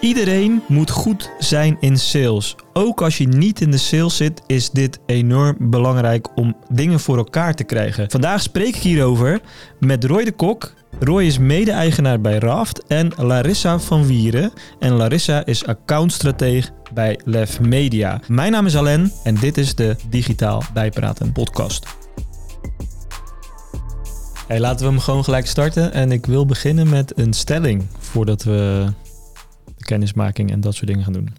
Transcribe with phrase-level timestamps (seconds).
[0.00, 2.56] Iedereen moet goed zijn in sales.
[2.72, 7.16] Ook als je niet in de sales zit, is dit enorm belangrijk om dingen voor
[7.16, 8.10] elkaar te krijgen.
[8.10, 9.40] Vandaag spreek ik hierover
[9.80, 10.72] met Roy de Kok.
[11.00, 14.52] Roy is mede-eigenaar bij Raft en Larissa van Wieren.
[14.78, 18.20] En Larissa is accountstrateeg bij Lef Media.
[18.28, 21.86] Mijn naam is Alain en dit is de Digitaal Bijpraten podcast.
[24.48, 25.92] Laten we hem gewoon gelijk starten.
[25.92, 28.86] En ik wil beginnen met een stelling voordat we
[29.84, 31.34] kennismaking en dat soort dingen gaan doen.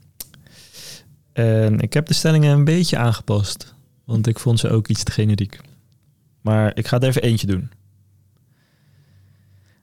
[1.34, 3.74] En ik heb de stellingen een beetje aangepast,
[4.06, 5.60] want ik vond ze ook iets te generiek.
[6.42, 7.72] Maar ik ga er even eentje doen.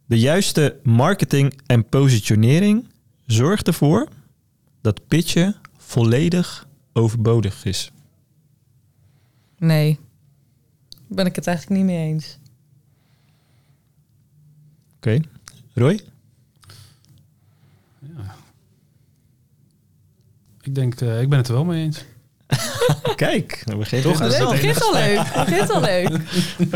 [0.06, 2.88] De juiste marketing en positionering
[3.26, 4.08] zorgt ervoor
[4.80, 7.90] dat pitchen volledig overbodig is.
[9.58, 9.98] Nee.
[11.08, 12.38] Ben ik het eigenlijk niet mee eens.
[14.96, 15.20] Oké,
[15.74, 16.00] Roy?
[20.68, 22.04] Ik denk, eh, ik ben het er wel mee eens.
[23.16, 25.18] Kijk, we beginnen Toch, toch dat is Het wel begint al leuk.
[25.24, 26.20] Het begint al leuk.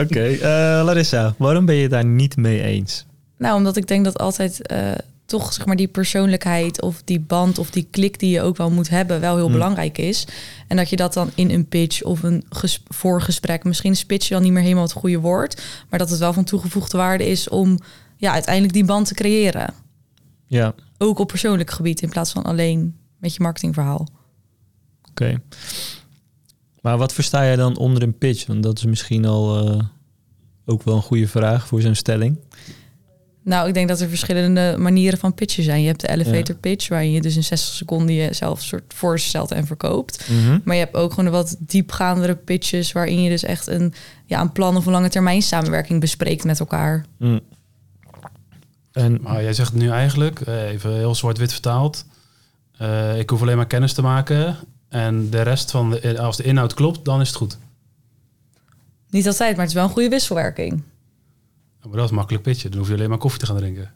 [0.07, 3.07] Oké, eh, Larissa, waarom ben je het daar niet mee eens?
[3.39, 4.91] Nou, omdat ik denk dat altijd eh,
[5.27, 8.71] toch zeg maar die persoonlijkheid of die band of die klik die je ook wel
[8.71, 9.53] moet hebben wel heel Hmm.
[9.53, 10.27] belangrijk is.
[10.69, 14.29] En dat je dat dan in een pitch of een ges- voorgesprek, misschien is pitch
[14.29, 17.49] dan niet meer helemaal het goede woord, maar dat het wel van toegevoegde waarde is
[17.49, 17.79] om
[18.17, 19.75] ja, uiteindelijk die band te creëren.
[20.47, 24.09] Ja, Ook op persoonlijk gebied in plaats van alleen met je marketingverhaal.
[25.11, 25.41] oké.
[26.81, 28.47] Maar wat versta jij dan onder een pitch?
[28.47, 29.84] Want dat is misschien al eh,
[30.65, 32.39] ook wel een goede vraag voor zo'n stelling.
[33.45, 35.81] Nou, ik denk dat er verschillende manieren van pitchen zijn.
[35.81, 39.67] Je hebt de elevator pitch, waarin je dus in 60 seconden jezelf soort voorstelt en
[39.67, 40.28] verkoopt.
[40.65, 43.95] Maar je hebt ook gewoon de wat diepgaandere pitches, waarin je dus echt een,
[44.27, 47.05] ja, een plan of een lange termijn samenwerking bespreekt met elkaar.
[47.19, 47.41] Mm.
[48.93, 52.05] En Maar jij zegt nu eigenlijk, eh, even heel zwart-wit vertaald.
[52.77, 54.56] Eh, ik hoef alleen maar kennis te maken.
[54.89, 57.59] En de rest van de, als de inhoud klopt, dan is het goed.
[59.10, 60.83] Niet altijd, maar het is wel een goede wisselwerking.
[61.83, 62.71] Maar dat is makkelijk pitchen.
[62.71, 63.93] Dan hoef je alleen maar koffie te gaan drinken.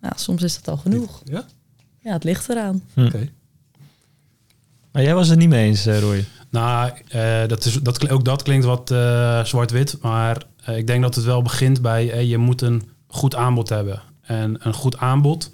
[0.00, 1.22] Nou, soms is dat al genoeg.
[1.24, 1.44] Ja?
[2.00, 2.82] Ja, het ligt eraan.
[2.96, 3.28] Oké.
[4.92, 6.24] maar jij was het niet mee eens, eh, Roy.
[6.50, 9.98] Nou, eh, dat is, dat, ook dat klinkt wat eh, zwart-wit.
[10.00, 12.26] Maar eh, ik denk dat het wel begint bij...
[12.26, 14.02] je moet een goed aanbod hebben.
[14.22, 15.50] En een goed aanbod...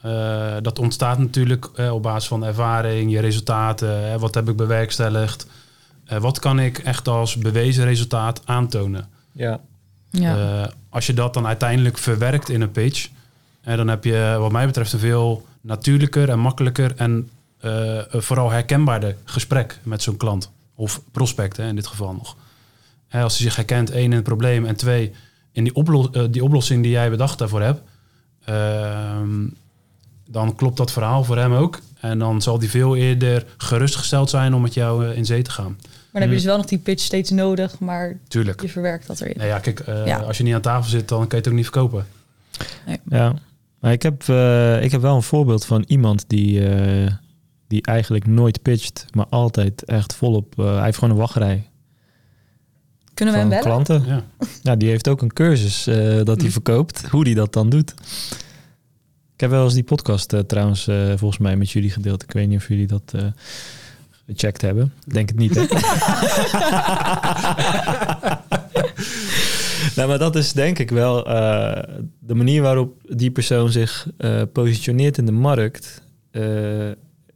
[0.00, 4.08] eh, dat ontstaat natuurlijk eh, op basis van ervaring, je resultaten.
[4.08, 5.46] Hè, wat heb ik bewerkstelligd?
[6.04, 9.08] Eh, wat kan ik echt als bewezen resultaat aantonen?
[9.32, 9.60] Ja.
[10.10, 10.36] Ja.
[10.62, 13.08] Eh, als je dat dan uiteindelijk verwerkt in een pitch,
[13.62, 17.30] dan heb je wat mij betreft een veel natuurlijker en makkelijker en
[17.60, 20.50] eh, vooral herkenbaarder gesprek met zo'n klant.
[20.74, 22.36] Of prospect hè, in dit geval nog.
[23.08, 25.12] Hè, als hij zich herkent, één in het probleem en twee
[25.52, 27.80] in die, oplo- die oplossing die jij bedacht daarvoor hebt,
[28.44, 29.46] ehm,
[30.30, 31.80] dan klopt dat verhaal voor hem ook.
[32.00, 35.50] En dan zal hij veel eerder gerustgesteld zijn om met jou eh, in zee te
[35.50, 35.76] gaan.
[35.80, 38.62] Maar dan heb je dus wel nog die pitch steeds nodig, maar Tuurlijk.
[38.62, 39.34] je verwerkt dat erin.
[39.36, 40.18] Nou ja, kijk, eh, Ja.
[40.18, 42.06] als je niet aan tafel zit, dan kan je het ook niet verkopen.
[43.08, 43.34] Ja,
[43.80, 47.12] maar ik heb, eh, ik heb wel een voorbeeld van iemand die, eh,
[47.68, 50.58] die eigenlijk nooit pitcht, maar altijd echt volop.
[50.58, 51.68] eh, hij heeft gewoon een wachtrij
[53.14, 53.64] Kunnen we hem bellen?
[53.64, 54.04] klanten.
[54.06, 54.24] Ja.
[54.62, 57.94] Ja, die heeft ook een cursus eh, dat hij verkoopt, hoe die dat dan doet.
[59.38, 62.22] Ik heb wel eens die podcast eh, trouwens eh, volgens mij met jullie gedeeld.
[62.22, 63.26] Ik weet niet of jullie dat eh,
[64.26, 64.92] gecheckt hebben.
[65.06, 65.60] Denk het niet, hè?
[69.96, 71.24] nou, maar dat is denk ik wel
[72.18, 74.06] de manier waarop die persoon zich
[74.52, 76.02] positioneert in de markt.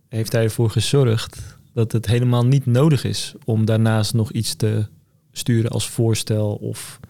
[0.09, 1.41] heeft hij ervoor gezorgd
[1.73, 4.87] dat het helemaal niet nodig is om daarnaast nog iets te
[5.33, 6.55] sturen als voorstel.
[6.55, 7.01] Of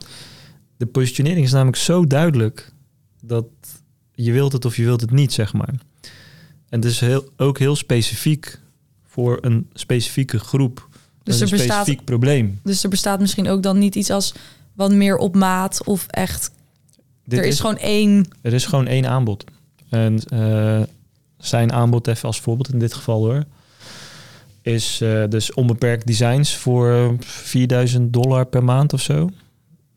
[0.77, 2.73] de positionering is namelijk zo duidelijk
[3.21, 3.47] dat
[4.15, 5.75] je wilt het of je wilt het niet, zeg maar.
[6.69, 8.59] En het is heel, ook heel specifiek
[9.07, 10.89] voor een specifieke groep.
[11.23, 12.61] Dus een er bestaat specifiek probleem.
[12.63, 14.35] Dus er bestaat misschien ook dan niet iets als
[14.73, 16.51] wat meer op maat of echt.
[17.25, 18.27] Dit er is, gewoon één.
[18.43, 19.45] Er is gewoon één aanbod.
[19.89, 20.83] En eh,
[21.39, 23.45] zijn aanbod, even als voorbeeld in dit geval hoor,
[24.63, 29.31] is eh, dus onbeperkt designs voor 4000 dollar per maand of zo.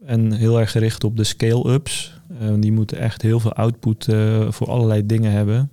[0.05, 2.14] En heel erg gericht op de scale-ups.
[2.39, 5.69] Eh, die moeten echt heel veel output eh, voor allerlei dingen hebben.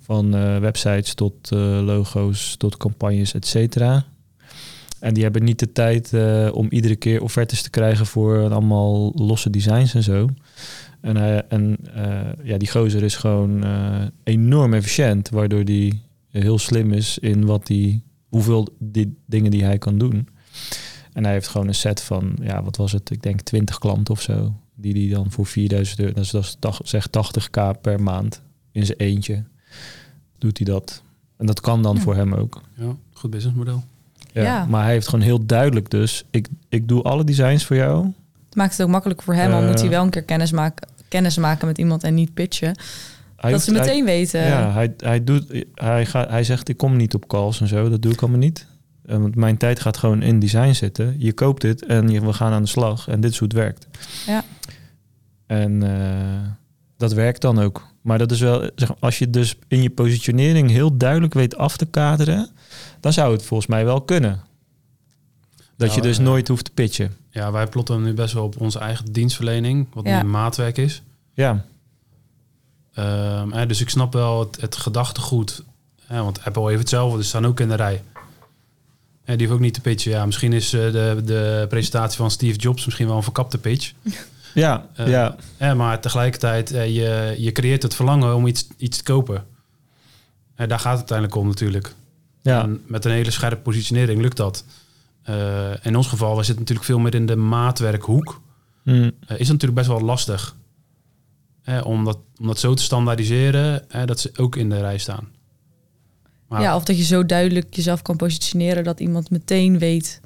[0.00, 1.50] Van eh, websites tot
[1.84, 4.04] logo's, tot campagnes, et cetera.
[4.98, 6.12] En die hebben niet de tijd
[6.52, 10.28] om iedere keer offertes te krijgen voor allemaal losse designs en zo.
[11.00, 11.78] En, hij, en
[12.42, 13.64] ja, die gozer is gewoon
[14.22, 19.78] enorm efficiënt, waardoor die heel slim is in wat die, hoeveel die dingen die hij
[19.78, 20.28] kan doen.
[21.12, 23.10] En hij heeft gewoon een set van, ja, wat was het?
[23.10, 24.54] Ik denk 20 klanten of zo.
[24.82, 28.40] Die die dan voor 4000 euro, dat is, dat is tach- zeg 80k per maand
[28.72, 29.42] in zijn eentje.
[30.38, 31.02] doet hij dat.
[31.36, 32.00] En dat kan dan Ja.
[32.00, 32.60] voor hem ook.
[32.76, 33.84] Ja, goed businessmodel.
[34.32, 34.66] Ja, Ja.
[34.66, 36.24] Maar hij heeft gewoon heel duidelijk dus...
[36.30, 38.04] Ik, ik doe alle designs voor jou.
[38.46, 40.88] Het maakt het ook makkelijk voor hem, al moet hij wel een keer kennis maken,
[41.08, 42.68] kennis maken met iemand en niet pitchen.
[42.68, 42.76] Hij
[43.36, 44.40] dat hoeft- ze meteen weten.
[44.40, 47.68] Hij, ja, hij, hij, doet, hij, gaat, hij zegt ik kom niet op calls en
[47.68, 47.88] zo.
[47.88, 48.66] Dat doe ik allemaal niet.
[49.06, 51.14] Eh, Want mijn tijd gaat gewoon in design zitten.
[51.18, 53.08] Je koopt dit en je, we gaan aan de slag.
[53.08, 53.86] En dit is hoe het werkt.
[54.26, 54.44] Ja.
[55.60, 56.50] En eh,
[56.96, 57.82] dat werkt dan ook.
[58.00, 61.76] Maar dat is wel, zeg, als je dus in je positionering heel duidelijk weet af
[61.76, 62.50] te kaderen,
[63.00, 64.40] dan zou het volgens mij wel kunnen.
[65.76, 67.16] Dat Ja, je dus eh, nooit hoeft te pitchen.
[67.30, 70.22] Ja, wij plotten nu best wel op onze eigen dienstverlening, wat Ja.
[70.22, 71.02] nu maatwerk is.
[71.34, 71.64] Ja,
[72.94, 75.62] Ehm, hè, dus ik snap wel het, het gedachtegoed.
[76.06, 78.02] Hè, want Apple heeft hetzelfde, dus staan ook in de rij.
[79.24, 80.10] En die hoeft ook niet te pitchen.
[80.10, 83.92] Ja, misschien is eh, de, de presentatie van Steve Jobs misschien wel een verkapte pitch.
[84.54, 85.08] ja, Eh,
[85.58, 85.74] ja.
[85.74, 89.44] Maar tegelijkertijd, eh, je, je creëert het verlangen om iets, iets te kopen.
[90.54, 91.94] En daar gaat het uiteindelijk om natuurlijk.
[92.42, 92.62] ja.
[92.62, 94.64] En met een hele scherpe positionering lukt dat.
[95.22, 98.40] Eh, in ons geval, we zitten natuurlijk veel meer in de maatwerkhoek.
[98.84, 100.56] Mm, Eh, is het natuurlijk best wel lastig.
[101.62, 104.98] Hè, om, dat, om dat zo te standaardiseren, hè, dat ze ook in de rij
[104.98, 105.28] staan.
[106.48, 110.20] Maar Ja, of dat je zo duidelijk jezelf kan positioneren dat iemand meteen weet.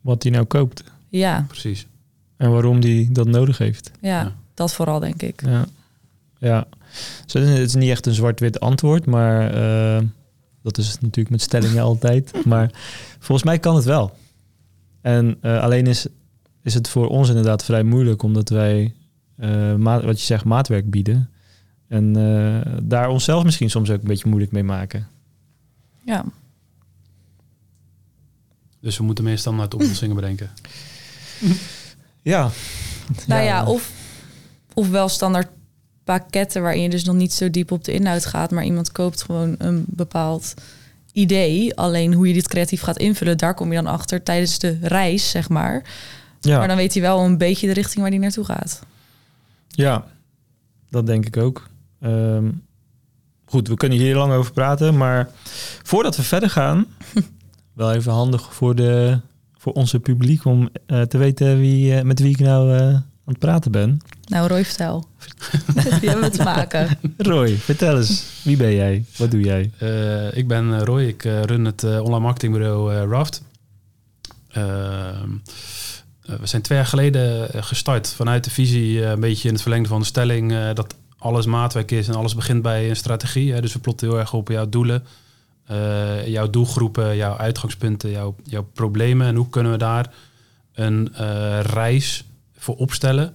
[0.00, 0.84] wat hij nou koopt.
[1.08, 1.86] Ja, precies.
[2.36, 3.90] En waarom hij dat nodig heeft.
[4.00, 4.32] ja, Ja.
[4.54, 5.42] dat vooral denk ik.
[5.46, 5.66] Ja.
[6.38, 6.66] ja.
[7.24, 10.02] Dus het is- het is niet echt een zwart-wit antwoord, maar eh,
[10.62, 12.44] dat is het natuurlijk met stellingen altijd.
[12.44, 12.70] Maar
[13.18, 14.16] volgens mij kan het wel.
[15.00, 16.06] En eh, alleen is,
[16.62, 18.94] is het voor ons inderdaad vrij moeilijk, omdat wij,
[19.36, 21.30] eh, maat, wat je zegt, maatwerk bieden.
[21.88, 25.08] En eh, daar onszelf misschien soms ook een beetje moeilijk mee maken.
[26.04, 26.24] Ja,
[28.80, 30.50] Dus we moeten meer standaard oplossingen bedenken.
[32.26, 32.50] Ja.
[33.26, 33.90] nou ja, of,
[34.74, 35.48] of wel standaard
[36.04, 39.22] pakketten waarin je dus nog niet zo diep op de inhoud gaat, maar iemand koopt
[39.22, 40.54] gewoon een bepaald
[41.12, 41.76] idee.
[41.76, 45.30] Alleen hoe je dit creatief gaat invullen, daar kom je dan achter tijdens de reis,
[45.30, 45.84] zeg maar.
[46.40, 46.58] ja.
[46.58, 48.82] Maar dan weet hij wel een beetje de richting waar hij naartoe gaat.
[49.68, 50.04] Ja,
[50.90, 51.68] dat denk ik ook.
[52.00, 52.50] Ehm,
[53.44, 55.30] goed, we kunnen hier lang over praten, maar
[55.82, 56.86] voordat we verder gaan,
[57.72, 59.20] wel even handig voor, de,
[59.66, 63.04] voor onze publiek om eh, te weten wie, eh, met wie ik nou eh, aan
[63.24, 63.98] het praten ben.
[64.26, 65.04] Nou, Roy, vertel.
[66.00, 66.98] Die hebben we te maken.
[67.16, 69.04] Roy, vertel eens, wie ben jij?
[69.16, 69.70] Wat doe jij?
[69.78, 73.42] Eh, ik ben Roy, ik eh, run het online marketingbureau eh, Raft.
[76.26, 80.00] We zijn twee jaar geleden gestart vanuit de visie, een beetje in het verlengde van
[80.00, 83.52] de stelling, eh, dat alles maatwerk is en alles begint bij een strategie.
[83.52, 83.60] Hè.
[83.60, 85.04] Dus we plotten heel erg op jouw doelen,
[85.66, 90.12] eh, jouw doelgroepen, jouw uitgangspunten, jouw, jouw problemen en hoe kunnen we daar
[90.74, 92.24] een eh, reis
[92.56, 93.34] voor opstellen.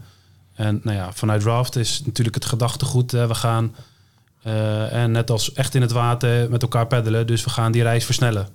[0.54, 3.76] En nou ja, vanuit Raft is natuurlijk het gedachtegoed, we gaan
[4.42, 7.28] eh, en net als echt in het water met elkaar peddelen.
[7.28, 8.48] Dus we gaan die reis versnellen.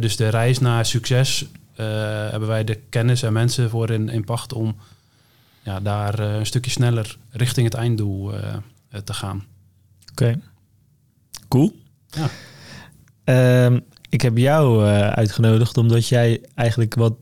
[0.00, 1.46] Dus de reis naar succes
[2.30, 4.76] hebben wij de kennis en mensen voor in, in pacht om
[5.62, 8.32] ja, daar een stukje sneller richting het einddoel
[9.04, 9.44] te gaan.
[10.10, 10.40] Oké,
[11.48, 11.76] cool.
[12.10, 12.28] Ja.
[13.24, 13.78] Ehm,
[14.08, 17.14] ik heb jou eh, uitgenodigd omdat jij eigenlijk wat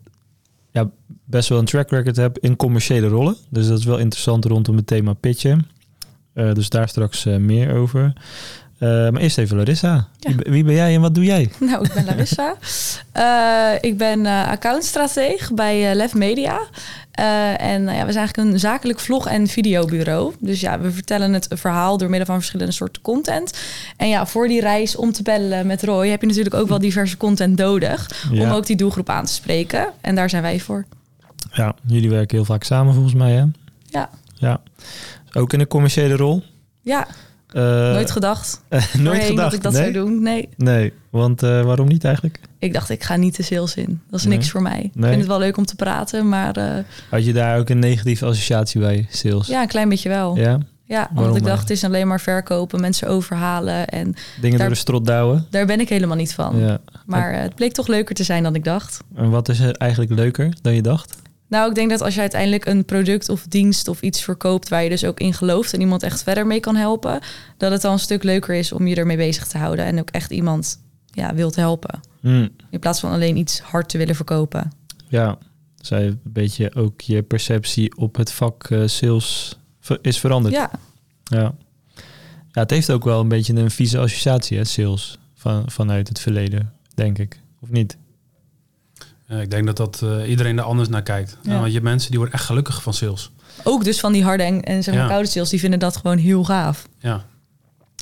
[0.70, 0.90] ja,
[1.25, 3.37] best wel een track record hebt in commerciële rollen.
[3.50, 5.66] Dus dat is wel interessant rondom het thema pitchen.
[6.32, 8.12] Eh, dus daar straks eh, meer over.
[8.82, 10.08] Eh, maar eerst even Larissa.
[10.19, 10.34] Ja.
[10.36, 11.51] Wie, ben jij en wat doe jij?
[11.60, 12.55] Nou, ik ben Larissa.
[13.12, 16.60] Eh, ik ben eh accountstrateeg bij Lef Media.
[17.56, 20.34] En nou ja, we zijn eigenlijk een zakelijk vlog- en videobureau.
[20.39, 23.58] Dus ja, we vertellen het verhaal door middel van verschillende soorten content.
[23.96, 26.79] En ja, voor die reis om te bellen met Roy heb je natuurlijk ook wel
[26.79, 28.27] diverse content nodig.
[28.32, 29.89] Om ook die doelgroep aan te spreken.
[30.01, 30.84] En daar zijn wij voor.
[31.53, 33.44] Ja, jullie werken heel vaak samen volgens mij, hè?
[33.84, 34.10] Ja.
[34.34, 34.60] Ja.
[35.32, 36.43] Ook in een commerciële rol?
[36.81, 37.06] Ja,
[37.55, 38.63] nooit gedacht.
[38.99, 39.37] nooit gedacht.
[39.37, 39.81] dat ik dat nee?
[39.82, 40.23] zou doen.
[40.23, 42.41] Nee, Nee, want eh, waarom niet eigenlijk?
[42.59, 44.01] ik dacht ik ga niet de sales in.
[44.11, 44.37] Dat is Nee.
[44.37, 44.81] niks voor mij.
[44.94, 47.79] Ik vind het wel leuk om te praten, maar eh, Had je daar ook een
[47.79, 49.47] negatieve associatie bij, sales?
[49.47, 50.37] ja, een klein beetje wel.
[50.37, 50.59] Ja?
[50.85, 53.87] Ja, want Waarom ik dacht, het is alleen maar verkopen, mensen overhalen.
[53.89, 55.47] En Dingen Daar- door de strot douwen?
[55.51, 56.59] daar ben ik helemaal niet van.
[56.59, 56.79] Ja.
[57.06, 58.99] Maar eh, het bleek toch leuker te zijn dan ik dacht.
[59.15, 61.17] En wat is er eigenlijk leuker dan je dacht?
[61.53, 64.82] Nou, ik denk dat als je uiteindelijk een product of dienst of iets verkoopt waar
[64.82, 67.21] je dus ook in gelooft en iemand echt verder mee kan helpen,
[67.56, 70.11] dat het dan een stuk leuker is om je ermee bezig te houden en ook
[70.11, 72.01] echt iemand ja, wilt helpen.
[72.21, 74.73] Hm, In plaats van alleen iets hard te willen verkopen.
[75.09, 75.39] ja,
[75.77, 79.59] zij een beetje ook je perceptie op het vak eh, sales
[80.03, 80.55] is veranderd.
[80.55, 80.71] Ja,
[81.23, 81.55] Ja.
[82.53, 86.19] ja, het heeft ook wel een beetje een vieze associatie, hè, sales, van, vanuit het
[86.21, 87.41] verleden, denk ik.
[87.61, 87.97] Of niet?
[89.41, 91.36] Ik denk dat, dat eh, iedereen er anders naar kijkt.
[91.43, 91.53] Ja.
[91.53, 93.31] Want je hebt mensen die worden echt gelukkig van sales.
[93.65, 95.08] ook dus van die harde en, en zeg maar Ja.
[95.08, 96.86] koude sales, die vinden dat gewoon heel gaaf.
[96.98, 97.24] Ja.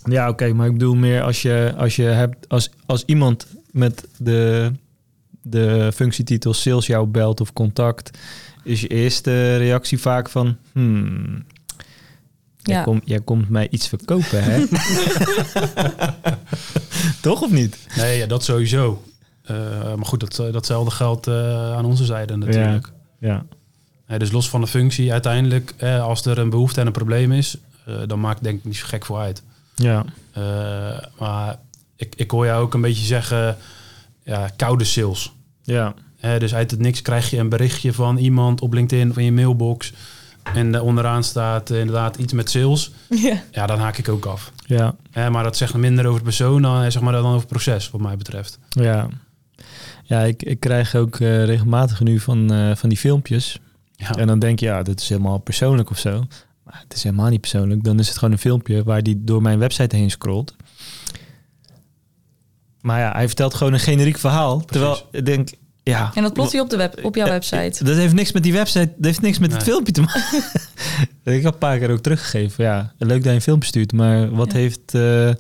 [0.04, 4.04] Ja, oké, maar ik bedoel meer als je, als je hebt, als, als iemand met
[4.18, 4.72] de,
[5.42, 8.18] de functietitel sales jou belt of contact,
[8.64, 11.44] is je eerste reactie vaak van, hmm,
[12.56, 12.82] jij, Ja.
[12.82, 14.66] komt, jij komt mij iets verkopen, hè?
[17.20, 17.76] Toch of niet?
[17.96, 19.02] Nee, ja, dat sowieso.
[19.42, 19.56] Eh,
[19.94, 22.92] maar goed, dat, datzelfde geldt eh, aan onze zijde natuurlijk.
[23.20, 23.44] Ja,
[24.06, 27.32] Eh, dus los van de functie, uiteindelijk, eh, als er een behoefte en een probleem
[27.32, 27.56] is,
[27.86, 29.42] eh, dan maakt het denk ik niet zo gek voor uit.
[29.74, 30.42] ja, Eh,
[31.18, 31.58] maar
[31.96, 33.56] ik, ik hoor jou ook een beetje zeggen,
[34.24, 35.32] ja, koude sales.
[35.62, 39.16] ja, Hè, dus uit het niks krijg je een berichtje van iemand op LinkedIn of
[39.18, 39.92] in je mailbox.
[40.54, 42.90] En eh, onderaan staat eh, inderdaad iets met sales.
[43.08, 43.42] Ja.
[43.50, 44.52] Ja, dan haak ik ook af.
[44.66, 47.38] ja, Hè, maar dat zegt minder over de persoon dan, eh, zeg maar, dan over
[47.38, 48.58] het proces, wat mij betreft.
[48.68, 49.08] ja.
[50.10, 53.60] Ja, ik, ik krijg ook eh, regelmatig nu van, eh, van die filmpjes.
[53.96, 54.10] Ja.
[54.14, 56.24] En dan denk je, ja, dit is helemaal persoonlijk of zo.
[56.64, 57.84] Maar het is helemaal niet persoonlijk.
[57.84, 60.56] Dan is het gewoon een filmpje waar die door mijn website heen scrolt.
[62.80, 64.64] Maar ja, hij vertelt gewoon een generiek verhaal.
[64.64, 65.48] Terwijl ik denk,
[65.82, 66.10] ja...
[66.14, 67.84] En dat plot hij op, de web, op jouw eh, website.
[67.84, 70.42] Dat heeft niks met die website, dat heeft niks met het filmpje te maken.
[71.36, 72.64] ik heb een paar keer ook teruggegeven.
[72.64, 74.58] Ja, leuk dat je een filmpje stuurt, maar wat Ja.
[74.58, 75.30] heeft eh,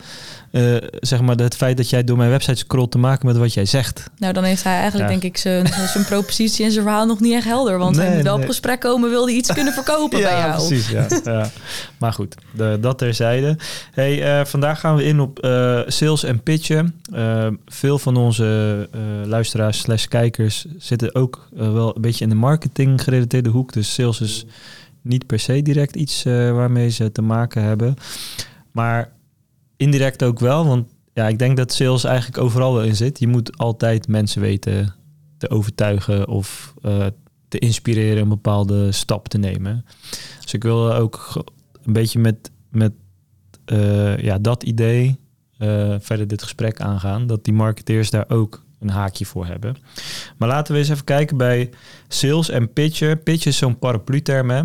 [0.50, 3.54] eh, zeg maar het feit dat jij door mijn website scrolt te maken met wat
[3.54, 4.10] jij zegt?
[4.18, 5.18] Nou, dan heeft hij eigenlijk Ja.
[5.18, 7.78] denk ik zijn, zijn propositie en zijn verhaal nog niet echt helder.
[7.78, 8.42] Want hij Nee, moet wel nee.
[8.42, 10.66] op gesprek komen, wil hij iets kunnen verkopen bij jou.
[10.68, 10.88] precies.
[10.90, 11.50] Ja, ja.
[11.98, 13.56] Maar goed, de, dat terzijde.
[13.92, 17.00] Hey, eh, vandaag gaan we in op eh, sales en pitchen.
[17.66, 18.88] Veel van onze
[19.24, 23.72] luisteraars slash kijkers zitten ook wel een beetje in de marketing gerelateerde hoek.
[23.72, 24.44] Dus sales is
[25.02, 27.96] niet per se direct iets waarmee ze te maken hebben.
[28.72, 29.08] Maar
[29.80, 33.18] indirect ook wel, want ja, ik denk dat sales eigenlijk overal wel in zit.
[33.18, 34.94] Je moet altijd mensen weten
[35.38, 37.06] te overtuigen of eh,
[37.48, 39.84] te inspireren een bepaalde stap te nemen.
[40.40, 41.44] Dus ik wil ook
[41.84, 42.92] een beetje met, met
[43.64, 45.18] eh, ja, dat idee
[45.58, 47.26] eh, verder dit gesprek aangaan.
[47.26, 49.76] Dat die marketeers daar ook een haakje voor hebben.
[50.36, 51.70] Maar laten we eens even kijken bij
[52.08, 53.22] sales en pitchen.
[53.22, 54.62] Pitchen is zo'n paraplu-term, hè?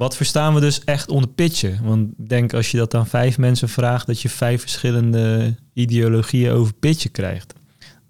[0.00, 1.78] Wat verstaan we dus echt onder pitchen?
[1.82, 6.52] Want ik denk als je dat aan vijf mensen vraagt, dat je vijf verschillende ideologieën
[6.52, 7.52] over pitchen krijgt.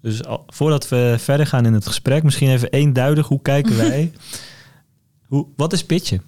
[0.01, 4.11] Dus al, voordat we verder gaan in het gesprek, misschien even eenduidig, hoe kijken wij?
[5.27, 6.21] hoe, wat is pitchen?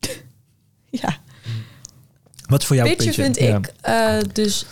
[0.90, 1.20] Ja.
[2.46, 3.24] Wat is voor jou Pitchen pitchen?
[3.24, 3.56] vind Ja.
[3.56, 4.66] ik eh, dus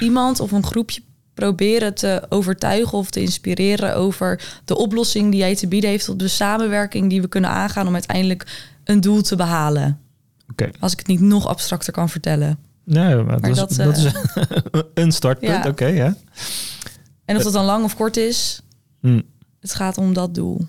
[0.00, 1.02] iemand of een groepje
[1.46, 6.16] proberen te overtuigen of te inspireren over de oplossing die jij te bieden heeft, of
[6.16, 10.00] de samenwerking die we kunnen aangaan om uiteindelijk een doel te behalen.
[10.50, 10.70] Oké.
[10.80, 12.58] Als ik het niet nog abstracter kan vertellen.
[12.84, 15.70] Nee, maar Maar dat, is, dat, dat is eh, een startpunt, ja.
[15.70, 16.16] oké, ja.
[17.24, 18.62] En of dat dan lang of kort is,
[19.00, 19.20] Hm.
[19.60, 20.66] het gaat om dat doel.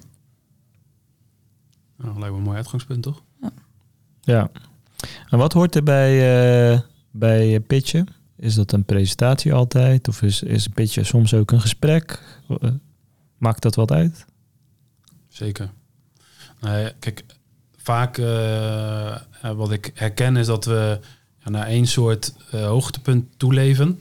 [1.98, 3.22] Nou, lijkt me een mooi uitgangspunt, toch?
[4.22, 4.50] Ja.
[5.30, 6.12] En wat hoort er bij,
[6.74, 6.80] eh,
[7.12, 8.08] bij pitchen?
[8.44, 10.08] Is dat een presentatie altijd?
[10.08, 12.20] Of is, is een pitchen soms ook een gesprek?
[12.48, 12.70] Eh,
[13.38, 14.26] Maakt dat wat uit?
[15.28, 15.70] Zeker.
[16.62, 17.24] Nee, kijk,
[17.78, 19.16] vaak eh,
[19.56, 21.00] wat ik herken is dat we
[21.44, 24.00] ja, naar één soort eh, hoogtepunt toeleven.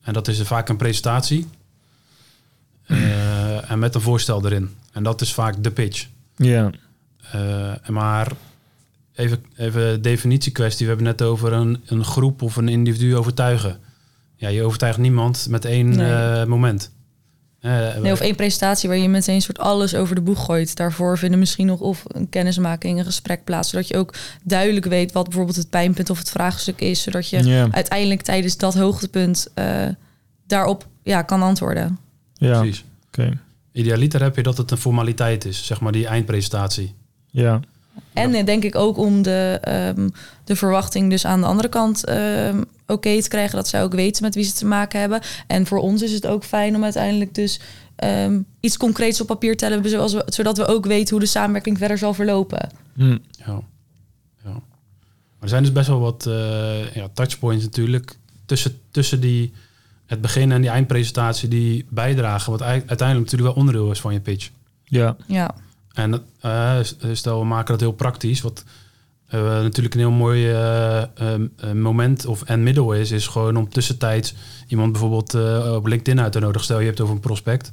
[0.00, 1.46] En dat is vaak een presentatie.
[3.66, 4.74] En met een voorstel erin.
[4.92, 6.08] En dat is vaak de pitch.
[6.36, 6.70] Ja.
[7.88, 8.32] Maar
[9.16, 10.86] even, even definitie kwestie.
[10.86, 13.78] We hebben net over een, een groep of een individu overtuigen.
[14.36, 16.12] Ja, je overtuigt niemand met één Nee.
[16.12, 16.94] eh, moment.
[17.60, 20.76] Eh, Nee, of één presentatie waar je meteen een soort alles over de boeg gooit.
[20.76, 23.70] Daarvoor vinden misschien nog of een kennismaking, een gesprek plaats.
[23.70, 27.02] Zodat je ook duidelijk weet wat bijvoorbeeld het pijnpunt of het vraagstuk is.
[27.02, 29.86] Zodat je uiteindelijk tijdens dat hoogtepunt eh,
[30.46, 31.98] daarop ja, kan antwoorden.
[32.34, 32.58] Ja.
[32.60, 32.84] Precies.
[33.06, 33.38] Oké.
[33.72, 36.94] Idealiter heb je dat het een formaliteit is, zeg maar die eindpresentatie.
[37.30, 37.60] Ja.
[38.12, 40.08] En eh, denk ik ook om de, ehm,
[40.44, 43.56] de verwachting dus aan de andere kant ehm, oké te krijgen.
[43.56, 45.20] Dat zij ook weten met wie ze te maken hebben.
[45.46, 47.60] En voor ons is het ook fijn om uiteindelijk dus
[47.96, 49.90] ehm, iets concreets op papier te hebben.
[49.90, 52.68] Zoals we, zodat we ook weten hoe de samenwerking verder zal verlopen.
[52.94, 53.10] Hm.
[53.46, 53.60] Ja.
[54.44, 54.50] ja.
[54.52, 54.60] Maar
[55.40, 59.52] er zijn dus best wel wat eh, ja, touchpoints natuurlijk tussen, tussen die,
[60.06, 62.50] het begin en die eindpresentatie die bijdragen.
[62.52, 64.50] Wat ei- uiteindelijk natuurlijk wel onderdeel is van je pitch.
[64.84, 65.16] Ja.
[65.26, 65.54] Ja,
[65.96, 66.78] En eh,
[67.12, 68.40] stel, we maken dat heel praktisch.
[68.40, 68.64] Wat
[69.28, 73.56] eh, natuurlijk een heel mooi eh, ehm, eh, moment of en middel is, is gewoon
[73.56, 74.34] om tussentijds
[74.68, 76.64] iemand bijvoorbeeld eh, op LinkedIn uit te nodigen.
[76.64, 77.72] Stel je hebt over een prospect.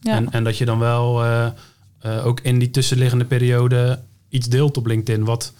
[0.00, 0.14] ja.
[0.14, 1.46] En, en dat je dan wel eh,
[1.98, 5.24] eh, ook in die tussenliggende periode iets deelt op LinkedIn.
[5.24, 5.52] Wat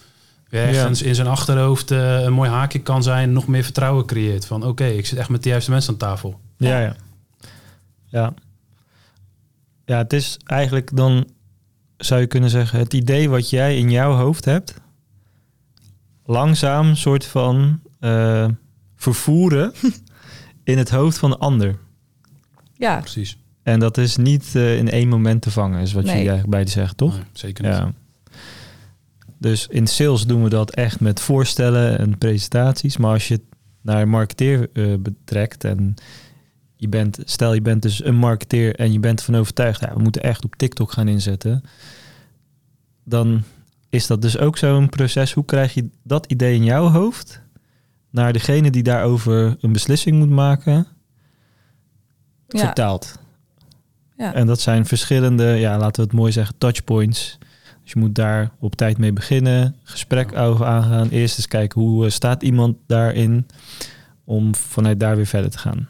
[0.50, 3.32] ergens in zijn achterhoofd eh, een mooi haakje kan zijn.
[3.32, 4.46] Nog meer vertrouwen creëert.
[4.46, 6.40] Van oké, ik zit echt met de juiste mensen aan tafel.
[6.56, 6.96] Ja, ja.
[8.06, 8.34] Ja.
[9.86, 11.26] Ja, het is eigenlijk dan,
[11.96, 14.74] zou je kunnen zeggen, het idee wat jij in jouw hoofd hebt,
[16.24, 18.48] langzaam soort van eh,
[18.96, 19.72] vervoeren
[20.64, 21.76] in het hoofd van de ander.
[22.76, 23.38] Ja, Precies.
[23.62, 26.12] En dat is niet eh, in één moment te vangen, is wat Nee.
[26.12, 27.12] jullie eigenlijk beide zeggen, toch?
[27.14, 27.72] Nee, zeker niet.
[27.72, 27.92] Ja.
[29.38, 32.96] Dus in sales doen we dat echt met voorstellen en presentaties.
[32.96, 33.42] Maar als je het
[33.80, 35.94] naar marketeer eh, betrekt en
[36.76, 40.02] je bent, stel je bent dus een marketeer en je bent ervan overtuigd, ja, we
[40.02, 41.64] moeten echt op TikTok gaan inzetten.
[43.04, 43.42] Dan
[43.88, 45.32] is dat dus ook zo'n proces.
[45.32, 47.42] Hoe krijg je dat idee in jouw hoofd
[48.10, 50.86] naar degene die daarover een beslissing moet maken,
[52.48, 53.18] ja, vertaald?
[54.16, 54.34] ja.
[54.34, 57.38] En dat zijn verschillende, ja, laten we het mooi zeggen, touchpoints.
[57.82, 61.08] Dus je moet daar op tijd mee beginnen, gesprek over aangaan.
[61.08, 63.46] Eerst eens kijken hoe eh, staat iemand daarin
[64.24, 65.88] om vanuit daar weer verder te gaan.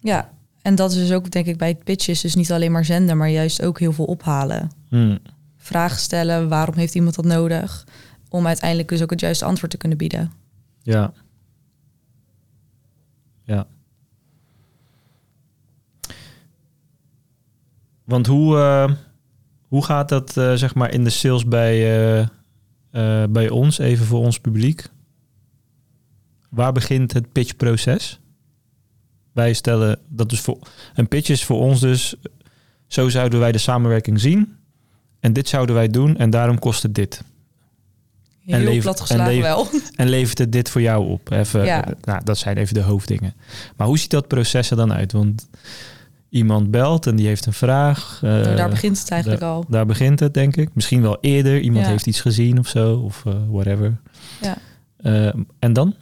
[0.00, 0.30] Ja.
[0.62, 2.84] En dat is dus ook, denk ik, bij het pitchen is dus niet alleen maar
[2.84, 4.70] zenden, maar juist ook heel veel ophalen.
[4.88, 5.18] Hmm.
[5.56, 7.86] Vragen stellen, waarom heeft iemand dat nodig?
[8.28, 10.32] Om uiteindelijk dus ook het juiste antwoord te kunnen bieden.
[10.82, 11.12] Ja.
[13.44, 13.66] Ja.
[18.04, 18.92] Want hoe, eh,
[19.68, 22.20] hoe gaat dat eh, zeg maar in de sales bij,
[22.90, 24.88] eh, bij ons, even voor ons publiek?
[26.48, 28.20] Waar begint het pitchproces?
[29.32, 30.58] Wij stellen dat is voor
[30.94, 32.14] een pitch is voor ons dus
[32.86, 34.56] zo zouden wij de samenwerking zien
[35.20, 37.22] en dit zouden wij doen en daarom kost het dit.
[38.40, 39.80] Heel En levert- plat geslagen en levert- wel.
[39.96, 41.30] En levert het dit voor jou op?
[41.32, 41.84] Even, Ja.
[41.86, 43.34] eh, nou, dat zijn even de hoofddingen.
[43.76, 45.12] Maar hoe ziet dat proces er dan uit?
[45.12, 45.48] Want
[46.28, 48.20] iemand belt en die heeft een vraag.
[48.22, 49.64] eh, Nou, daar begint het eigenlijk al.
[49.68, 50.68] daar begint het, denk ik.
[50.74, 51.60] Misschien wel eerder.
[51.60, 51.90] Iemand Ja.
[51.90, 53.96] heeft iets gezien of zo, of eh, whatever.
[54.40, 54.56] Ja.
[54.96, 55.94] Eh, en dan?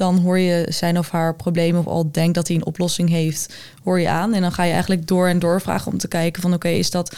[0.00, 3.54] Dan hoor je zijn of haar probleem of al denkt dat hij een oplossing heeft,
[3.82, 4.32] hoor je aan.
[4.34, 6.90] En dan ga je eigenlijk door en door vragen om te kijken van oké, is
[6.90, 7.16] dat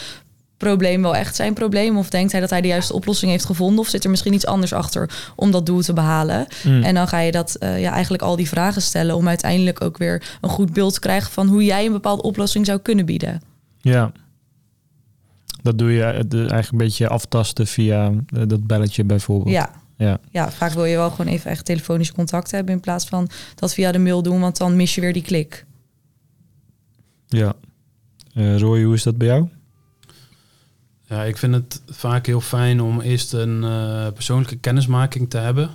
[0.57, 1.97] probleem wel echt zijn probleem?
[1.97, 3.79] Of denkt hij dat hij de juiste oplossing heeft gevonden?
[3.79, 6.47] Of zit er misschien iets anders achter om dat doel te behalen?
[6.63, 6.83] Mm.
[6.83, 9.97] En dan ga je dat eh, ja, eigenlijk al die vragen stellen om uiteindelijk ook
[9.97, 13.41] weer een goed beeld te krijgen van hoe jij een bepaalde oplossing zou kunnen bieden.
[13.77, 14.11] Ja.
[15.61, 19.55] Dat doe je eh, eigenlijk een beetje aftasten via eh, dat belletje bijvoorbeeld.
[19.55, 19.81] Ja.
[20.03, 20.19] Ja.
[20.31, 23.73] ja, vaak wil je wel gewoon even echt telefonisch contact hebben in plaats van dat
[23.73, 25.65] via de mail doen, want dan mis je weer die klik.
[27.27, 27.53] ja.
[28.33, 29.47] Eh, Roy, hoe is dat bij jou?
[31.07, 35.69] Ja, ik vind het vaak heel fijn om eerst een eh, persoonlijke kennismaking te hebben.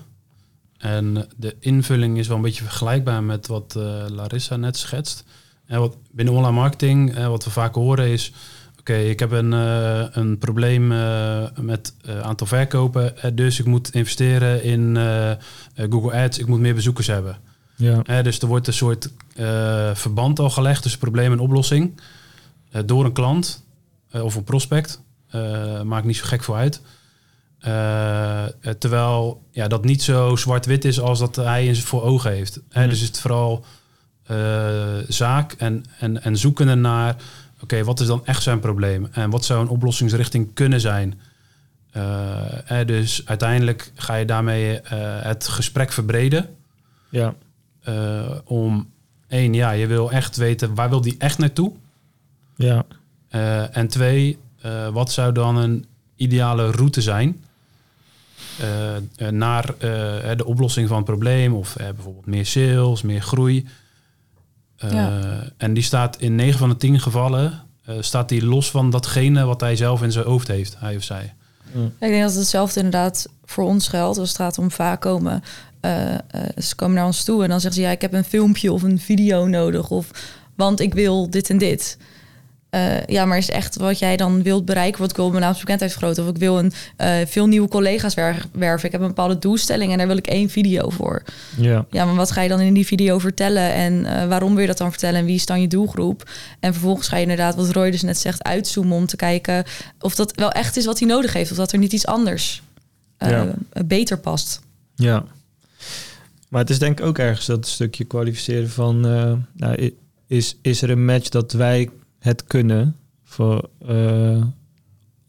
[0.78, 5.24] En de invulling is wel een beetje vergelijkbaar met wat eh, Larissa net schetst.
[5.66, 8.32] En wat binnen online marketing, eh, wat we vaak horen is...
[8.88, 13.14] Oké, ik heb een, eh, een probleem eh, met eh, aantal verkopen.
[13.35, 14.96] dus ik moet investeren in
[15.90, 16.38] Google Ads.
[16.38, 17.37] Ik moet meer bezoekers hebben.
[17.77, 18.22] Ja.
[18.22, 19.11] Dus er wordt een soort
[19.92, 22.01] verband al gelegd tussen probleem en oplossing.
[22.85, 23.64] door een klant
[24.12, 25.03] of een prospect.
[25.85, 26.81] Maakt niet zo gek voor uit.
[28.79, 32.61] Terwijl ja, dat niet zo zwart-wit is als dat hij in voor ogen heeft.
[32.68, 32.88] Hè, Hmm.
[32.88, 33.64] Dus is het vooral
[35.09, 37.16] zaak en, en, en zoekende naar...
[37.61, 39.09] oké, wat is dan echt zijn probleem?
[39.11, 41.21] En wat zou een oplossingsrichting kunnen zijn?
[41.90, 46.57] Eh, dus uiteindelijk ga je daarmee eh, het gesprek verbreden...
[47.11, 47.35] Ja.
[47.81, 48.90] Eh, om
[49.29, 51.73] één, ja, je wil echt weten waar wil die echt naartoe.
[52.57, 52.85] Ja.
[53.73, 54.38] En twee,
[54.92, 57.44] wat zou dan een ideale route zijn
[59.31, 59.75] naar
[60.37, 63.66] de oplossing van het probleem of bijvoorbeeld meer sales, meer groei.
[64.78, 65.20] Eh, Ja.
[65.56, 69.44] En die staat in 9 van de 10 gevallen eh, staat die los van datgene
[69.44, 71.34] wat hij zelf in zijn hoofd heeft, hij of zij.
[71.74, 74.18] Ik denk dat hetzelfde inderdaad voor ons geldt.
[74.18, 75.42] Als het gaat om vaak komen.
[75.80, 76.14] eh,
[76.62, 77.86] ze komen naar ons toe en dan zeggen ze...
[77.86, 79.90] ja, ik heb een filmpje of een video nodig.
[79.90, 80.10] Of,
[80.54, 81.98] want ik wil dit en dit.
[82.70, 85.00] Eh, ja, maar is echt wat jij dan wilt bereiken?
[85.00, 86.22] Wat ik wil mijn naamsbekendheid vergroten.
[86.24, 88.87] Of ik wil een, eh, veel nieuwe collega's wer- werven.
[88.87, 91.22] Ik heb een bepaalde doelstelling en daar wil ik één video voor.
[91.57, 91.87] Ja.
[91.90, 93.72] Ja, maar wat ga je dan in die video vertellen?
[93.72, 95.20] En eh, waarom wil je dat dan vertellen?
[95.20, 96.31] En wie is dan je doelgroep?
[96.61, 99.64] En vervolgens ga je inderdaad, wat Roy dus net zegt, uitzoomen om te kijken
[100.00, 101.50] of dat wel echt is wat hij nodig heeft.
[101.50, 102.62] Of dat er niet iets anders
[103.18, 103.54] Ja.
[103.87, 104.61] beter past.
[104.94, 105.24] Ja.
[106.48, 109.00] Maar het is denk ik ook ergens dat stukje kwalificeren van...
[109.52, 109.92] nou,
[110.26, 114.42] is, is er een match dat wij het kunnen voor, eh,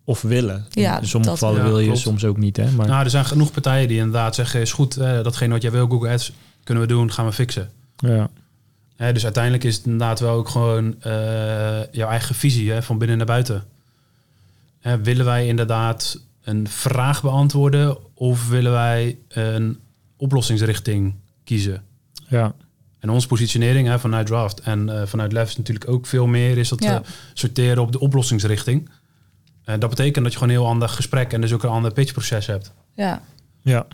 [0.04, 0.66] of willen?
[0.70, 2.00] Ja, In sommige dat- gevallen Ja, wil je klopt.
[2.02, 2.72] soms ook niet, hè?
[2.72, 5.72] Maar, Nou, er zijn genoeg partijen die inderdaad zeggen, is goed, eh, datgene wat jij
[5.72, 7.70] wil, Google Ads, kunnen we doen, gaan we fixen.
[7.98, 8.30] ja.
[8.96, 11.12] Hè, dus uiteindelijk is het inderdaad wel ook gewoon eh,
[11.92, 13.64] jouw eigen visie hè, van binnen naar buiten.
[14.80, 19.80] Hè, willen wij inderdaad een vraag beantwoorden of willen wij een
[20.18, 21.84] oplossingsrichting kiezen?
[22.28, 22.54] ja.
[23.00, 26.58] En onze positionering hè, vanuit Draft en eh, vanuit Lef is natuurlijk ook veel meer
[26.58, 27.02] is dat Ja.
[27.02, 28.90] we sorteren op de oplossingsrichting.
[29.64, 31.94] En dat betekent dat je gewoon een heel ander gesprek en dus ook een ander
[31.94, 32.74] pitchproces hebt.
[32.96, 33.22] Ja,
[33.62, 33.88] Ja.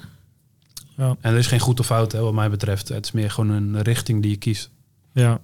[0.98, 1.16] ja.
[1.22, 2.88] En er is geen goed of fout, hè, wat mij betreft.
[2.90, 4.70] Het is meer gewoon een richting die je kiest.
[5.14, 5.40] Ja.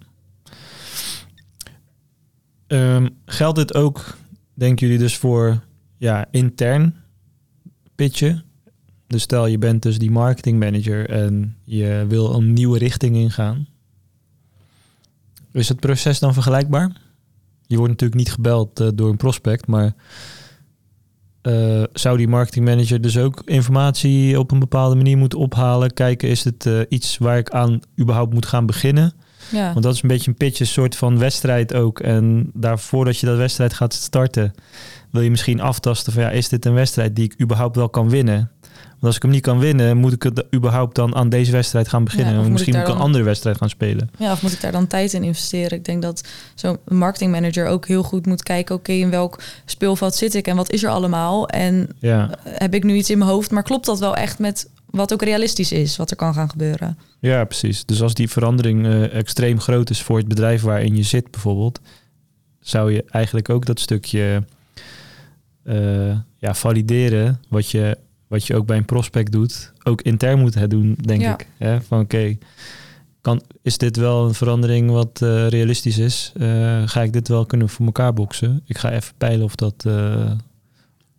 [2.67, 4.17] Um, geldt dit ook,
[4.54, 5.63] denken jullie, dus voor
[5.97, 6.95] ja, intern
[7.95, 8.43] pitchen?
[9.12, 13.67] Dus stel je bent dus die marketing manager en je wil een nieuwe richting ingaan.
[15.52, 16.91] Is het proces dan vergelijkbaar?
[17.67, 19.93] Je wordt natuurlijk niet gebeld uh, door een prospect, maar
[21.43, 25.93] uh, zou die marketing manager dus ook informatie op een bepaalde manier moeten ophalen?
[25.93, 29.13] Kijken, is het uh, iets waar ik aan überhaupt moet gaan beginnen?
[29.52, 29.71] Ja.
[29.71, 32.00] Want dat is een beetje een pitch, een soort van wedstrijd ook.
[32.00, 34.54] En daarvoor dat je dat wedstrijd gaat starten,
[35.10, 38.10] wil je misschien aftasten van ja, is dit een wedstrijd die ik überhaupt wel kan
[38.10, 38.52] winnen?
[39.02, 41.88] Want als ik hem niet kan winnen, moet ik het überhaupt dan aan deze wedstrijd
[41.88, 42.34] gaan beginnen.
[42.34, 44.10] Ja, of misschien moet ik, een andere wedstrijd gaan spelen.
[44.18, 45.78] Ja, of moet ik daar dan tijd in investeren?
[45.78, 48.76] Ik denk dat zo'n marketingmanager ook heel goed moet kijken...
[48.76, 51.48] oké, in welk speelveld zit ik en wat is er allemaal?
[51.48, 52.30] En ja.
[52.44, 55.22] heb ik nu iets in mijn hoofd, maar klopt dat wel echt met wat ook
[55.22, 56.98] realistisch is, wat er kan gaan gebeuren?
[57.20, 57.86] Ja, precies.
[57.86, 61.80] Dus als die verandering uh, extreem groot is voor het bedrijf waarin je zit bijvoorbeeld...
[62.60, 64.44] zou je eigenlijk ook dat stukje
[65.64, 67.98] uh, ja, valideren wat je
[68.32, 71.48] wat je ook bij een prospect doet, ook intern moet doen, denk ik.
[71.58, 71.82] Hè?
[71.82, 72.38] Van oké,
[73.22, 76.32] kan is dit wel een verandering wat uh, realistisch is?
[76.36, 78.62] Uh, ga ik dit wel kunnen voor elkaar boksen?
[78.65, 79.84] Ik ga even peilen of dat...
[79.88, 80.32] Uh...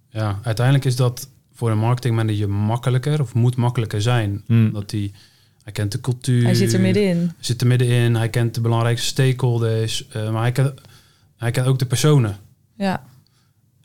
[0.08, 4.42] Ja, uiteindelijk is dat voor een marketingmanager makkelijker of moet makkelijker zijn.
[4.46, 4.72] Mm.
[4.72, 5.12] Dat hij,
[5.62, 6.44] hij kent de cultuur.
[6.44, 7.32] Hij zit er middenin.
[7.38, 8.14] Zit er middenin.
[8.14, 10.06] Hij kent de belangrijkste stakeholders.
[10.12, 10.80] maar hij kent,
[11.36, 12.36] hij kent ook de personen.
[12.76, 13.04] Ja.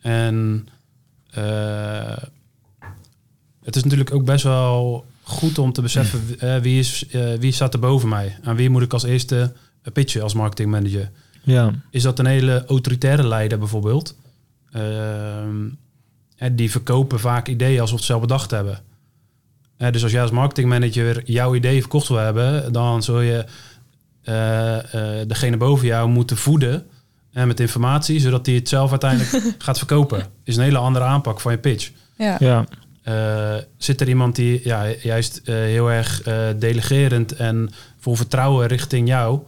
[0.00, 0.68] En
[3.68, 7.52] het is natuurlijk ook best wel goed om te beseffen uh, wie, is, uh, wie
[7.52, 8.36] staat er boven mij.
[8.42, 9.52] Aan wie moet ik als eerste
[9.92, 11.10] pitchen als marketingmanager.
[11.42, 11.72] Ja.
[11.90, 14.16] Is dat een hele autoritaire leider bijvoorbeeld?
[14.76, 14.82] Uh,
[16.52, 18.80] die verkopen vaak ideeën alsof ze zelf bedacht hebben.
[19.76, 23.44] dus als jij als marketingmanager jouw idee verkocht wil hebben, dan zul je
[25.26, 26.86] degene boven jou moeten voeden
[27.32, 30.26] met informatie, zodat hij het zelf uiteindelijk gaat verkopen.
[30.44, 31.90] Is een hele andere aanpak van je pitch.
[32.16, 32.36] Ja.
[32.38, 32.66] ja.
[33.08, 38.66] Uh, zit er iemand die ja, juist uh, heel erg uh, delegerend en vol vertrouwen
[38.66, 39.40] richting jou,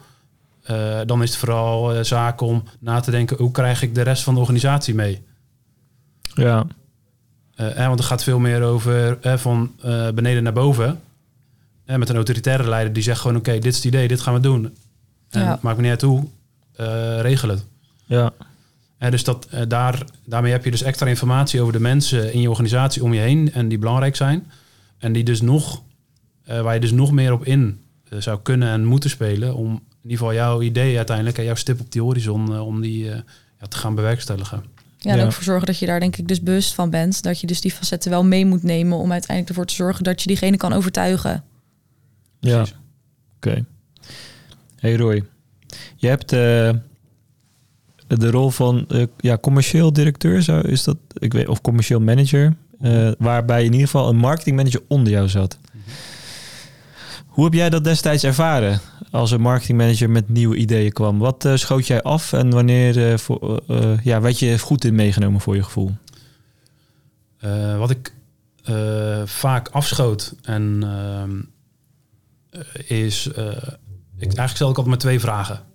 [1.06, 4.34] dan is het vooral zaak om na te denken hoe krijg ik de rest van
[4.34, 5.22] de organisatie mee.
[6.34, 6.66] Ja.
[7.54, 9.72] Eh, want het gaat veel meer over van
[10.14, 11.00] beneden naar boven.
[11.84, 14.40] met een autoritaire leider die zegt gewoon oké, dit is het idee, dit gaan we
[14.40, 14.76] doen.
[15.30, 15.58] En ja.
[15.62, 16.24] maakt me niet uit hoe,
[17.22, 17.64] regel het.
[18.04, 18.32] Ja.
[19.00, 22.40] En dus dat, uh, daar, daarmee heb je dus extra informatie over de mensen in
[22.40, 24.50] je organisatie om je heen en die belangrijk zijn.
[24.98, 25.82] En die dus nog,
[26.48, 27.80] uh, waar je dus nog meer op in
[28.12, 29.54] uh, zou kunnen en moeten spelen.
[29.54, 33.04] Om in ieder geval jouw idee uiteindelijk en jouw stip op die horizon, om die
[33.04, 33.22] ja,
[33.68, 34.64] te gaan bewerkstelligen.
[34.98, 35.24] Ja, en ja.
[35.24, 37.22] ook voor zorgen dat je daar denk ik dus bewust van bent.
[37.22, 40.22] Dat je dus die facetten wel mee moet nemen om uiteindelijk ervoor te zorgen dat
[40.22, 41.44] je diegene kan overtuigen.
[42.40, 42.70] Ja, oké.
[43.36, 43.64] Okay.
[44.76, 45.24] Hey Roy,
[45.96, 46.32] je hebt
[48.18, 52.54] de rol van uh, ja, commercieel directeur, zou, is dat, ik weet, of commercieel manager,
[52.82, 55.58] uh, waarbij in ieder geval een marketingmanager onder jou zat.
[57.26, 61.18] Hoe heb jij dat destijds ervaren als een marketingmanager met nieuwe ideeën kwam?
[61.18, 63.62] Wat uh, schoot jij af en wanneer voor,
[64.02, 65.92] ja, werd je goed in meegenomen voor je gevoel?
[67.78, 68.14] wat ik
[69.24, 71.40] vaak afschoot en ehm,
[72.86, 73.34] is, ik,
[74.18, 75.69] eigenlijk stel ik altijd maar twee vragen.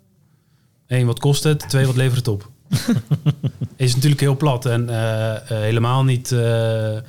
[0.88, 1.70] Eén, wat kost het?
[1.70, 2.52] Twee, wat levert het op?
[3.76, 7.02] is natuurlijk heel plat en uh, uh, helemaal niet uh, 100%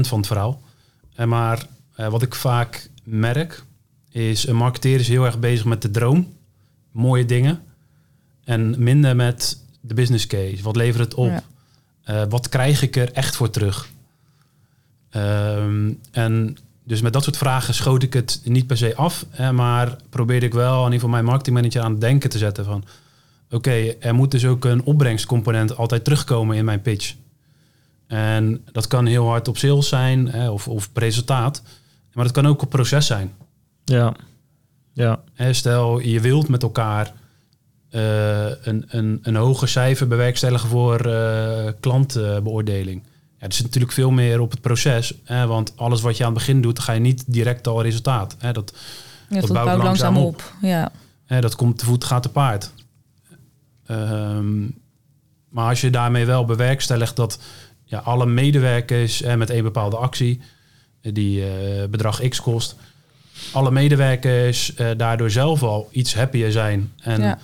[0.00, 0.60] van het verhaal.
[1.26, 3.64] maar wat ik vaak merk,
[4.10, 6.32] is een marketeer is heel erg bezig met de droom.
[6.90, 7.62] Mooie dingen.
[8.44, 10.62] En minder met de business case.
[10.62, 11.42] Wat levert het op?
[12.04, 12.26] Ja.
[12.28, 13.88] wat krijg ik er echt voor terug?
[15.16, 16.56] Um, en
[16.90, 20.46] dus met dat soort vragen schoot ik het niet per se af, hè, maar probeerde
[20.46, 22.84] ik wel in ieder geval mijn marketingmanager aan het denken te zetten van
[23.50, 27.14] oké, er moet dus ook een opbrengstcomponent altijd terugkomen in mijn pitch.
[28.06, 31.62] En dat kan heel hard op sales zijn hè, of, of resultaat,
[32.12, 33.32] maar dat kan ook op proces zijn.
[33.84, 34.14] Ja.
[34.92, 35.22] ja.
[35.34, 37.12] Hè, stel, je wilt met elkaar
[37.90, 43.02] uh, een, een, een hoger cijfer bewerkstelligen voor uh, klantbeoordeling.
[43.40, 45.14] Ja, er zit natuurlijk veel meer op het proces.
[45.24, 48.36] Hè, want alles wat je aan het begin doet, ga je niet direct al resultaat.
[48.38, 48.74] Hè, dat,
[49.28, 50.52] ja, dat, bouwt, langzaam, op.
[50.60, 50.92] Ja.
[51.24, 52.72] Hè, dat komt te voet, gaat te paard.
[53.90, 54.78] Um,
[55.48, 57.40] maar als je daarmee wel bewerkstelligt dat
[57.84, 60.40] ja, alle medewerkers hè, met een bepaalde actie,
[61.00, 62.76] die uh, bedrag X kost,
[63.52, 66.92] alle medewerkers uh, daardoor zelf al iets happier zijn.
[67.02, 67.38] En ja.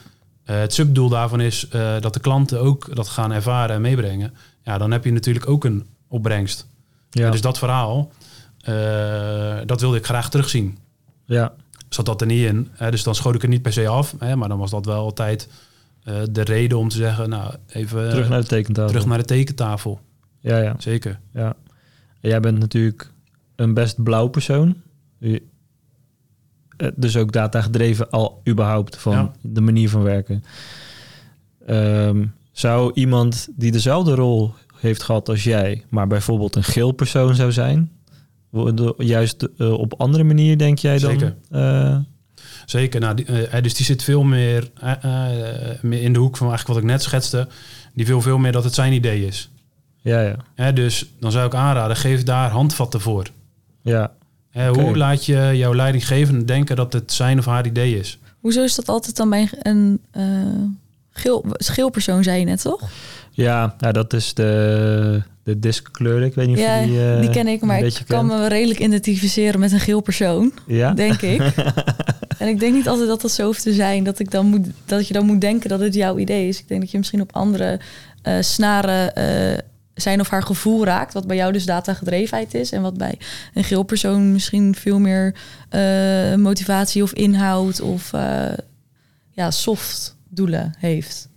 [0.47, 1.69] uh, het subdoel daarvan is
[2.01, 4.35] dat de klanten ook dat gaan ervaren en meebrengen
[4.67, 6.67] ja, dan heb je natuurlijk ook een opbrengst.
[7.11, 7.31] Ja.
[7.31, 8.13] Dus dat verhaal,
[8.61, 10.79] eh, dat wilde ik graag terugzien.
[11.25, 11.55] Ja.
[11.89, 12.69] Zat dat er niet in.
[12.73, 14.15] Hè, dus dan schoot ik er niet per se af.
[14.19, 15.49] Hè, maar dan was dat wel altijd
[16.05, 18.91] eh, de reden om te zeggen, nou, even Terug naar de tekentafel.
[18.91, 20.01] terug naar de tekentafel.
[20.41, 20.75] Ja, ja.
[20.79, 21.21] Zeker.
[21.33, 21.55] Ja.
[22.21, 23.11] En jij bent natuurlijk
[23.57, 24.77] een best blauw persoon.
[25.21, 25.39] Eh,
[26.95, 29.33] Dus ook data gedreven al überhaupt van Ja.
[29.41, 30.45] de manier van werken.
[31.67, 32.25] Ehm,
[32.57, 37.53] zou iemand die dezelfde rol heeft gehad als jij, maar bijvoorbeeld een geel persoon zou
[37.53, 37.91] zijn,
[38.99, 41.11] juist eh, op andere manier denk jij dan?
[41.11, 41.37] Zeker.
[41.51, 41.97] eh,
[42.67, 43.01] Zeker.
[43.01, 44.71] Nou, die, eh, dus die zit veel meer,
[45.83, 47.49] meer in de hoek van eigenlijk wat ik net schetste.
[47.95, 49.51] Die wil veel meer dat het zijn idee is.
[50.01, 53.27] ja, ja, Hè, dus dan zou ik aanraden, geef daar handvatten voor.
[53.83, 54.13] ja.
[54.51, 54.69] Hè.
[54.69, 58.19] Hoe laat je jouw leidinggevende denken dat het zijn of haar idee is?
[58.41, 60.23] Hoezo is dat altijd dan bij een eh
[61.17, 62.81] geel, geel persoon, zei je net, toch?
[63.31, 66.23] Ja, nou, dat is de, de diskkleur.
[66.23, 68.41] Ik weet niet of Ja, je die, eh, die ken ik, maar ik kan kent.
[68.41, 70.93] me redelijk identificeren met een geel persoon, Ja?
[70.93, 71.41] denk ik.
[72.39, 74.67] en ik denk niet altijd dat dat zo hoeft te zijn, dat, ik dan moet,
[74.85, 76.59] dat je dan moet denken dat het jouw idee is.
[76.61, 77.81] Ik denk dat je misschien op andere
[78.23, 79.59] eh, snaren eh,
[79.95, 82.73] zijn of haar gevoel raakt, wat bij jou dus datagedrevenheid is.
[82.73, 83.19] En wat bij
[83.55, 85.35] een geel persoon misschien veel meer
[86.37, 88.11] motivatie of inhoud of
[89.31, 91.29] ja, soft doelen heeft,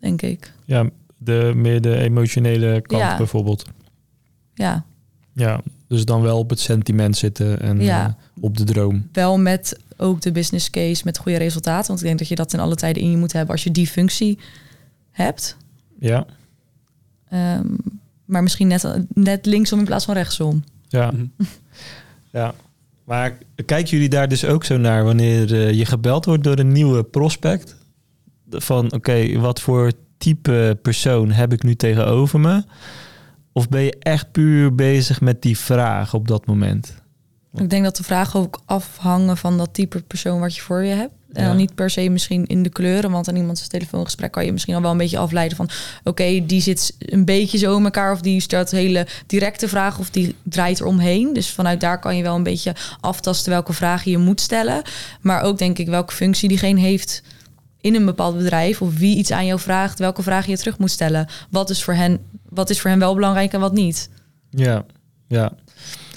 [0.00, 0.52] denk ik.
[0.64, 3.16] Ja, de, meer de emotionele kant Ja.
[3.16, 3.64] bijvoorbeeld.
[4.54, 4.84] Ja,
[5.32, 8.06] Ja, dus dan wel op het sentiment zitten en Ja.
[8.06, 9.08] eh, op de droom.
[9.12, 11.86] wel met ook de business case met goede resultaten.
[11.86, 13.70] Want ik denk dat je dat in alle tijden in je moet hebben als je
[13.70, 14.38] die functie
[15.10, 15.56] hebt.
[15.98, 16.26] Ja,
[17.28, 17.66] Ehm,
[18.24, 20.64] maar misschien net, net linksom in plaats van rechtsom.
[20.88, 21.10] ja.
[21.10, 21.24] Mhm.
[22.32, 22.54] ja.
[23.04, 26.72] Maar kijken jullie daar dus ook zo naar wanneer eh, je gebeld wordt door een
[26.72, 27.76] nieuwe prospect?
[28.50, 32.64] Van oké, wat voor type persoon heb ik nu tegenover me?
[33.52, 36.94] Of ben je echt puur bezig met die vraag op dat moment?
[37.54, 40.94] Ik denk dat de vragen ook afhangen van dat type persoon wat je voor je
[40.94, 41.12] hebt.
[41.32, 41.48] En Ja.
[41.48, 44.74] dan niet per se misschien in de kleuren, want aan iemands telefoongesprek kan je misschien
[44.74, 45.68] al wel een beetje afleiden van
[46.04, 50.10] oké, die zit een beetje zo in elkaar of die stelt hele directe vragen of
[50.10, 51.32] die draait eromheen.
[51.32, 54.82] Dus vanuit daar kan je wel een beetje aftasten welke vragen je moet stellen.
[55.20, 57.22] Maar ook denk ik welke functie diegene heeft
[57.80, 60.90] in een bepaald bedrijf of wie iets aan jou vraagt, welke vragen je terug moet
[60.90, 61.26] stellen.
[61.50, 64.10] Wat is voor hen, wat is voor hen wel belangrijk en wat niet?
[64.50, 64.84] Ja,
[65.28, 65.52] ja.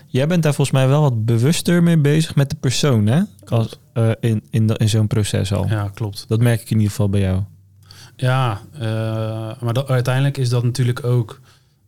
[0.07, 3.21] Jij bent daar volgens mij wel wat bewuster mee bezig met de persoon, hè?
[3.45, 5.67] Als, eh, in in, zo'n proces al.
[5.67, 6.25] Ja, klopt.
[6.27, 7.41] Dat merk ik in ieder geval bij jou.
[8.15, 8.81] Ja, eh,
[9.61, 11.39] maar dat, uiteindelijk is dat natuurlijk ook...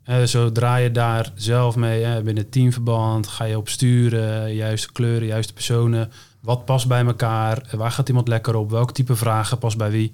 [0.06, 3.28] Hè, zodra je daar zelf mee hè, binnen teamverband...
[3.28, 6.12] ga je op sturen, juiste kleuren, juiste personen...
[6.39, 8.70] wat past bij elkaar, waar gaat iemand lekker op...
[8.70, 10.13] welk type vragen past bij wie.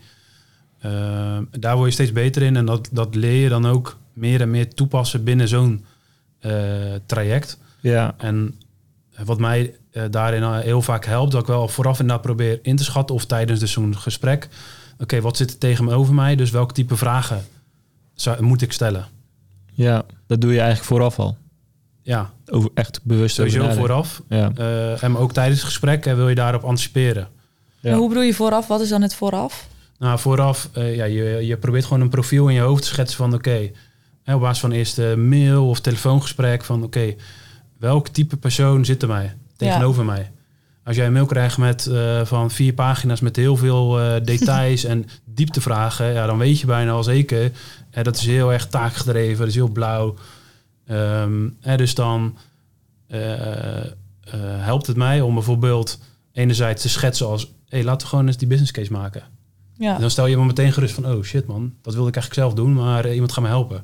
[0.80, 2.56] Eh, daar word je steeds beter in...
[2.56, 5.86] en dat, dat leer je dan ook meer en meer toepassen binnen zo'n
[6.40, 6.54] eh,
[7.06, 7.58] traject.
[7.80, 8.56] Ja, En
[9.26, 12.76] wat mij eh, daarin al heel vaak helpt, dat ik wel vooraf inderdaad probeer in
[12.76, 14.50] te schatten of tijdens dus zo'n gesprek,
[15.00, 16.36] oké, wat zit er tegenover mij?
[16.36, 17.46] Dus welk type vragen
[18.14, 19.08] zou, moet ik stellen?
[19.72, 21.38] Ja, dat doe je eigenlijk vooraf al.
[22.04, 24.22] Ja, Over echt bewust over sowieso vooraf.
[24.30, 27.28] Ja, Eh, en ook tijdens het gesprek wil je daarop anticiperen.
[27.80, 27.90] Ja.
[27.90, 28.68] Maar hoe bedoel je vooraf?
[28.68, 29.68] Wat is dan het vooraf?
[30.00, 33.18] Nou, vooraf, eh, ja, je, je probeert gewoon een profiel in je hoofd te schetsen
[33.18, 33.72] van, oké,
[34.24, 37.16] hè, op basis van eerst eh, mail of telefoongesprek, van oké,
[37.80, 40.32] welk type persoon zit er mij tegenover mij?
[40.84, 44.84] Als jij een mail krijgt met eh, van vier pagina's met heel veel eh, details
[44.84, 47.52] en dieptevragen, ja, dan weet je bijna al zeker,
[47.92, 50.16] eh, dat is heel erg taakgedreven, dat is heel blauw.
[51.62, 52.38] Hè, dus dan
[54.32, 56.00] eh, helpt het mij om bijvoorbeeld
[56.32, 59.24] enerzijds te schetsen als, hey, laten we gewoon eens die business case maken.
[59.78, 59.96] Ja.
[59.96, 62.48] En dan stel je me meteen gerust van, oh shit man, dat wilde ik eigenlijk
[62.48, 63.84] zelf doen, maar iemand gaat me helpen.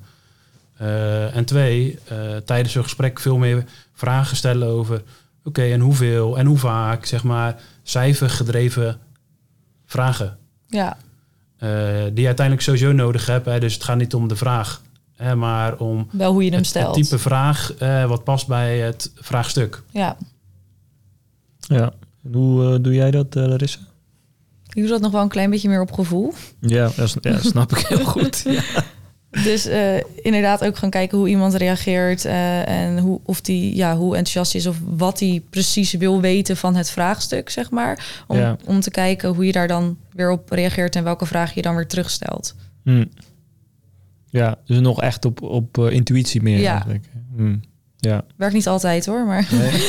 [1.33, 1.99] En twee,
[2.45, 5.03] tijdens zo'n gesprek veel meer vragen stellen over,
[5.47, 8.99] oké, en hoeveel en hoe vaak, zeg maar, cijfergedreven
[9.85, 10.37] vragen.
[10.67, 10.97] ja.
[11.57, 11.69] eh,
[12.03, 13.45] die je uiteindelijk sowieso nodig hebt.
[13.45, 14.81] Hè, dus het gaat niet om de vraag,
[15.15, 16.93] hè, maar om Wel hoe je hem het, het stelt.
[16.95, 19.83] type vraag eh, wat past bij het vraagstuk.
[19.91, 20.17] Ja.
[21.59, 21.91] ja.
[22.23, 23.79] En Hoe eh, doe jij dat, eh, Larissa?
[24.73, 26.33] Ik doe dat nog wel een klein beetje meer op gevoel.
[26.59, 28.41] Ja, dat, ja, snap ik heel goed.
[28.45, 28.61] Ja.
[29.43, 33.95] Dus eh, inderdaad ook gaan kijken hoe iemand reageert eh, en hoe, of die, ja,
[33.95, 38.23] hoe enthousiast is of wat hij precies wil weten van het vraagstuk, zeg maar.
[38.27, 38.57] Om, Ja.
[38.65, 41.75] om te kijken hoe je daar dan weer op reageert en welke vraag je dan
[41.75, 42.55] weer terugstelt.
[42.83, 43.05] Hm.
[44.29, 46.71] Ja, dus nog echt op, op eh, intuïtie meer Ja.
[46.73, 47.05] eigenlijk.
[47.99, 48.23] Ja.
[48.35, 49.71] Werkt niet altijd hoor, maar Nee.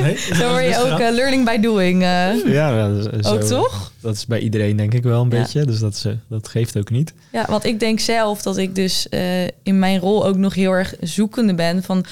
[0.00, 0.16] Nee?
[0.34, 2.02] zo word je ook eh, learning by doing.
[2.02, 2.46] eh.
[2.46, 3.92] ja, dat is, ook zo- toch?
[4.00, 5.38] Dat is bij iedereen denk ik wel een Ja.
[5.40, 5.64] beetje.
[5.64, 7.12] Dus dat, is, eh, dat geeft ook niet.
[7.32, 9.06] Ja, want ik denk zelf dat ik dus
[9.62, 12.04] in mijn rol ook nog heel erg zoekende ben van.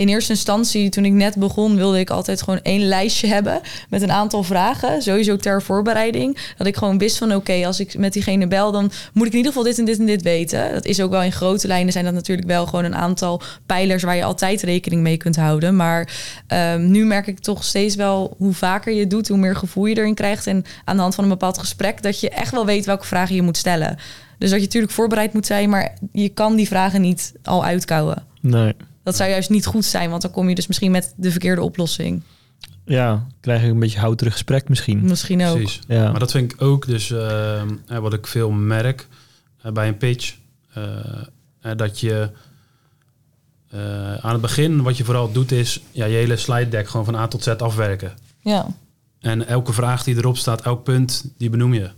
[0.00, 4.02] In eerste instantie, toen ik net begon, wilde ik altijd gewoon één lijstje hebben met
[4.02, 5.02] een aantal vragen.
[5.02, 6.38] Sowieso ter voorbereiding.
[6.56, 9.38] Dat ik gewoon wist van oké, als ik met diegene bel, dan moet ik in
[9.38, 10.72] ieder geval dit en dit en dit weten.
[10.72, 14.02] Dat is ook wel in grote lijnen zijn dat natuurlijk wel gewoon een aantal pijlers
[14.02, 15.76] waar je altijd rekening mee kunt houden.
[15.76, 16.08] Maar
[16.46, 19.86] ehm, nu merk ik toch steeds wel hoe vaker je het doet, hoe meer gevoel
[19.86, 20.46] je erin krijgt.
[20.46, 23.34] En aan de hand van een bepaald gesprek, dat je echt wel weet welke vragen
[23.34, 23.98] je moet stellen.
[24.38, 28.24] Dus dat je natuurlijk voorbereid moet zijn, maar je kan die vragen niet al uitkouwen.
[28.40, 28.74] Nee.
[29.10, 31.62] Dat zou juist niet goed zijn, want dan kom je dus misschien met de verkeerde
[31.62, 32.22] oplossing.
[32.84, 35.00] Ja, krijg ik een beetje houterig gesprek misschien.
[35.04, 35.56] Misschien ook.
[35.56, 35.80] Precies.
[35.88, 36.10] Ja.
[36.10, 39.08] Maar dat vind ik ook dus eh, eh, wat ik veel merk
[39.62, 40.36] eh, bij een pitch.
[41.76, 42.30] dat je
[43.70, 47.06] eh, aan het begin wat je vooral doet is ja, je hele slide deck gewoon
[47.06, 48.12] van A tot Z afwerken.
[48.40, 48.66] Ja,
[49.20, 51.90] En elke vraag die erop staat, elk punt, die benoem je.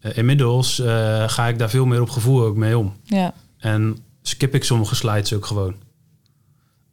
[0.00, 2.94] Inmiddels eh, ga ik daar veel meer op gevoel ook mee om.
[3.04, 5.74] ja, En skip ik sommige slides ook gewoon.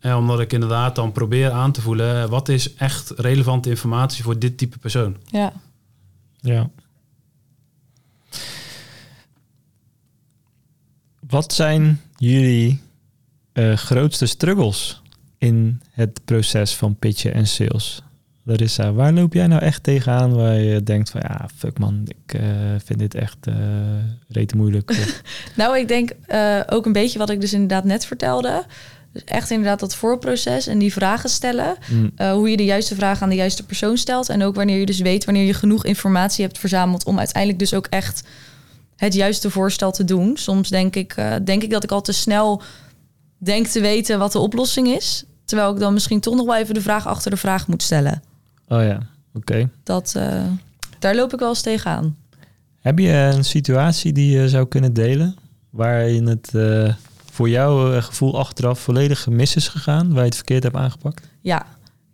[0.02, 2.30] En omdat ik inderdaad dan probeer aan te voelen...
[2.30, 5.18] wat is echt relevante informatie voor dit type persoon.
[5.26, 5.54] ja.
[6.40, 6.70] Ja.
[11.28, 12.82] Wat zijn jullie
[13.54, 15.02] eh, grootste struggles
[15.38, 18.04] in het proces van pitchen en sales?
[18.44, 22.34] Larissa, waar loop jij nou echt tegenaan waar je denkt van ja, fuck man, ik
[22.34, 22.50] eh,
[22.84, 23.56] vind dit echt eh
[24.28, 24.96] rete moeilijk.
[25.56, 28.66] Nou, ik denk eh, ook een beetje wat ik dus inderdaad net vertelde.
[29.14, 31.76] Dus echt inderdaad dat voorproces en die vragen stellen.
[31.92, 34.30] Mm, Eh, hoe je de juiste vraag aan de juiste persoon stelt.
[34.30, 37.74] En ook wanneer je dus weet wanneer je genoeg informatie hebt verzameld om uiteindelijk dus
[37.74, 38.24] ook echt
[38.96, 40.38] het juiste voorstel te doen.
[40.38, 42.62] Soms denk ik, eh, denk ik dat ik al te snel
[43.38, 45.24] denk te weten wat de oplossing is.
[45.46, 48.24] Terwijl ik dan misschien toch nog wel even de vraag achter de vraag moet stellen.
[48.68, 49.00] oh ja,
[49.34, 49.70] oké.
[49.84, 50.44] Dat, eh,
[51.00, 52.16] daar loop ik wel eens tegenaan.
[52.80, 55.36] Heb je een situatie die je zou kunnen delen
[55.70, 56.52] waarin het
[57.42, 61.30] voor jouw eh, gevoel achteraf volledig mis is gegaan, waar je het verkeerd hebt aangepakt?
[61.40, 61.66] Ja,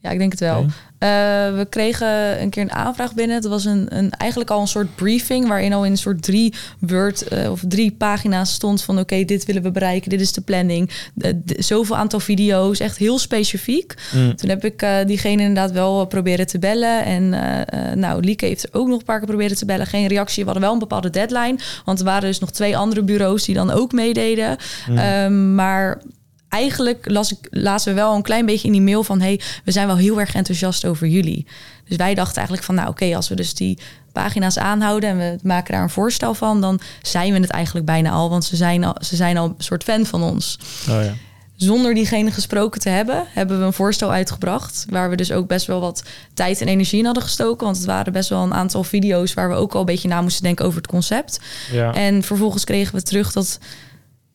[0.07, 0.65] ja ik denk het wel.
[0.99, 1.09] Eh,
[1.57, 3.35] we kregen een keer een aanvraag binnen.
[3.35, 5.47] Het was een, een, eigenlijk al een soort briefing...
[5.47, 8.99] waarin al in een soort drie Word eh, of drie pagina's stond van...
[8.99, 10.89] oké, dit willen we bereiken, dit is de planning.
[11.13, 13.93] De, de- zoveel aantal video's, echt heel specifiek.
[14.13, 17.05] Mm, Toen heb ik eh, diegene inderdaad wel eh, proberen te bellen.
[17.05, 19.87] En eh, eh, nou, Lieke heeft ook nog een paar keer proberen te bellen.
[19.87, 20.39] Geen reactie.
[20.43, 21.55] We hadden wel een bepaalde deadline.
[21.85, 24.57] Want er waren dus nog twee andere bureaus die dan ook meededen.
[24.89, 24.97] mm.
[24.97, 26.01] Ehm, maar
[26.49, 29.21] eigenlijk las ik, lazen we wel een klein beetje in die mail van...
[29.21, 31.45] hey, we zijn wel heel erg enthousiast over jullie.
[31.88, 33.77] Dus wij dachten eigenlijk van, nou oké, als we dus die
[34.12, 35.10] pagina's aanhouden...
[35.10, 38.29] en we maken daar een voorstel van, dan zijn we het eigenlijk bijna al.
[38.29, 40.60] Want ze zijn al, ze zijn al een soort fan van ons.
[40.89, 41.13] Oh ja.
[41.55, 44.86] Zonder diegene gesproken te hebben, hebben we een voorstel uitgebracht.
[44.89, 47.65] Waar we dus ook best wel wat tijd en energie in hadden gestoken.
[47.65, 50.21] Want het waren best wel een aantal video's waar we ook al een beetje na
[50.21, 51.39] moesten denken over het concept.
[51.71, 51.93] Ja.
[51.93, 53.60] En vervolgens kregen we terug dat,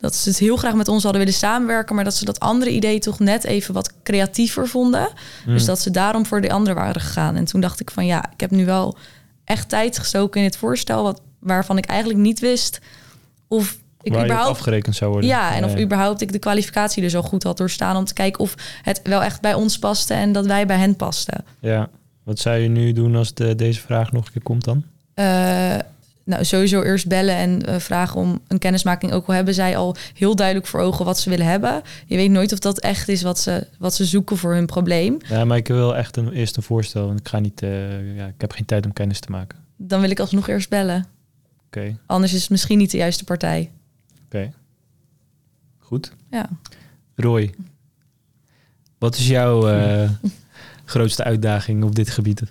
[0.02, 1.94] dat ze het heel graag met ons hadden willen samenwerken.
[1.94, 5.08] Maar dat ze dat andere idee toch net even wat creatiever vonden.
[5.46, 5.52] Mm.
[5.52, 7.36] Dus dat ze daarom voor de andere waren gegaan.
[7.36, 8.96] En toen dacht ik van ja, ik heb nu wel
[9.44, 11.02] echt tijd gestoken in het voorstel.
[11.02, 12.78] Wat, waarvan ik eigenlijk niet wist
[13.48, 15.30] of ik waar überhaupt afgerekend zou worden.
[15.30, 18.40] ja, en of überhaupt ik de kwalificatie dus al goed had doorstaan om te kijken
[18.40, 21.44] of het wel echt bij ons paste en dat wij bij hen pasten.
[21.60, 21.88] Ja.
[22.22, 24.84] Wat zou je nu doen als de, deze vraag nog een keer komt dan?
[25.14, 25.78] Eh,
[26.24, 29.12] nou, sowieso eerst bellen en eh, vragen om een kennismaking.
[29.12, 31.82] Ook al hebben zij al heel duidelijk voor ogen wat ze willen hebben.
[32.06, 35.16] Je weet nooit of dat echt is wat ze, wat ze zoeken voor hun probleem.
[35.28, 37.06] Ja, maar ik wil echt een, eerst een voorstel.
[37.06, 39.58] Want ik ga niet, eh, ja, ik heb geen tijd om kennis te maken.
[39.76, 41.06] Dan wil ik alsnog eerst bellen.
[41.66, 43.70] Oké, Anders is het misschien niet de juiste partij.
[44.24, 44.52] oké.
[45.78, 46.12] Goed.
[46.30, 46.48] Ja.
[47.16, 47.54] Roy,
[48.98, 50.10] wat is jouw eh,
[50.84, 52.42] grootste uitdaging op dit gebied?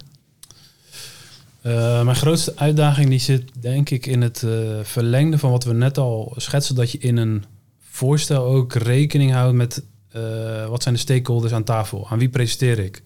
[1.61, 5.73] Eh, mijn grootste uitdaging die zit denk ik in het eh, verlengde van wat we
[5.73, 6.75] net al schetsen.
[6.75, 7.43] Dat je in een
[7.79, 12.07] voorstel ook rekening houdt met eh, wat zijn de stakeholders aan tafel?
[12.09, 13.03] Aan wie presenteer ik?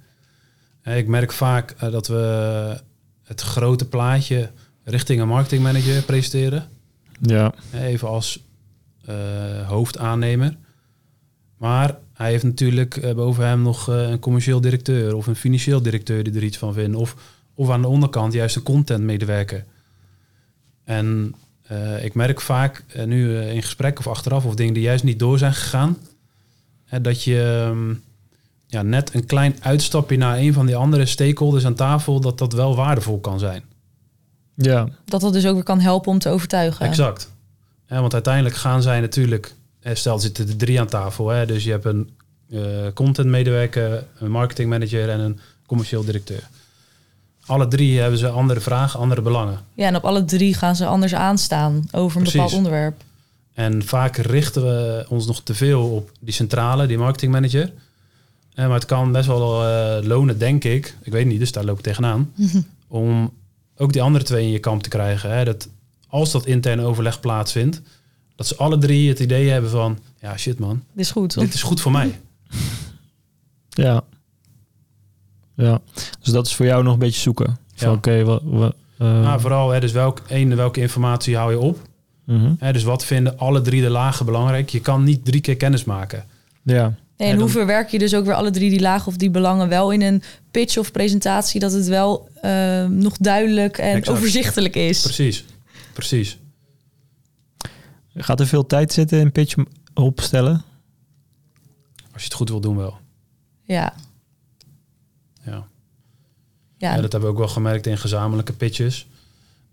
[0.84, 2.82] Ik merk vaak dat we
[3.24, 4.52] het grote plaatje
[4.84, 6.68] richting een marketingmanager presenteren.
[7.22, 7.54] Ja.
[7.74, 8.44] Even als
[9.66, 10.56] hoofdaannemer.
[11.58, 16.34] Maar hij heeft natuurlijk boven hem nog een commercieel directeur of een financieel directeur die
[16.34, 16.96] er iets van vindt.
[16.96, 17.16] Of,
[17.56, 19.66] of aan de onderkant juist een contentmedewerker.
[20.84, 21.36] En
[21.68, 25.04] eh, ik merk vaak eh, nu eh, in gesprek of achteraf of dingen die juist
[25.04, 25.98] niet door zijn gegaan,
[26.86, 27.94] eh, dat je ehm,
[28.68, 32.54] ja, net een klein uitstapje naar een van die andere stakeholders aan tafel, dat dat
[32.54, 33.64] wel waardevol kan zijn.
[34.54, 34.88] Ja.
[35.06, 36.86] Dat dat dus ook weer kan helpen om te overtuigen.
[36.86, 37.32] Exact.
[37.88, 39.54] Ja, want uiteindelijk gaan zij natuurlijk
[39.94, 41.30] stel, zitten er drie aan tafel.
[41.30, 41.46] Hè?
[41.46, 42.10] Dus je hebt een
[42.50, 46.50] uh, content medewerker, een marketing manager en een commercieel directeur.
[47.46, 49.60] Alle drie hebben ze andere vragen, andere belangen.
[49.74, 52.34] Ja, en op alle drie gaan ze anders aanstaan over een Precies.
[52.34, 53.02] bepaald onderwerp.
[53.54, 57.72] En vaak richten we ons nog te veel op die centrale, die marketingmanager.
[58.56, 60.98] Uh, maar het kan best wel uh, lonen, denk ik.
[61.02, 62.34] Ik weet niet, dus daar loop ik tegenaan.
[62.88, 63.32] om
[63.78, 65.32] ook die andere twee in je kamp te krijgen.
[65.32, 65.46] Hè?
[65.46, 65.70] Dat
[66.08, 67.82] als dat interne overleg plaatsvindt,
[68.36, 70.00] dat ze alle drie het idee hebben van...
[70.22, 70.84] Ja, shit man.
[70.94, 71.40] Dit is goed.
[71.40, 72.20] Dit is goed voor mij.
[73.70, 74.04] Ja.
[75.56, 75.82] Ja.
[76.22, 77.58] Dus dat is voor jou nog een beetje zoeken.
[77.76, 77.92] Ja.
[77.92, 78.42] oké, wat...
[78.44, 81.80] wat eh, Maar vooral, hè, dus welk, één, welke informatie hou je op?
[82.26, 82.54] mhm.
[82.58, 84.70] Hè, dus wat vinden alle drie de lagen belangrijk?
[84.70, 86.26] Je kan niet drie keer kennis maken.
[86.64, 86.96] Ja.
[87.18, 89.92] En hoe verwerk je dus ook weer alle drie die lagen of die belangen wel
[89.92, 94.18] in een pitch of presentatie, dat het wel eh, nog duidelijk en Exact.
[94.18, 95.02] overzichtelijk is.
[95.02, 95.46] Precies,
[95.94, 96.38] precies.
[98.16, 99.56] Gaat er veel tijd zitten in pitch
[99.94, 100.64] opstellen?
[102.14, 102.98] Als je het goed wil doen wel.
[103.64, 103.94] Ja.
[106.78, 109.08] Ja, Ja, dat hebben we ook wel gemerkt in gezamenlijke pitches.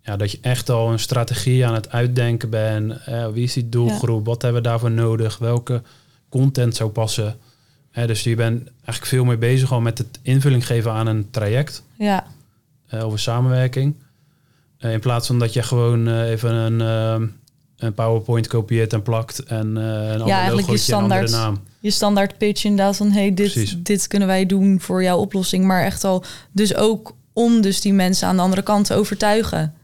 [0.00, 3.04] Ja, dat je echt al een strategie aan het uitdenken bent.
[3.04, 4.26] Eh, wie is die doelgroep?
[4.26, 5.38] Wat hebben we daarvoor nodig?
[5.38, 5.82] Welke
[6.28, 7.38] content zou passen?
[7.90, 11.30] Eh, dus je bent eigenlijk veel meer bezig al met het invulling geven aan een
[11.30, 12.26] traject ja.
[12.86, 13.94] eh, een samenwerking.
[14.78, 17.28] Eh, in plaats van dat je gewoon eh, even een, eh,
[17.82, 21.58] een PowerPoint kopieert en plakt en eh, een ander eigenlijk je standaard- naam.
[21.80, 23.70] je standaard pitch inderdaad van hey, Precies.
[23.70, 25.64] dit, dit kunnen wij doen voor jouw oplossing.
[25.64, 29.74] Maar echt al dus ook om dus die mensen aan de andere kant te overtuigen.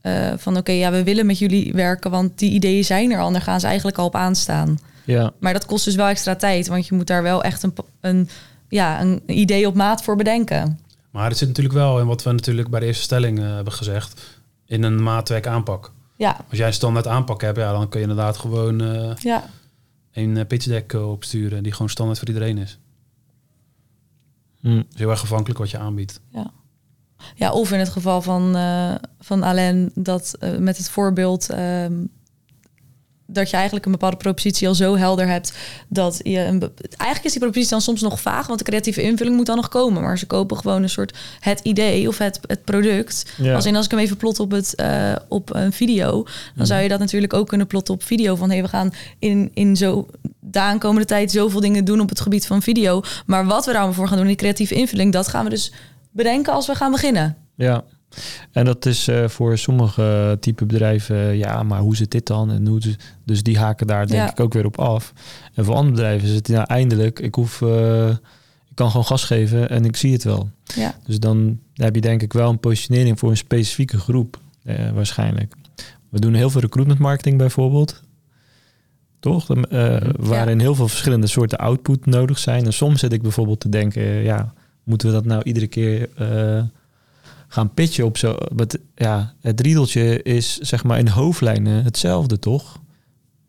[0.00, 3.26] Eh, van oké, ja, we willen met jullie werken, want die ideeën zijn er al.
[3.26, 4.78] En daar gaan ze eigenlijk al op aanstaan.
[5.04, 5.32] Ja.
[5.40, 8.28] Maar dat kost dus wel extra tijd, want je moet daar wel echt een, een,
[8.68, 10.78] ja, een idee op maat voor bedenken.
[11.10, 13.72] Maar het zit natuurlijk wel in wat we natuurlijk bij de eerste stelling eh, hebben
[13.72, 14.20] gezegd.
[14.66, 15.92] In een maatwerk aanpak.
[16.18, 19.44] Ja, Als jij een standaard aanpak hebt, ja, dan kun je inderdaad gewoon eh, ja,
[20.12, 22.78] een eh, pitch deck eh, opsturen die gewoon standaard voor iedereen is.
[24.60, 24.78] Hm.
[24.78, 26.20] Is heel erg afhankelijk wat je aanbiedt.
[27.34, 27.52] ja.
[27.52, 32.04] Of in het geval van, eh van Alain, dat met het voorbeeld ehm,
[33.30, 35.52] dat je eigenlijk een bepaalde propositie al zo helder hebt
[35.88, 39.36] dat je een eigenlijk is die propositie dan soms nog vaag, want de creatieve invulling
[39.36, 40.02] moet dan nog komen.
[40.02, 43.32] Maar ze kopen gewoon een soort het idee of het, het product.
[43.36, 43.54] Ja.
[43.54, 46.82] Als in als ik hem even plot op, het, eh, op een video, dan zou
[46.82, 48.36] je dat natuurlijk ook kunnen plotten op video.
[48.36, 50.06] Van hey, we gaan in, in zo
[50.40, 53.02] de aankomende tijd zoveel dingen doen op het gebied van video.
[53.26, 55.72] Maar wat we daar allemaal voor gaan doen, die creatieve invulling, dat gaan we dus
[56.10, 57.36] bedenken als we gaan beginnen.
[57.54, 57.84] Ja,
[58.52, 62.50] en dat is eh, voor sommige type bedrijven, eh, ja, maar hoe zit dit dan?
[62.50, 62.80] En hoe,
[63.24, 64.30] dus die haken daar denk Ja.
[64.30, 65.12] ik ook weer op af.
[65.54, 68.08] En voor andere bedrijven is het ja, eindelijk, ik hoef, eh,
[68.68, 70.50] ik kan gewoon gas geven en ik zie het wel.
[70.64, 70.94] Ja.
[71.06, 74.38] Dus dan heb je denk ik wel een positionering voor een specifieke groep,
[74.94, 75.54] waarschijnlijk.
[76.08, 78.00] We doen heel veel recruitment marketing bijvoorbeeld.
[79.20, 79.46] Toch?
[80.18, 82.64] Waarin heel veel verschillende soorten output nodig zijn.
[82.64, 84.52] En soms zit ik bijvoorbeeld te denken, ja,
[84.84, 86.08] moeten we dat nou iedere keer
[87.48, 88.36] gaan pitchen op zo.
[88.94, 92.80] Ja, het riedeltje is zeg maar in hoofdlijnen hetzelfde, toch?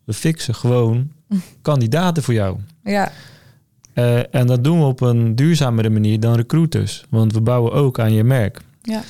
[0.03, 1.11] We fixen gewoon
[1.61, 2.57] kandidaten voor jou.
[2.83, 3.11] Ja,
[3.93, 7.03] Eh, en dat doen we op een duurzamere manier dan recruiters.
[7.09, 8.61] Want we bouwen ook aan je merk.
[8.81, 9.03] ja,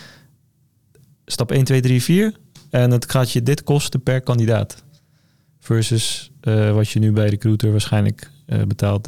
[1.26, 2.34] Stap 1, 2, 3, 4.
[2.70, 4.84] En het gaat je dit kosten per kandidaat.
[5.60, 9.08] Versus eh, wat je nu bij recruiter waarschijnlijk eh, betaalt,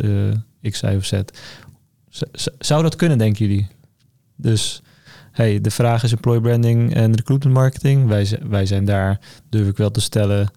[0.69, 1.05] X, Y of.
[1.05, 1.21] Z-
[2.31, 3.67] z- zou dat kunnen, denken jullie?
[4.35, 4.81] Dus
[5.31, 8.07] hey, de vraag is employer branding en recruitment marketing.
[8.07, 9.19] Wij, wij zijn daar,
[9.49, 10.51] durf ik wel te stellen,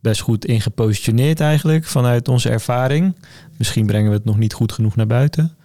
[0.00, 3.14] best goed in gepositioneerd eigenlijk vanuit onze ervaring.
[3.58, 5.56] Misschien brengen we het nog niet goed genoeg naar buiten.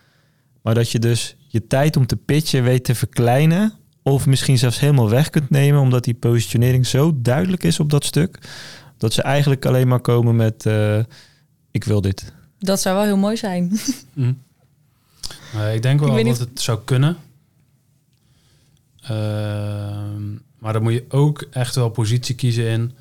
[0.61, 3.73] Maar dat je dus je tijd om te pitchen weet te verkleinen.
[4.03, 8.05] Of misschien zelfs helemaal weg kunt nemen, omdat die positionering zo duidelijk is op dat
[8.05, 8.39] stuk.
[8.97, 10.99] Dat ze eigenlijk alleen maar komen met: eh,
[11.71, 12.33] Ik wil dit.
[12.59, 13.79] dat zou wel heel mooi zijn.
[14.13, 14.33] Hm.
[15.53, 17.17] Eh, ik denk wel Ik dat niet- het zou kunnen.
[19.07, 22.91] Ehm, maar dan moet je ook echt wel positie kiezen in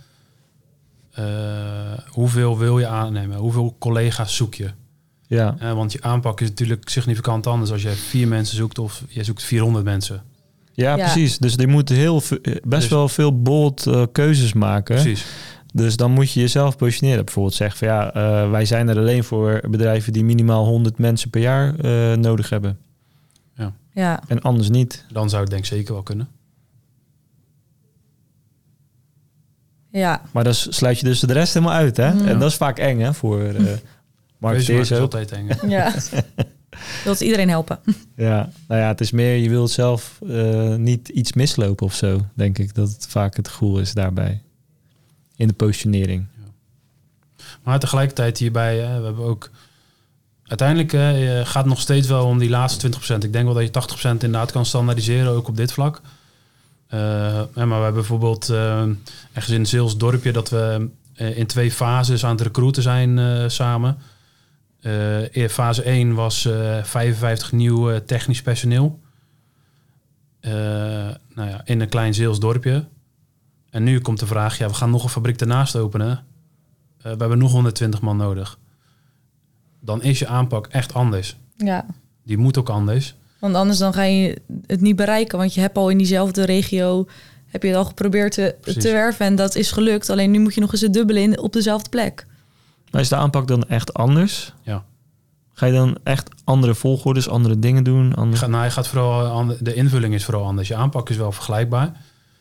[1.12, 1.24] eh,
[2.08, 4.70] hoeveel wil je aannemen, hoeveel collega's zoek je.
[5.28, 9.02] Ja, Eh, want je aanpak is natuurlijk significant anders als je vier mensen zoekt of
[9.08, 10.22] je zoekt 400 mensen.
[10.72, 11.04] ja, Ja.
[11.04, 11.38] precies.
[11.38, 14.94] Dus die moeten heel, ve- best Dus- wel veel bold eh, keuzes maken.
[14.94, 15.24] Precies.
[15.74, 17.24] Dus dan moet je jezelf positioneren.
[17.24, 21.30] Bijvoorbeeld zeggen van ja, eh, wij zijn er alleen voor bedrijven die minimaal 100 mensen
[21.30, 22.78] per jaar eh, nodig hebben.
[23.92, 25.04] Ja, En anders niet.
[25.12, 26.28] Dan zou het denk ik zeker wel kunnen.
[29.90, 31.96] ja, Maar dan sluit je dus de rest helemaal uit.
[31.96, 32.08] Hè?
[32.12, 32.24] Ja.
[32.24, 33.80] En dat is vaak eng hè, voor eh Keuze
[34.38, 35.00] marketeers ook.
[35.00, 35.48] altijd eng.
[35.48, 35.66] hè?
[35.76, 35.94] ja.
[37.04, 37.78] Wilt iedereen helpen?
[38.16, 42.20] Ja, nou ja, het is meer, je wilt zelf eh, niet iets mislopen of zo,
[42.34, 42.74] denk ik.
[42.74, 44.42] Dat het vaak het gevoel is daarbij.
[45.36, 46.26] In de positionering.
[47.62, 49.50] Maar tegelijkertijd hierbij, hè, we hebben ook...
[50.46, 53.18] Uiteindelijk uh, gaat het nog steeds wel om die laatste 20%.
[53.18, 56.00] Ik denk wel dat je 80% inderdaad kan standaardiseren, ook op dit vlak.
[56.94, 57.00] Uh,
[57.54, 58.82] maar we hebben bijvoorbeeld uh,
[59.32, 63.98] ergens in sales dorpje dat we in twee fases aan het recruiten zijn samen.
[65.48, 66.48] fase 1 was
[66.82, 69.00] 55 nieuw technisch personeel.
[70.40, 72.84] nou ja, in een klein sales dorpje.
[73.70, 76.24] En nu komt de vraag, ja, we gaan nog een fabriek ernaast openen.
[77.02, 78.58] We hebben nog 120 man nodig.
[79.86, 81.36] Dan is je aanpak echt anders.
[81.56, 81.86] Ja.
[82.22, 83.14] Die moet ook anders.
[83.38, 85.38] Want anders dan ga je het niet bereiken.
[85.38, 87.06] Want je hebt al in diezelfde regio
[87.46, 89.26] heb je het al geprobeerd te, te werven.
[89.26, 90.10] En dat is gelukt.
[90.10, 92.26] Alleen nu moet je nog eens het dubbele in op dezelfde plek.
[92.90, 94.52] Maar is de aanpak dan echt anders?
[94.62, 94.84] Ja.
[95.52, 98.14] Ga je dan echt andere volgordes, andere dingen doen?
[98.14, 98.36] Andere...
[98.42, 100.68] Ga, nou, je gaat vooral, de invulling is vooral anders.
[100.68, 101.92] Je aanpak is wel vergelijkbaar.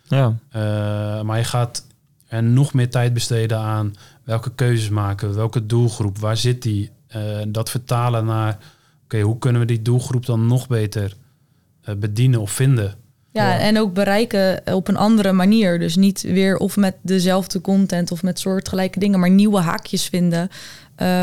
[0.07, 0.37] Ja.
[0.55, 1.85] Uh, maar je gaat
[2.27, 6.91] er nog meer tijd besteden aan welke keuzes maken, welke doelgroep, waar zit die?
[7.15, 8.57] Uh, dat vertalen naar,
[9.03, 11.13] oké, hoe kunnen we die doelgroep dan nog beter
[11.89, 12.95] uh, bedienen of vinden?
[13.31, 15.79] Ja, ja, en ook bereiken op een andere manier.
[15.79, 20.49] Dus niet weer of met dezelfde content of met soortgelijke dingen, maar nieuwe haakjes vinden.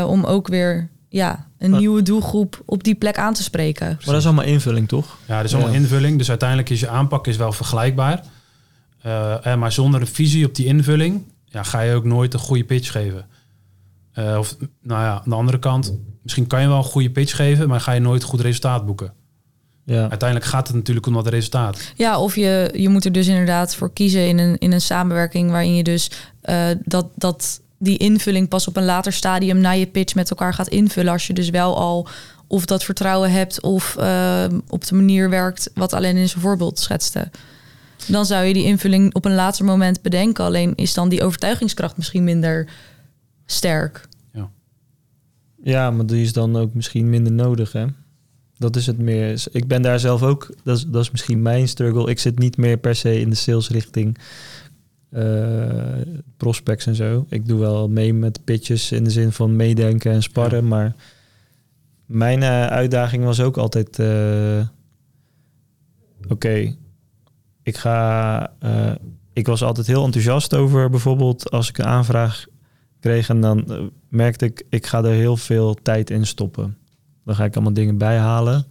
[0.07, 3.87] om ook weer ja, een nieuwe doelgroep op die plek aan te spreken.
[3.87, 5.17] Maar dat is allemaal invulling, toch?
[5.25, 6.17] Ja, dat is allemaal invulling.
[6.17, 8.23] Dus uiteindelijk is je aanpak is wel vergelijkbaar.
[9.05, 12.63] Uh, maar zonder een visie op die invulling ja, ga je ook nooit een goede
[12.63, 13.25] pitch geven.
[14.19, 17.35] Uh, of nou ja, aan de andere kant, misschien kan je wel een goede pitch
[17.35, 19.13] geven, maar ga je nooit een goed resultaat boeken.
[19.85, 20.09] Ja.
[20.09, 21.93] Uiteindelijk gaat het natuurlijk om dat resultaat.
[21.95, 25.51] Ja, of je, je moet er dus inderdaad voor kiezen in een, in een samenwerking
[25.51, 26.11] waarin je dus
[26.43, 30.53] uh, dat, dat die invulling pas op een later stadium na je pitch met elkaar
[30.53, 31.11] gaat invullen.
[31.11, 32.07] Als je dus wel al
[32.47, 36.79] of dat vertrouwen hebt of uh, op de manier werkt wat alleen in zijn voorbeeld
[36.79, 37.29] schetste.
[38.07, 40.43] Dan zou je die invulling op een later moment bedenken.
[40.43, 42.67] Alleen is dan die overtuigingskracht misschien minder
[43.45, 44.07] sterk.
[44.33, 44.49] Ja,
[45.63, 47.85] ja maar die is dan ook misschien minder nodig, hè?
[48.57, 49.43] Dat is het meer.
[49.51, 52.09] Ik ben daar zelf ook, dat is, dat is misschien mijn struggle.
[52.09, 54.17] Ik zit niet meer per se in de salesrichting
[55.13, 56.01] uh,
[56.37, 57.25] prospects en zo.
[57.29, 60.95] Ik doe wel mee met pitches in de zin van meedenken en sparren, maar
[62.05, 64.65] mijn uh, uitdaging was ook altijd: uh,
[66.27, 66.75] oké,
[67.63, 68.51] ik ga.
[68.63, 68.91] Uh,
[69.33, 72.45] ik was altijd heel enthousiast over bijvoorbeeld als ik een aanvraag
[73.03, 76.77] kreeg en dan uh, merkte ik, ik ga er heel veel tijd in stoppen.
[77.25, 78.65] Dan ga ik allemaal dingen bijhalen.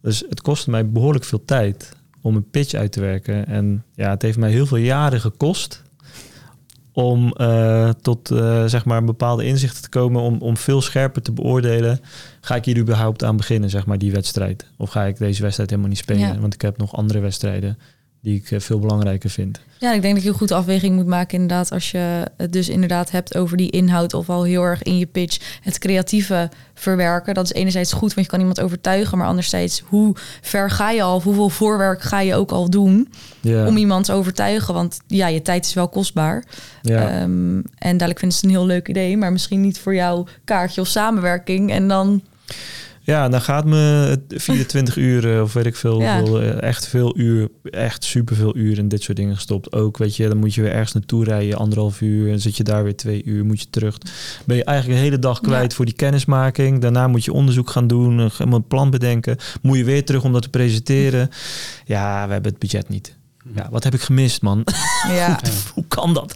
[0.00, 3.46] Dus het kostte mij behoorlijk veel tijd om een pitch uit te werken.
[3.46, 5.82] En ja, het heeft mij heel veel jaren gekost
[6.92, 11.32] om uh, tot uh, zeg maar bepaalde inzichten te komen, om, om veel scherper te
[11.32, 12.00] beoordelen.
[12.40, 14.66] Ga ik hier überhaupt aan beginnen, zeg maar, die wedstrijd?
[14.76, 16.34] Of ga ik deze wedstrijd helemaal niet spelen?
[16.34, 16.38] Ja.
[16.38, 17.78] Want ik heb nog andere wedstrijden
[18.24, 19.60] die ik eh, veel belangrijker vind.
[19.78, 22.68] Ja, ik denk dat je een goede afweging moet maken inderdaad als je het dus
[22.68, 27.34] inderdaad hebt over die inhoud of al heel erg in je pitch het creatieve verwerken.
[27.34, 31.02] Dat is enerzijds goed, want je kan iemand overtuigen, maar anderzijds hoe ver ga je
[31.02, 33.08] al, hoeveel voorwerk ga je ook al doen
[33.44, 34.74] om iemand te overtuigen?
[34.74, 36.44] Want ja, je tijd is wel kostbaar.
[36.82, 37.22] Ja.
[37.22, 40.26] Um, en dadelijk vind ik het een heel leuk idee, maar misschien niet voor jou
[40.44, 42.22] kaartje of samenwerking en dan
[43.06, 47.48] ja, dan gaat me 24 uur of weet ik veel, veel, eh, echt veel uur,
[47.62, 49.72] echt superveel uur in dit soort dingen gestopt.
[49.72, 52.62] Ook, weet je, dan moet je weer ergens naartoe rijden, anderhalf uur, en zit je
[52.62, 53.98] daar weer twee uur, moet je terug.
[54.44, 56.80] Ben je eigenlijk de hele dag kwijt voor die kennismaking.
[56.80, 59.36] Daarna moet je onderzoek gaan doen, helemaal een plan bedenken.
[59.62, 61.30] Moet je weer terug om dat te presenteren.
[61.84, 63.16] Ja, we hebben het budget niet.
[63.54, 64.64] Ja, wat heb ik gemist, man?
[65.08, 65.40] Ja.
[65.74, 66.34] Hoe kan dat?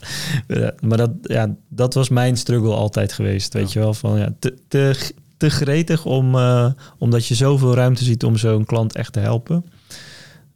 [0.80, 3.94] maar dat, ja, dat was mijn struggle altijd geweest, weet je wel.
[3.94, 4.96] Van, ja, te, te,
[5.38, 9.64] te gretig om, uh, omdat je zoveel ruimte ziet om zo'n klant echt te helpen.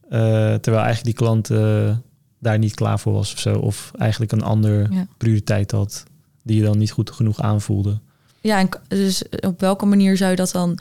[0.05, 0.18] Uh,
[0.55, 1.97] terwijl eigenlijk die klant uh,
[2.39, 3.59] daar niet klaar voor was of zo.
[3.59, 5.07] Of eigenlijk een andere ja.
[5.16, 6.05] prioriteit had
[6.43, 8.01] die je dan niet goed genoeg aanvoelde.
[8.41, 10.78] Ja, en dus op welke manier zou je dat dan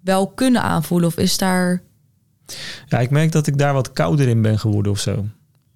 [0.00, 1.08] wel kunnen aanvoelen?
[1.08, 1.82] Of is daar...
[2.86, 5.26] Ja, ik merk dat ik daar wat kouder in ben geworden of zo.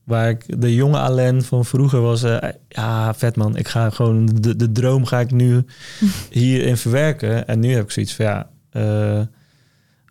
[0.07, 2.39] Waar ik de jonge Alain van vroeger was, uh,
[2.69, 5.65] ja, vet man, ik ga gewoon de, de droom ga ik nu
[6.31, 7.47] hierin verwerken.
[7.47, 9.21] En nu heb ik zoiets van ja, uh,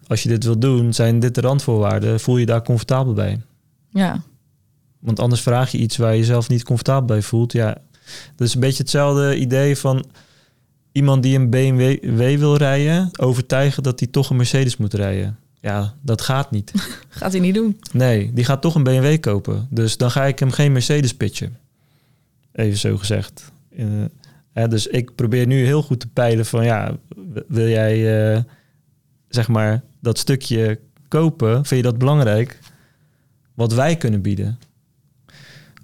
[0.08, 3.41] als je dit wil doen, zijn dit de randvoorwaarden, voel je daar comfortabel bij?
[3.89, 4.22] Ja.
[5.00, 7.52] Want anders vraag je iets waar je jezelf niet comfortabel bij voelt.
[7.52, 7.78] Ja,
[8.36, 10.06] dat is een beetje hetzelfde idee van
[10.91, 15.38] iemand die een BMW wil rijden, overtuigen dat hij toch een Mercedes moet rijden.
[15.66, 16.72] Ja, dat gaat niet.
[17.09, 17.80] gaat hij niet doen?
[17.91, 19.68] Nee, die gaat toch een BMW kopen.
[19.70, 21.57] Dus dan ga ik hem geen Mercedes pitchen.
[22.51, 23.51] Even zo gezegd.
[23.70, 24.05] Uh,
[24.51, 26.97] hè, dus ik probeer nu heel goed te peilen van ja,
[27.47, 28.41] wil jij uh,
[29.30, 31.66] zeg maar dat stukje kopen?
[31.66, 32.59] Vind je dat belangrijk?
[33.53, 34.59] Wat wij kunnen bieden.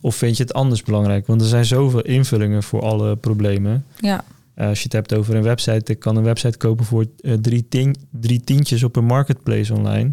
[0.01, 1.27] Of vind je het anders belangrijk?
[1.27, 3.85] Want er zijn zoveel invullingen voor alle problemen.
[3.99, 4.23] Ja.
[4.61, 7.33] Uh, als je het hebt over een website, ik kan een website kopen voor uh,
[7.33, 10.11] drie, tien, drie tientjes op een marketplace online.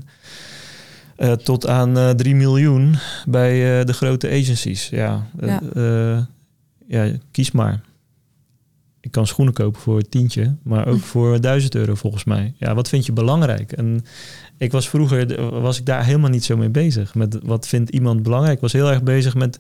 [1.19, 2.97] Uh, tot aan 3 miljoen
[3.27, 4.89] bij de grote agencies.
[4.89, 5.61] Ja, ja.
[6.87, 7.81] ja, kies maar.
[9.01, 12.55] Ik kan schoenen kopen voor een tientje, maar ook voor 1000 euro volgens mij.
[12.57, 13.73] Ja, wat vind je belangrijk?
[13.73, 14.05] En
[14.57, 17.15] ik was vroeger, was ik daar helemaal niet zo mee bezig.
[17.15, 18.55] Met wat vindt iemand belangrijk?
[18.55, 19.59] Ik was heel erg bezig met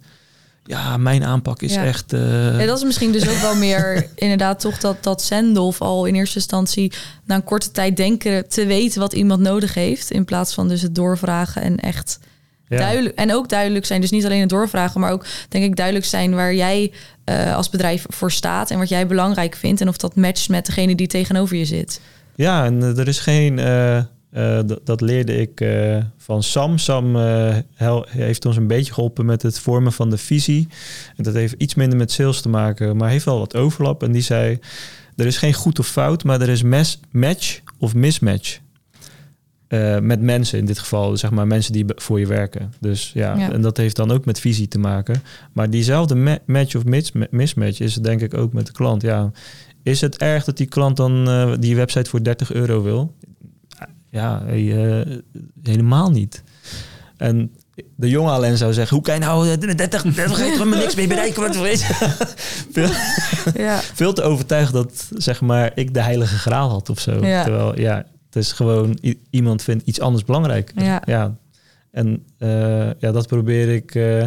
[0.68, 2.12] ja, mijn aanpak is echt.
[2.12, 2.60] Uh...
[2.60, 6.14] Ja, dat is misschien dus ook wel meer inderdaad toch dat, dat Sendolf al in
[6.14, 6.92] eerste instantie
[7.24, 10.10] na een korte tijd denken te weten wat iemand nodig heeft.
[10.10, 12.18] In plaats van dus het doorvragen en echt
[12.68, 12.78] ja.
[12.78, 13.14] duidelijk.
[13.14, 14.00] En ook duidelijk zijn.
[14.00, 16.92] Dus niet alleen het doorvragen, maar ook denk ik duidelijk zijn waar jij
[17.24, 19.80] uh, als bedrijf voor staat en wat jij belangrijk vindt.
[19.80, 22.00] En of dat matcht met degene die tegenover je zit.
[22.34, 23.58] Ja, en uh, er is geen.
[24.33, 26.79] Uh, dat leerde ik uh, van Sam.
[26.79, 27.57] Sam uh,
[28.07, 30.68] heeft ons een beetje geholpen met het vormen van de visie.
[31.16, 34.03] En dat heeft iets minder met sales te maken, maar heeft wel wat overlap.
[34.03, 34.59] En die zei:
[35.16, 38.59] Er is geen goed of fout, maar er is mes match of mismatch.
[40.01, 42.72] met mensen in dit geval, zeg maar mensen die voor je werken.
[42.81, 45.22] Dus ja, ja, en dat heeft dan ook met visie te maken.
[45.53, 46.85] Maar diezelfde ma match of
[47.31, 49.03] mismatch is denk ik ook met de klant.
[49.03, 49.31] Ja,
[49.83, 51.24] is het erg dat die klant dan
[51.61, 53.14] die website voor 30 euro wil?
[54.11, 55.06] Ja, uh,
[55.62, 56.42] helemaal niet.
[57.16, 57.52] En
[57.96, 59.74] de jonge alleen zou zeggen, hoe kan je nou 30,
[60.14, 61.42] 30 er maar niks mee bereiken?
[61.42, 61.82] Wat weet
[62.72, 62.88] veel,
[63.54, 63.78] ja.
[63.78, 67.26] veel te overtuigd dat zeg maar, ik de heilige graal had of zo.
[67.26, 67.42] Ja.
[67.42, 67.96] Terwijl ja,
[68.26, 68.98] het is gewoon
[69.30, 70.72] iemand vindt iets anders belangrijk.
[70.74, 71.02] Ja.
[71.04, 71.36] ja.
[71.90, 74.24] En uh, ja, dat probeer ik uh,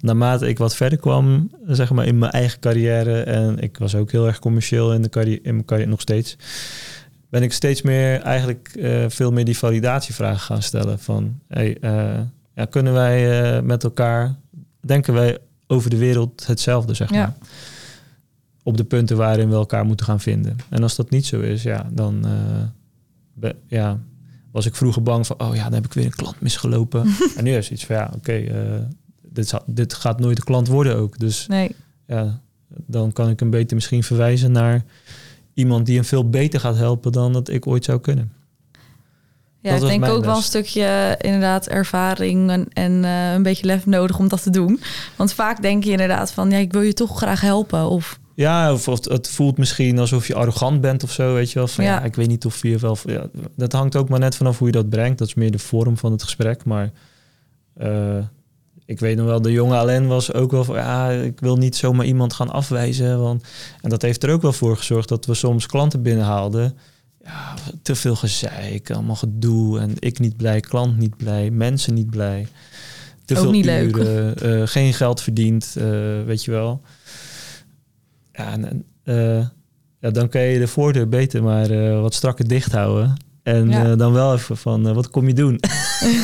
[0.00, 3.22] naarmate ik wat verder kwam, zeg maar, in mijn eigen carrière.
[3.22, 6.36] En ik was ook heel erg commercieel in, de carrière, in mijn carrière nog steeds
[7.36, 10.98] ben ik steeds meer eigenlijk uh, veel meer die validatievragen gaan stellen.
[10.98, 12.20] Van hey, uh,
[12.54, 14.36] ja, kunnen wij uh, met elkaar,
[14.80, 17.34] denken wij over de wereld hetzelfde, zeg maar.
[18.62, 20.56] Op de punten waarin we elkaar moeten gaan vinden.
[20.68, 22.26] En als dat niet zo is, ja, dan
[23.32, 24.00] be, ja,
[24.52, 27.06] was ik vroeger bang van, oh ja, dan heb ik weer een klant misgelopen.
[27.36, 28.86] en nu is iets van, ja, oké, okay,
[29.22, 31.18] dit, dit gaat nooit de klant worden ook.
[31.18, 31.74] Dus nee.
[32.06, 34.84] ja, dan kan ik hem beter misschien verwijzen naar
[35.56, 38.32] iemand die hem veel beter gaat helpen dan dat ik ooit zou kunnen.
[39.60, 43.86] Ja, ik denk ook wel een stukje inderdaad ervaring en, en uh, een beetje lef
[43.86, 44.80] nodig om dat te doen.
[45.16, 47.88] Want vaak denk je inderdaad van, ja, ik wil je toch graag helpen.
[47.88, 51.58] Of ja, of, of, het voelt misschien alsof je arrogant bent of zo, weet je
[51.58, 51.68] wel.
[51.68, 51.94] Van, ja.
[51.94, 52.02] ja.
[52.02, 52.96] ik weet niet of je wel...
[53.04, 53.26] Ja,
[53.56, 55.18] dat hangt ook maar net vanaf hoe je dat brengt.
[55.18, 56.64] Dat is meer de vorm van het gesprek.
[56.64, 56.90] Maar
[57.82, 58.18] uh,
[58.86, 61.76] ik weet nog wel, de jonge Alain was ook wel van, ja, ik wil niet
[61.76, 63.20] zomaar iemand gaan afwijzen.
[63.20, 63.44] Want,
[63.80, 66.76] en dat heeft er ook wel voor gezorgd dat we soms klanten binnenhaalden.
[67.24, 69.80] Ja, te veel gezeik, allemaal gedoe.
[69.80, 72.46] En ik niet blij, klant niet blij, mensen niet blij.
[73.24, 74.42] Te ook veel niet uren, leuk.
[74.42, 75.84] Uh, geen geld verdiend, uh,
[76.24, 76.80] weet je wel.
[78.32, 79.46] Ja, en, uh,
[80.00, 83.16] ja, dan kan je de voordeur beter maar wat strakker dicht houden.
[83.46, 83.90] En ja.
[83.90, 85.60] uh, dan wel even van, uh, wat kom je doen?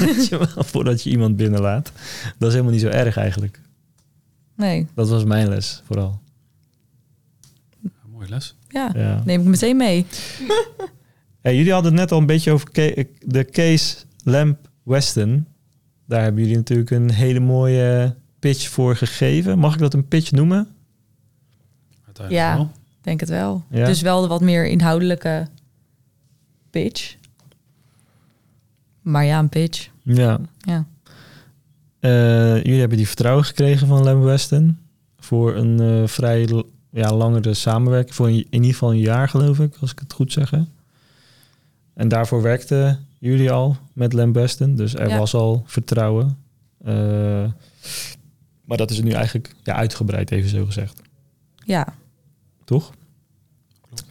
[0.72, 1.92] Voordat je iemand binnenlaat.
[2.38, 3.60] Dat is helemaal niet zo erg eigenlijk.
[4.56, 4.86] Nee.
[4.94, 6.20] Dat was mijn les vooral.
[7.80, 8.56] Ja, mooie les.
[8.68, 10.06] Ja, ja, neem ik meteen mee.
[11.42, 12.72] hey, jullie hadden het net al een beetje over
[13.20, 15.46] de case Lamp Weston.
[16.06, 19.58] Daar hebben jullie natuurlijk een hele mooie pitch voor gegeven.
[19.58, 20.68] Mag ik dat een pitch noemen?
[22.28, 22.70] Ja, wel.
[23.00, 23.64] denk het wel.
[23.68, 25.48] Dus wel de wat meer inhoudelijke
[26.72, 27.16] pitch.
[29.02, 29.88] Maar ja, een pitch.
[30.02, 30.40] Ja.
[30.58, 30.86] ja.
[32.00, 34.78] Uh, jullie hebben die vertrouwen gekregen van Lem Weston
[35.18, 38.14] voor een uh, vrij ja, langere samenwerking.
[38.14, 40.52] Voor een, in ieder geval een jaar, geloof ik, als ik het goed zeg.
[41.94, 44.76] En daarvoor werkten jullie al met Lem Weston.
[44.76, 45.18] Dus er ja.
[45.18, 46.38] was al vertrouwen.
[46.86, 47.50] Uh,
[48.64, 51.02] maar dat is nu eigenlijk ja, uitgebreid, even zo gezegd.
[51.64, 51.94] Ja.
[52.64, 52.92] Toch?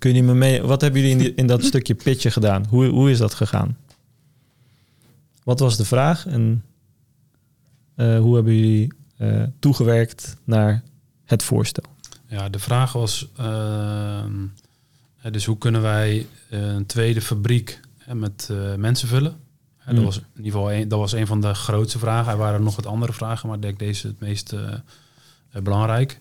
[0.01, 2.65] Kun je me mee, wat hebben jullie in, die, in dat stukje pitchen gedaan?
[2.69, 3.77] Hoe, hoe is dat gegaan?
[5.43, 6.63] Wat was de vraag en
[7.95, 10.83] uh, hoe hebben jullie uh, toegewerkt naar
[11.25, 11.83] het voorstel?
[12.27, 14.23] Ja, de vraag was uh,
[15.31, 17.79] dus hoe kunnen wij een tweede fabriek
[18.13, 19.35] met mensen vullen?
[19.87, 19.95] Mm.
[19.95, 22.31] Dat was in ieder geval een, dat was een van de grootste vragen.
[22.31, 24.55] Er waren nog wat andere vragen, maar ik denk deze het meest
[25.63, 26.20] belangrijk.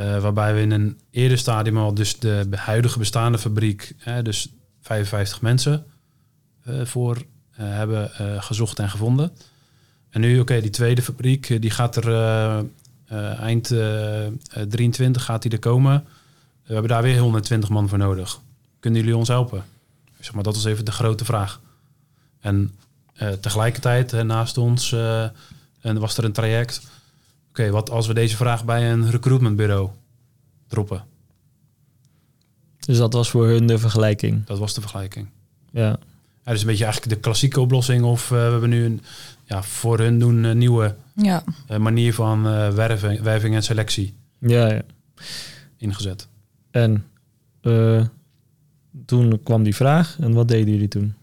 [0.00, 4.48] Uh, waarbij we in een eerder stadium al dus de huidige bestaande fabriek, dus
[4.80, 5.84] 55 mensen
[6.68, 7.22] uh, voor uh,
[7.56, 8.10] hebben
[8.42, 9.32] gezocht en gevonden.
[10.10, 12.66] En nu, oké, die tweede fabriek, die gaat er
[13.38, 13.74] eind
[14.68, 16.04] 23 gaat die er komen.
[16.66, 18.40] We hebben daar weer 120 man voor nodig.
[18.80, 19.64] Kunnen jullie ons helpen?
[20.20, 21.60] Zeg maar, dat was even de grote vraag.
[22.40, 22.74] En
[23.40, 24.92] tegelijkertijd, naast ons,
[25.80, 26.82] en was er een traject
[27.54, 29.88] oké, wat als we deze vraag bij een recruitmentbureau
[30.66, 31.04] droppen?
[32.78, 34.46] Dus dat was voor hun de vergelijking.
[34.46, 35.28] Dat was de vergelijking.
[35.70, 35.98] Ja.
[36.44, 38.04] Ja, dus een beetje eigenlijk de klassieke oplossing.
[38.04, 39.00] Of eh, we hebben nu een,
[39.44, 44.14] ja, voor hun doen een nieuwe Ja, eh, manier van eh werving, werving en selectie
[44.38, 44.82] Ja, ja.
[45.76, 46.28] ingezet.
[46.70, 47.04] En
[47.60, 48.04] eh,
[49.04, 50.16] toen kwam die vraag.
[50.20, 51.14] En wat deden jullie toen?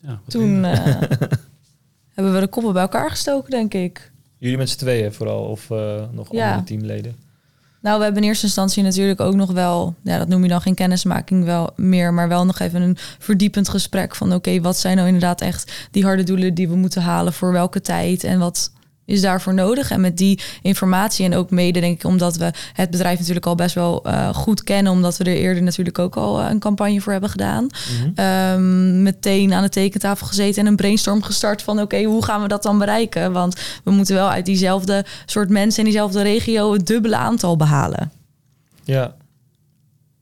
[0.00, 0.84] Ja, toen eh,
[2.14, 4.12] hebben we de koppen bij elkaar gestoken, denk ik.
[4.38, 5.42] Jullie met z'n tweeën vooral?
[5.44, 6.44] Of eh, nog Ja.
[6.48, 7.16] andere teamleden?
[7.80, 10.60] Nou, we hebben in eerste instantie natuurlijk ook nog wel, ja, dat noem je dan
[10.60, 14.94] geen kennismaking wel meer, maar wel nog even een verdiepend gesprek van oké, wat zijn
[14.96, 18.70] nou inderdaad echt die harde doelen die we moeten halen voor welke tijd en wat
[19.06, 19.90] is daarvoor nodig?
[19.90, 23.54] En met die informatie en ook mede denk ik omdat we het bedrijf natuurlijk al
[23.54, 27.00] best wel eh, goed kennen, omdat we er eerder natuurlijk ook al eh, een campagne
[27.00, 27.66] voor hebben gedaan.
[27.66, 28.10] Mhm.
[28.14, 32.48] Ehm, meteen aan de tekentafel gezeten en een brainstorm gestart van oké, hoe gaan we
[32.48, 33.32] dat dan bereiken?
[33.32, 38.12] Want we moeten wel uit diezelfde soort mensen in diezelfde regio het dubbele aantal behalen.
[38.84, 39.14] Ja.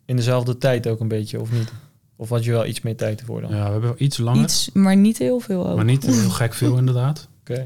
[0.07, 1.72] In dezelfde tijd ook een beetje, of niet?
[2.16, 3.51] Of had je wel iets meer tijd ervoor dan?
[3.51, 5.76] Ja, we hebben wel iets langer, Iets, maar niet heel veel ook.
[5.76, 7.28] maar niet heel gek veel inderdaad.
[7.41, 7.64] Oké.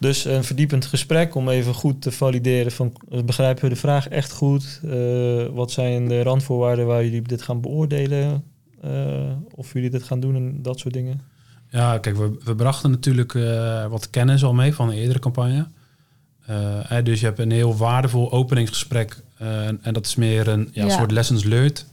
[0.00, 2.92] Dus een verdiepend gesprek om even goed te valideren van
[3.24, 4.80] begrijpen we de vraag echt goed?
[4.84, 8.44] Eh, wat zijn de randvoorwaarden waar jullie dit gaan beoordelen?
[8.82, 11.20] Eh, of jullie dit gaan doen en dat soort dingen?
[11.68, 15.68] Ja, kijk, we, we brachten natuurlijk eh, wat kennis al mee van een eerdere campagne.
[16.46, 19.22] Eh, hè, dus je hebt een heel waardevol openingsgesprek.
[19.38, 20.90] eh, en, en dat is meer een ja, Ja.
[20.90, 21.86] soort lessons learned.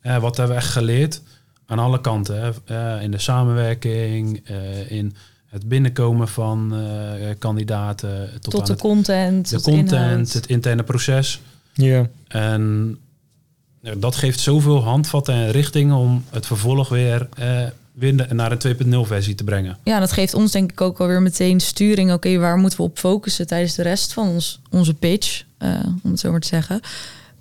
[0.00, 1.22] Eh, wat hebben we echt geleerd
[1.66, 2.40] aan alle kanten?
[2.42, 2.50] Hè?
[2.96, 5.14] Eh, in de samenwerking, eh, in
[5.56, 10.32] het binnenkomen van eh, kandidaten, tot, tot aan de het, content, de tot content, inhoud.
[10.32, 11.40] het interne proces.
[11.72, 12.08] Ja.
[12.28, 12.96] En
[13.80, 18.58] ja, dat geeft zoveel handvatten en richtingen om het vervolg weer, eh, weer naar een
[18.58, 19.78] 2.0 versie te brengen.
[19.84, 22.12] Ja, dat geeft ons denk ik ook alweer meteen sturing.
[22.12, 25.70] Oké, waar moeten we op focussen tijdens de rest van ons, onze pitch, eh,
[26.02, 26.80] om het zo maar te zeggen.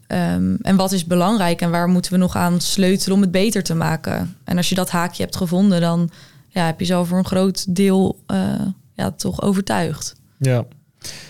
[0.07, 3.63] Ehm, en wat is belangrijk en waar moeten we nog aan sleutelen om het beter
[3.63, 4.35] te maken?
[4.43, 6.09] En als je dat haakje hebt gevonden, dan
[6.55, 8.61] ja, heb je zo voor een groot deel eh,
[8.93, 10.15] ja, toch overtuigd.
[10.37, 10.65] Ja.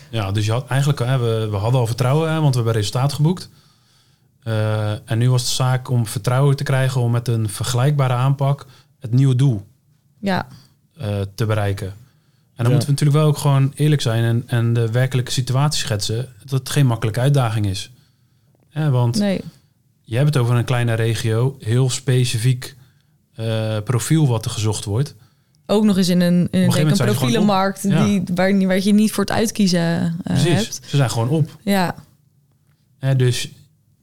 [0.09, 2.73] Ja, dus je had eigenlijk, hè, we, we hadden al vertrouwen, hè, want we hebben
[2.73, 3.49] resultaat geboekt.
[4.43, 8.65] Eh, en nu was het zaak om vertrouwen te krijgen om met een vergelijkbare aanpak
[8.99, 9.65] het nieuwe doel
[10.19, 10.47] Ja,
[10.97, 11.87] eh, te bereiken.
[11.87, 11.93] En
[12.63, 12.71] dan Ja.
[12.71, 16.59] moeten we natuurlijk wel ook gewoon eerlijk zijn en, en de werkelijke situatie schetsen dat
[16.59, 17.91] het geen makkelijke uitdaging is.
[18.69, 19.41] Hè, want nee.
[20.01, 22.75] je hebt het over een kleine regio, heel specifiek
[23.35, 25.15] eh, profiel wat er gezocht wordt.
[25.65, 27.83] Ook nog eens in een, in een, een profielenmarkt.
[27.83, 28.05] Ja.
[28.05, 30.79] die, waar, waar je niet voor het uitkiezen eh, Precies, hebt.
[30.85, 31.49] ze zijn gewoon op.
[31.63, 31.95] Ja,
[32.99, 33.49] Hè, dus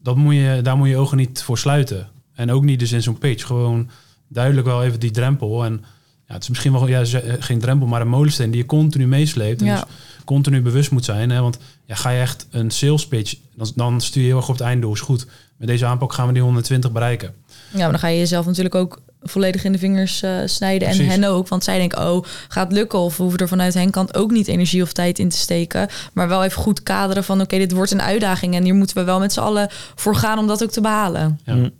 [0.03, 2.09] dat moet je, daar moet je ogen niet voor sluiten.
[2.33, 3.45] En ook niet dus in zo'n pitch.
[3.45, 3.89] Gewoon
[4.27, 5.63] duidelijk wel even die drempel.
[5.65, 5.83] En
[6.27, 9.07] ja, het is misschien wel ja, ze- geen drempel, maar een molensteen die je continu
[9.07, 9.61] meesleept.
[9.61, 9.75] En Ja.
[9.75, 9.83] dus
[10.25, 11.29] continu bewust moet zijn.
[11.29, 11.41] Hè?
[11.41, 14.55] Want ja, ga je echt een sales pitch, dan, dan stuur je heel erg op
[14.57, 14.93] het einddoel.
[14.93, 15.25] Is goed.
[15.57, 17.33] Met deze aanpak gaan we die 120 bereiken.
[17.71, 20.87] Ja, maar dan ga je jezelf natuurlijk ook volledig in de vingers eh, snijden.
[20.87, 21.47] En hen ook.
[21.47, 22.99] Want zij denken, oh, gaat het lukken?
[22.99, 25.87] Of we hoeven er vanuit hen kant ook niet energie of tijd in te steken.
[26.13, 28.55] Maar wel even goed kaderen van, oké, dit wordt een uitdaging.
[28.55, 31.39] En hier moeten we wel met z'n allen voor gaan om dat ook te behalen.
[31.45, 31.53] Ja.
[31.53, 31.71] Mm.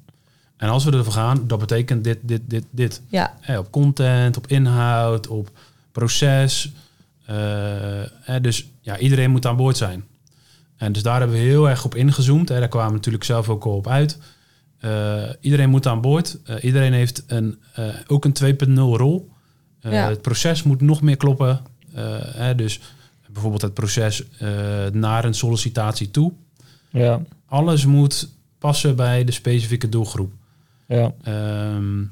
[0.58, 3.02] En als we ervoor gaan, dat betekent dit, dit, dit, dit.
[3.08, 5.50] Ja, Hè, op content, op inhoud, op
[5.92, 6.72] proces.
[7.26, 7.36] Eh,
[8.22, 10.04] hè, dus ja, iedereen moet aan boord zijn.
[10.78, 12.50] En dus daar hebben we heel erg op ingezoomd.
[12.50, 12.60] Hè.
[12.60, 14.18] Daar kwamen we natuurlijk zelf ook al op uit.
[14.84, 16.38] Eh, iedereen moet aan boord.
[16.46, 19.32] Eh, iedereen heeft een, eh, ook een 2.0 rol.
[19.80, 20.10] Ja.
[20.10, 21.62] Het proces moet nog meer kloppen.
[22.34, 22.80] Hè, dus
[23.32, 24.24] bijvoorbeeld het proces
[24.92, 26.34] naar een sollicitatie toe.
[26.90, 27.22] Ja.
[27.46, 30.32] Alles moet passen bij de specifieke doelgroep.
[30.88, 31.14] Ja.
[31.24, 32.04] Ehm,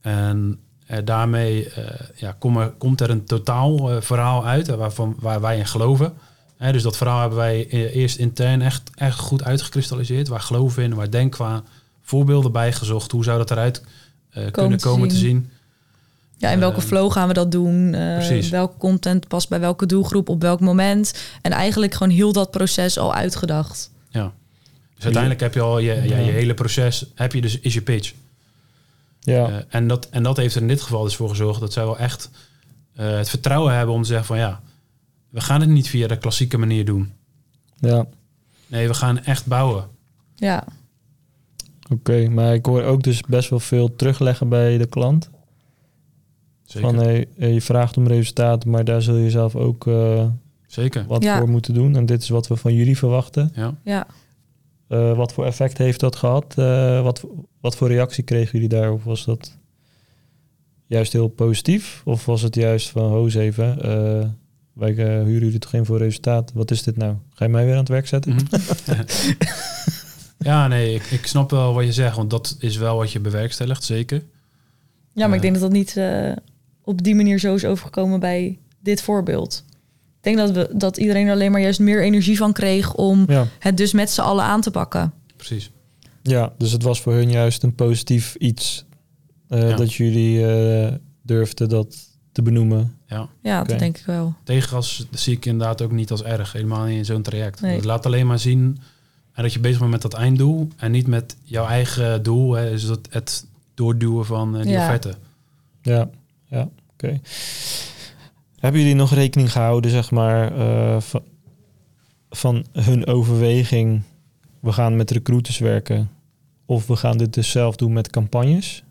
[0.00, 0.60] en
[1.04, 1.68] daarmee
[2.16, 6.12] ja, kom er, komt er een totaal verhaal uit waarvan, waar wij in geloven.
[6.62, 10.28] Hè, dus dat verhaal hebben wij eh, eerst intern echt, echt goed uitgekristalliseerd.
[10.28, 11.64] Waar we in, waar we aan,
[12.02, 13.10] voorbeelden bijgezocht.
[13.10, 13.82] Hoe zou dat eruit
[14.30, 15.50] eh, kunnen te komen te zien.
[16.36, 17.94] ja in welke Eh, flow gaan we dat doen?
[17.94, 18.48] Eh, precies.
[18.48, 21.14] welke content past bij welke doelgroep op welk moment?
[21.42, 23.90] En eigenlijk gewoon heel dat proces al uitgedacht.
[24.08, 24.32] Ja.
[24.94, 27.82] Dus uiteindelijk heb je al je, ja, je hele proces, heb je dus, is je
[27.82, 28.12] pitch.
[29.20, 29.48] Ja.
[29.48, 31.84] Eh, en, dat, en dat heeft er in dit geval dus voor gezorgd dat zij
[31.84, 32.30] wel echt
[32.94, 34.60] eh, het vertrouwen hebben om te zeggen van ja,
[35.32, 37.12] we gaan het niet via de klassieke manier doen.
[37.76, 38.06] ja.
[38.66, 39.88] Nee, we gaan echt bouwen.
[40.34, 40.64] Ja,
[41.90, 45.30] Oké, maar ik hoor ook dus best wel veel terugleggen bij de klant.
[46.64, 46.88] Zeker.
[46.90, 50.26] Van hey, je vraagt om resultaten, maar daar zul je zelf ook eh,
[50.66, 51.04] Zeker.
[51.06, 51.38] wat Ja.
[51.38, 51.96] voor moeten doen.
[51.96, 53.50] En dit is wat we van jullie verwachten.
[53.54, 53.74] Ja.
[53.84, 54.06] ja.
[54.88, 56.58] Eh, wat voor effect heeft dat gehad?
[56.58, 57.24] Eh, wat,
[57.60, 59.02] wat voor reactie kregen jullie daarop?
[59.02, 59.58] Was dat
[60.86, 62.02] juist heel positief?
[62.04, 64.28] Of was het juist van, hoos even, eh,
[64.72, 66.52] wij uh, huren jullie toch in voor resultaat.
[66.54, 67.16] Wat is dit nou?
[67.34, 68.34] Ga je mij weer aan het werk zetten?
[68.34, 68.44] Mhm.
[70.38, 73.20] ja, nee, ik, ik snap wel wat je zegt, want dat is wel wat je
[73.20, 74.22] bewerkstelligt, zeker.
[75.12, 76.32] Ja, maar ik denk dat dat niet uh,
[76.82, 79.64] op die manier zo is overgekomen bij dit voorbeeld.
[80.22, 83.24] Ik denk dat, we, dat iedereen er alleen maar juist meer energie van kreeg om
[83.26, 83.46] Ja.
[83.58, 85.12] het dus met z'n allen aan te pakken.
[85.36, 85.70] Precies.
[86.22, 88.84] Ja, dus het was voor hun juist een positief iets
[89.48, 89.76] eh, Ja.
[89.76, 90.92] dat jullie eh,
[91.22, 91.96] durfden dat
[92.32, 92.96] te benoemen.
[93.12, 93.28] Ja.
[93.42, 94.34] Ja, dat denk ik wel.
[94.44, 97.60] Tegengas zie ik inderdaad ook niet als erg, helemaal niet in zo'n traject.
[97.60, 97.74] Nee.
[97.76, 98.78] Het laat alleen maar zien
[99.32, 102.70] en dat je bezig bent met dat einddoel en niet met jouw eigen doel, hè,
[102.70, 104.82] is dat het doorduwen van eh, die Ja.
[104.84, 105.14] offerte.
[105.82, 106.08] Ja,
[106.44, 107.20] ja, oké.
[108.58, 111.22] Hebben jullie nog rekening gehouden, zeg maar, eh, van,
[112.30, 114.02] van hun overweging?
[114.60, 116.10] We gaan met recruiters werken
[116.66, 118.82] of we gaan dit dus zelf doen met campagnes?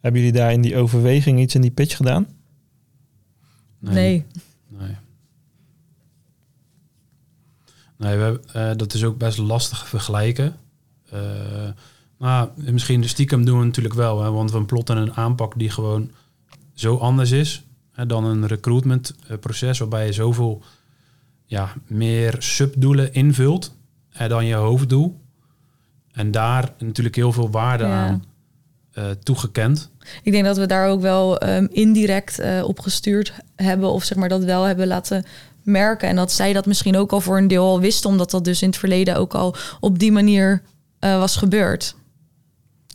[0.00, 2.26] Hebben jullie daar in die overweging iets in die pitch gedaan?
[3.78, 4.26] Nee.
[4.68, 4.96] Nee.
[7.96, 10.56] Nee, we hebben, eh, dat is ook best lastig vergelijken.
[11.10, 11.20] Eh,
[12.18, 15.70] nou, misschien de stiekem doen we natuurlijk wel, hè, want we plotten een aanpak die
[15.70, 16.10] gewoon
[16.74, 17.62] zo anders is
[17.92, 20.62] hè, dan een recruitment eh, proces waarbij je zoveel
[21.44, 23.74] ja, meer subdoelen invult
[24.10, 25.20] hè, dan je hoofddoel.
[26.12, 28.06] En daar natuurlijk heel veel waarde Ja.
[28.06, 28.24] aan
[29.22, 29.90] toegekend.
[30.22, 33.90] Ik denk dat we daar ook wel ehm, indirect eh, op gestuurd hebben.
[33.90, 35.24] Of zeg maar dat wel hebben laten
[35.62, 36.08] merken.
[36.08, 38.10] En dat zij dat misschien ook al voor een deel al wisten.
[38.10, 40.62] Omdat dat dus in het verleden ook al op die manier
[40.98, 41.96] eh, was gebeurd.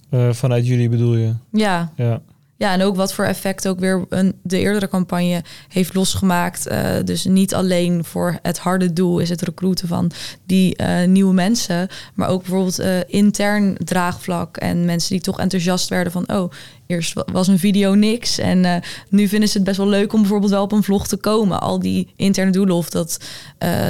[0.10, 1.34] Eh, vanuit jullie bedoel je?
[1.52, 1.92] Ja.
[1.96, 2.22] Ja,
[2.64, 6.68] ja, en ook wat voor effect ook weer een, de eerdere campagne heeft losgemaakt.
[6.68, 10.12] Eh, dus niet alleen voor het harde doel is het recruiten van
[10.46, 11.88] die eh, nieuwe mensen.
[12.14, 14.58] Maar ook bijvoorbeeld eh, intern draagvlak.
[14.58, 16.30] En mensen die toch enthousiast werden van...
[16.32, 16.52] oh,
[16.88, 18.38] eerst wa- was een video niks.
[18.38, 21.18] En nu vinden ze het best wel leuk om bijvoorbeeld wel op een vlog te
[21.18, 21.62] komen.
[21.62, 23.18] Al die interne doelen of dat,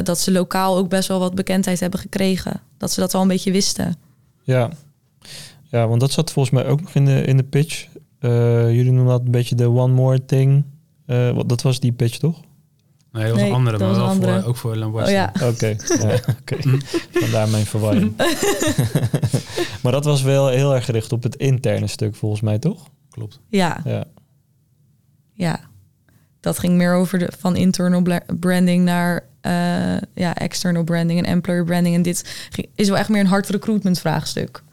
[0.04, 2.62] dat ze lokaal ook best wel wat bekendheid hebben gekregen.
[2.78, 3.96] Dat ze dat al een beetje wisten.
[4.44, 4.70] ja.
[5.70, 7.86] Ja, want dat zat volgens mij ook nog in de, in de pitch.
[8.24, 10.64] Eh, jullie noemen dat een beetje de one more thing.
[11.06, 12.40] Eh, wat, dat was die pitch, toch?
[13.12, 14.48] Nee, dat was Nee, een andere, dat maar was wel voor, andere.
[14.48, 16.20] ook voor Ellen Oh ja, Oké, ja,
[17.22, 18.14] vandaar mijn verwarring.
[19.82, 22.88] maar dat was wel heel erg gericht op het interne stuk, volgens mij, toch?
[23.10, 23.40] klopt.
[23.48, 23.82] ja.
[23.84, 24.06] Ja,
[25.34, 25.60] Ja,
[26.40, 28.04] dat ging meer over de, van internal
[28.40, 31.96] branding naar eh, ja, external branding en employer branding.
[31.96, 34.64] En dit is wel echt meer een hard recruitment vraagstuk.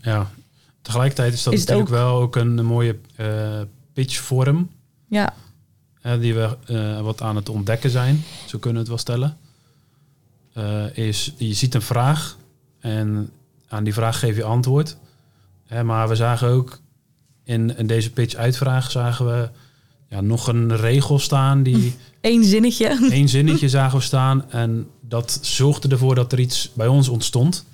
[0.00, 0.30] Ja,
[0.82, 3.60] tegelijkertijd is dat Is natuurlijk wel ook een mooie eh
[3.92, 4.70] pitchvorm
[6.02, 9.36] Ja, die we eh, wat aan het ontdekken zijn, zo kunnen we het wel stellen.
[10.52, 12.36] Eh, is je ziet een vraag
[12.80, 13.30] en
[13.68, 14.96] aan die vraag geef je antwoord.
[15.84, 16.80] Maar we zagen ook
[17.44, 19.48] in, in deze pitch uitvraag zagen we
[20.08, 23.08] ja, nog een regel staan die één zinnetje.
[23.10, 24.50] één zinnetje zagen we staan.
[24.50, 27.64] En dat zorgde ervoor dat er iets bij ons ontstond.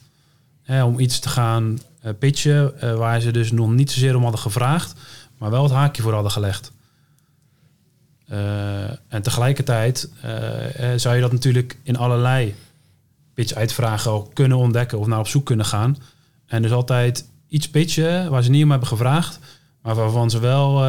[0.69, 4.23] Hè, om iets te gaan eh, pitchen eh, waar ze dus nog niet zozeer om
[4.23, 4.95] hadden gevraagd,
[5.39, 6.73] maar wel het haakje voor hadden gelegd.
[8.27, 10.09] Eh, en tegelijkertijd
[10.97, 12.55] zou je dat natuurlijk in allerlei
[13.35, 15.97] pitch-uitvragen al kunnen ontdekken of naar op zoek kunnen gaan.
[16.47, 19.39] En dus altijd iets pitchen waar ze niet om hebben gevraagd,
[19.83, 20.85] maar waarvan ze wel,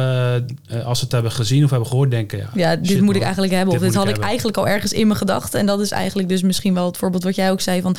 [0.84, 2.38] als ze het hebben gezien of hebben gehoord, denken...
[2.38, 3.74] Ja, Ja, dit shit, moet ik eigenlijk hebben.
[3.74, 5.60] Of Dit dit moet had ik ik eigenlijk al ergens in mijn gedachten.
[5.60, 7.80] En dat is eigenlijk dus misschien wel het voorbeeld wat jij ook zei.
[7.80, 7.96] Van,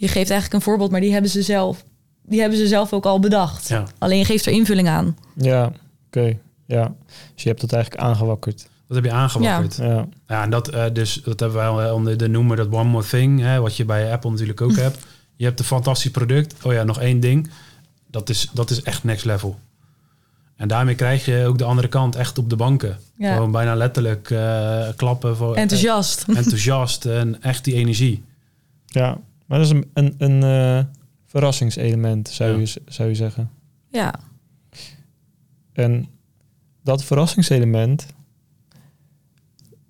[0.00, 1.84] je geeft eigenlijk een voorbeeld, maar die hebben ze zelf,
[2.22, 3.68] die hebben ze zelf ook al bedacht.
[3.68, 3.84] Ja.
[3.98, 5.16] Alleen je geeft er invulling aan.
[5.36, 5.72] ja
[6.06, 6.36] oké.
[6.66, 6.94] Ja,
[7.34, 8.68] dus je hebt het eigenlijk aangewakkerd.
[8.86, 9.76] Dat heb je aangewakkerd.
[9.76, 12.88] Ja, Ja, en dat, eh, dus, dat hebben wij wel onder de noemer dat one
[12.90, 14.98] more thing, hè, wat je bij Apple natuurlijk ook hebt.
[15.36, 16.54] Je hebt een fantastisch product.
[16.64, 17.50] Oh ja, nog één ding.
[18.10, 19.58] Dat is, dat is echt next level.
[20.56, 22.98] En daarmee krijg je ook de andere kant echt op de banken.
[23.16, 23.34] Ja.
[23.34, 26.24] Gewoon bijna letterlijk eh, klappen voor Enthousiast.
[26.28, 28.24] eh, enthousiast en echt die energie.
[28.86, 29.18] ja.
[29.50, 30.84] Maar dat is een, een, een eh,
[31.26, 32.58] verrassingselement, zou, Ja.
[32.58, 33.50] je, zou je zeggen.
[33.88, 34.14] Ja,
[35.72, 36.06] En
[36.82, 38.06] dat verrassingselement,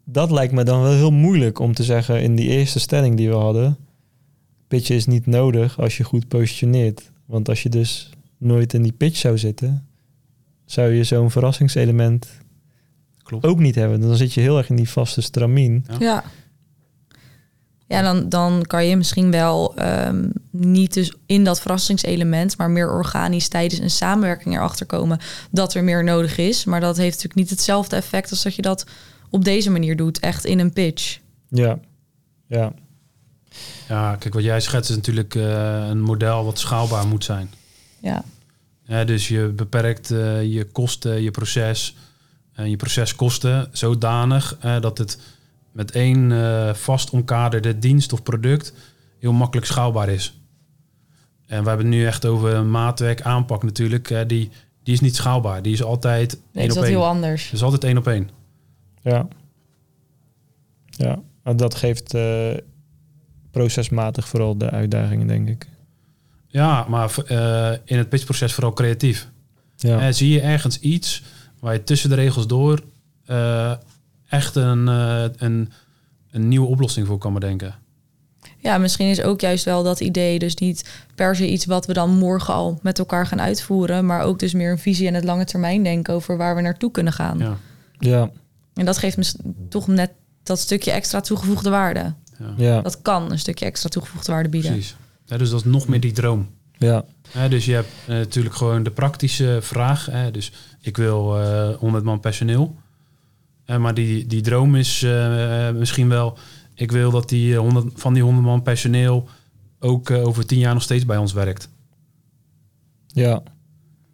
[0.05, 3.29] dat lijkt me dan wel heel moeilijk om te zeggen in die eerste stelling die
[3.29, 3.77] we hadden.
[4.69, 7.11] Pitchen is niet nodig als je goed positioneert.
[7.27, 9.87] Want als je dus nooit in die pitch zou zitten,
[10.65, 12.29] zou je zo'n verrassingselement
[13.23, 13.45] Klopt.
[13.47, 14.01] ook niet hebben.
[14.01, 15.85] Dan zit je heel erg in die vaste stramien.
[15.89, 15.97] Ja.
[15.99, 16.25] Ja.
[17.91, 22.93] Ja, dan, dan kan je misschien wel ehm, niet dus in dat verrassingselement, maar meer
[22.93, 25.18] organisch tijdens een samenwerking erachter komen
[25.51, 26.64] dat er meer nodig is.
[26.64, 28.86] Maar dat heeft natuurlijk niet hetzelfde effect als dat je dat
[29.30, 31.18] op deze manier doet, echt in een pitch.
[31.49, 31.78] Ja,
[32.47, 32.72] ja,
[33.88, 37.51] Ja, kijk, wat jij schetst is natuurlijk eh, een model wat schaalbaar moet zijn.
[38.01, 38.24] Ja,
[38.84, 41.97] Ja, dus je beperkt eh, je kosten, je proces
[42.53, 45.18] en je proceskosten zodanig eh, dat het
[45.73, 48.73] met één eh, vast omkaderde dienst of product
[49.18, 50.41] heel makkelijk schaalbaar is.
[51.47, 54.29] En we hebben het nu echt over een maatwerk aanpak natuurlijk.
[54.29, 54.51] die,
[54.83, 55.62] die is niet schaalbaar.
[55.62, 56.93] Die is altijd Nee, één is op één.
[56.93, 57.45] heel anders.
[57.45, 58.31] Het is altijd één op één.
[59.03, 59.29] Ja.
[60.87, 62.51] Ja, en dat geeft eh,
[63.51, 65.68] procesmatig vooral de uitdagingen, denk ik.
[66.47, 69.29] Ja, maar eh, in het pitchproces vooral creatief.
[69.77, 70.12] Ja.
[70.12, 71.23] Zie je ergens iets
[71.61, 72.83] waar je tussen de regels door
[73.25, 73.73] eh,
[74.31, 75.72] echt een, eh, een,
[76.31, 77.74] een nieuwe oplossing voor kan bedenken.
[78.59, 81.93] Ja, misschien is ook juist wel dat idee dus niet per se iets wat we
[81.93, 85.24] dan morgen al met elkaar gaan uitvoeren, maar ook dus meer een visie en het
[85.24, 87.39] lange termijn denken over waar we naartoe kunnen gaan.
[87.39, 87.57] Ja,
[87.99, 88.31] ja,
[88.74, 90.11] En dat geeft me toch net
[90.43, 92.14] dat stukje extra toegevoegde waarde.
[92.39, 94.70] ja, ja, Dat kan een stukje extra toegevoegde waarde bieden.
[94.72, 94.97] precies.
[95.24, 96.49] Ja, dus dat is nog meer die droom.
[96.78, 100.07] ja, Hè, dus je hebt eh, natuurlijk gewoon de praktische vraag.
[100.07, 102.76] Hè, dus ik wil eh 100 man personeel.
[103.71, 106.39] Eh, maar die, die droom is eh, misschien wel...
[106.75, 109.29] Ik wil dat die eh, 100, van die 100 man personeel
[109.79, 111.68] ook eh, over 10 jaar nog steeds bij ons werkt.
[113.07, 113.43] ja,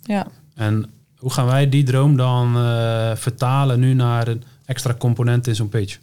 [0.03, 0.27] Ja.
[0.55, 5.55] En hoe gaan wij die droom dan eh, vertalen nu naar een extra component in
[5.55, 5.99] zo'n pitch?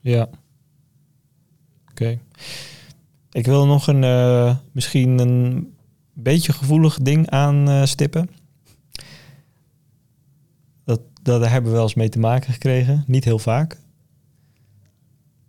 [0.00, 0.28] ja.
[1.90, 2.18] Oké.
[3.32, 5.72] Ik wil nog een, eh, misschien een
[6.12, 8.30] beetje gevoelig ding aanstippen.
[11.36, 13.04] Daar hebben we wel eens mee te maken gekregen.
[13.06, 13.76] Niet heel vaak.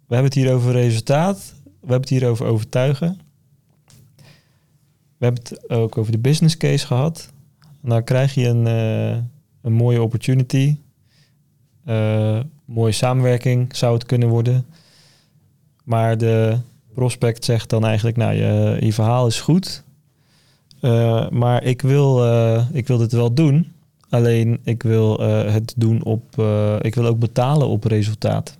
[0.07, 1.53] We hebben het hier over resultaat.
[1.63, 3.19] We hebben het hier over overtuigen.
[5.17, 7.31] We hebben het ook over de business case gehad.
[7.81, 9.23] Nou krijg je een, eh,
[9.61, 10.77] een mooie opportunity.
[11.85, 14.65] Eh, mooie samenwerking zou het kunnen worden.
[15.83, 16.57] Maar de
[16.93, 19.83] prospect zegt dan eigenlijk, nou, je, je verhaal is goed.
[20.81, 22.25] Eh, maar ik wil,
[22.73, 23.71] ik wil dit wel doen.
[24.09, 26.39] Alleen ik wil eh, het doen op.
[26.39, 28.57] eh, ik wil ook betalen op resultaat.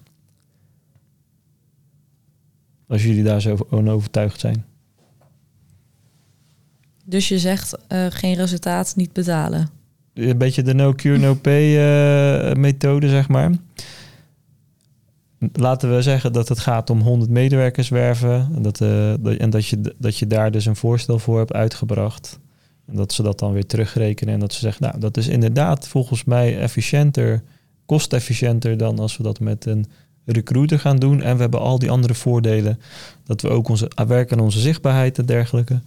[2.88, 4.66] Als jullie daar zo van overtuigd zijn.
[7.06, 9.70] Dus je zegt eh, geen resultaat, niet betalen.
[10.14, 11.76] Een beetje de no cure, no pay
[12.56, 13.52] methode, zeg maar.
[15.54, 18.52] Laten we zeggen dat het gaat om 100 medewerkers werven.
[18.56, 18.78] En dat,
[19.22, 22.40] dat, en dat je, dat je daar dus een voorstel voor hebt uitgebracht.
[22.90, 24.34] En dat ze dat dan weer terugrekenen.
[24.34, 27.44] En dat ze zeggen, nou, dat is inderdaad volgens mij efficiënter,
[27.86, 29.86] kostefficiënter dan als we dat met een
[30.26, 31.22] recruiter gaan doen.
[31.22, 32.80] En we hebben al die andere voordelen.
[33.24, 35.82] Dat we ook onze, werken aan onze zichtbaarheid en dergelijke.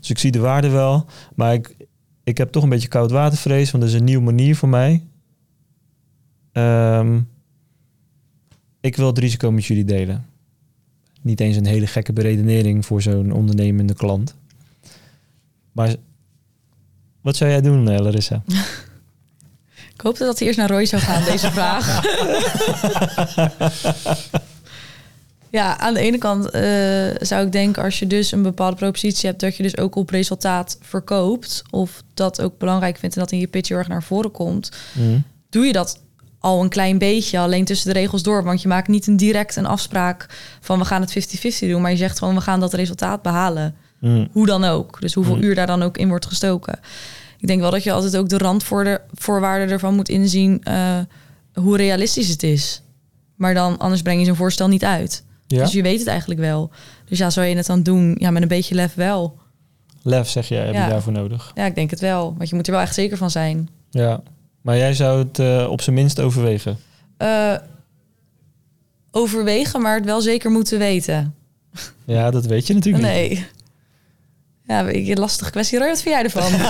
[0.00, 1.06] Dus ik zie de waarde wel.
[1.34, 1.76] Maar ik,
[2.24, 5.02] ik heb toch een beetje koudwatervrees, want dat is een nieuwe manier voor mij.
[6.52, 7.20] Ehm,
[8.80, 10.26] ik wil het risico met jullie delen.
[11.22, 14.34] Niet eens een hele gekke beredenering voor zo'n ondernemende klant.
[15.72, 15.96] Maar
[17.22, 18.42] wat zou jij doen, eh, Larissa?
[19.94, 22.02] Ik hoopte dat hij eerst naar Roy zou gaan, deze vraag.
[25.50, 26.62] ja, aan de ene kant eh,
[27.20, 27.82] zou ik denken...
[27.82, 29.40] als je dus een bepaalde propositie hebt...
[29.40, 31.62] dat je dus ook op resultaat verkoopt...
[31.70, 33.14] of dat ook belangrijk vindt...
[33.14, 34.70] en dat in je pitch heel erg naar voren komt...
[34.92, 35.22] Mm.
[35.50, 36.00] doe je dat
[36.38, 38.44] al een klein beetje, alleen tussen de regels door.
[38.44, 40.26] Want je maakt niet een direct een afspraak
[40.60, 40.78] van...
[40.78, 41.80] we gaan het 50-50 doen...
[41.80, 43.74] maar je zegt gewoon, we gaan dat resultaat behalen.
[44.02, 44.28] Mm.
[44.32, 45.00] Hoe dan ook.
[45.00, 45.42] Dus hoeveel Mm.
[45.42, 46.78] uur daar dan ook in wordt gestoken.
[47.38, 50.98] Ik denk wel dat je altijd ook de randvoorwaarden ervan moet inzien uh,
[51.54, 52.82] hoe realistisch het is.
[53.36, 55.24] Maar dan anders breng je zo'n voorstel niet uit.
[55.46, 55.62] Ja?
[55.62, 56.70] Dus je weet het eigenlijk wel.
[57.04, 58.16] Dus ja, zou je het dan doen?
[58.18, 59.38] Ja, met een beetje lef wel.
[60.02, 60.84] Lef, zeg jij, heb Ja.
[60.84, 61.50] je daarvoor nodig?
[61.54, 62.34] Ja, ik denk het wel.
[62.36, 63.68] Want je moet er wel echt zeker van zijn.
[63.90, 64.20] Ja.
[64.62, 66.78] Maar jij zou het eh, op zijn minst overwegen?
[67.18, 67.54] Uh,
[69.10, 71.34] overwegen, maar het wel zeker moeten weten.
[72.04, 73.50] Ja, dat weet je natuurlijk niet.
[74.72, 75.78] Ja, een lastige kwestie.
[75.78, 76.50] Roy, wat vind jij ervan?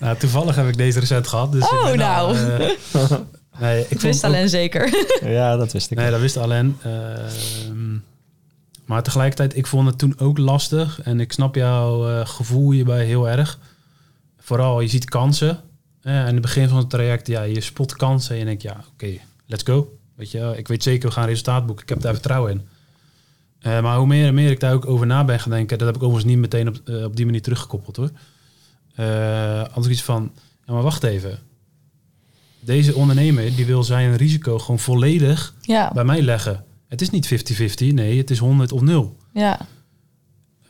[0.00, 1.52] nou, toevallig heb ik deze recent gehad.
[1.52, 2.28] Dus oh, nou.
[2.28, 3.10] Al, uh,
[3.58, 5.06] nee, ik wist alleen zeker.
[5.24, 5.98] ja, dat wist ik.
[5.98, 6.78] Nee, dat wist alleen.
[6.86, 6.92] Uh,
[8.84, 11.00] maar tegelijkertijd, ik vond het toen ook lastig.
[11.02, 13.58] En ik snap jouw uh, gevoel hierbij heel erg.
[14.38, 15.60] Vooral, je ziet kansen.
[16.02, 18.32] Uh, in het begin van het traject, ja, je spot kansen.
[18.32, 19.98] En je denkt, ja, oké, okay, let's go.
[20.14, 21.84] Weet je, ik weet zeker, we gaan resultaat boeken.
[21.84, 22.68] Ik heb daar vertrouwen in.
[23.66, 25.86] Uh, maar hoe meer en meer ik daar ook over na ben gaan denken, dat
[25.86, 28.10] heb ik overigens niet meteen op, uh, op die manier teruggekoppeld hoor.
[29.00, 30.32] Uh, als ik iets van,
[30.64, 31.38] ja maar wacht even.
[32.60, 35.90] Deze ondernemer die wil zijn risico gewoon volledig ja.
[35.92, 36.64] bij mij leggen.
[36.88, 37.52] Het is niet
[37.92, 39.16] 50-50, nee, het is 100 of 0.
[39.32, 39.58] Ja.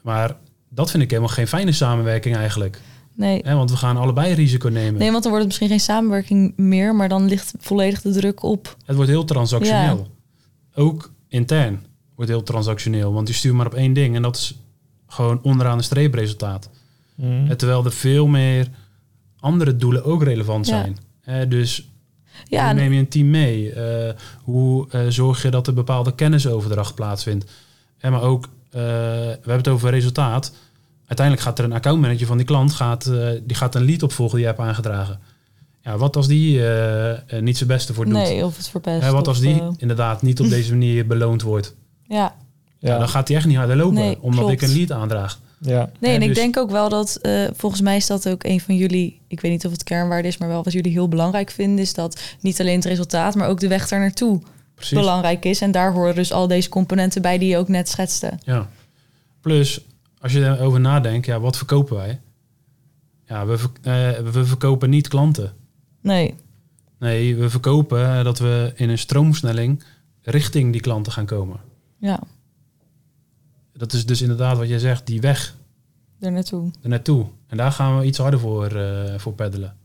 [0.02, 0.36] Maar
[0.68, 2.80] dat vind ik helemaal geen fijne samenwerking eigenlijk.
[3.14, 3.42] Nee.
[3.42, 5.00] Want we gaan allebei risico nemen.
[5.00, 8.42] Nee, want dan wordt het misschien geen samenwerking meer, maar dan ligt volledig de druk
[8.42, 8.76] op.
[8.84, 9.96] Het wordt heel transactioneel.
[9.96, 10.82] Ja.
[10.82, 11.80] Ook intern
[12.16, 13.12] wordt heel transactioneel.
[13.12, 14.58] Want je stuurt maar op één ding en dat is
[15.06, 16.70] gewoon onderaan de streep resultaat.
[17.14, 17.56] Mm.
[17.56, 18.68] Terwijl er veel meer
[19.40, 20.86] andere doelen ook relevant Ja.
[21.24, 21.48] zijn.
[21.48, 21.88] Dus
[22.48, 23.72] Ja, hoe neem je een team mee?
[23.72, 27.50] Eh, hoe eh, zorg je dat er bepaalde kennisoverdracht plaatsvindt?
[27.98, 30.52] En maar ook, eh, we hebben het over resultaat.
[31.06, 34.36] Uiteindelijk gaat er een accountmanager van die klant gaat, eh, die gaat een lead opvolgen
[34.36, 35.20] die je hebt aangedragen.
[35.82, 36.60] Ja, wat als die
[37.40, 38.14] niet zijn beste voor doet?
[38.14, 39.02] nee, of het verpest.
[39.02, 41.74] Hè, wat als die inderdaad niet op deze manier beloond wordt?
[42.08, 42.34] Ja.
[42.78, 42.98] Ja.
[42.98, 44.62] Dan gaat hij echt niet harder lopen, Nee, omdat klopt.
[44.62, 45.40] ik een lead aandraag.
[45.60, 45.90] ja.
[46.00, 48.60] Nee, en ik dus- denk ook wel dat, eh, volgens mij is dat ook een
[48.60, 51.50] van jullie, ik weet niet of het kernwaarde is, maar wel wat jullie heel belangrijk
[51.50, 54.40] vinden, is dat niet alleen het resultaat, maar ook de weg daar naartoe
[54.90, 55.60] belangrijk is.
[55.60, 58.32] En daar horen dus al deze componenten bij die je ook net schetste.
[58.44, 58.68] Ja.
[59.40, 59.80] Plus,
[60.20, 62.20] als je erover nadenkt, ja, wat verkopen wij?
[63.26, 65.52] Ja, we, ver- eh, we verkopen niet klanten.
[66.02, 66.34] Nee,
[66.98, 69.82] Nee, we verkopen eh, dat we in een stroomversnelling
[70.22, 71.60] richting die klanten gaan komen.
[72.06, 72.20] Ja,
[73.72, 75.54] Dat is dus inderdaad wat jij zegt, die weg
[76.20, 76.70] er naartoe.
[76.82, 77.26] naartoe.
[77.46, 79.76] En daar gaan we iets harder voor, eh, voor peddelen.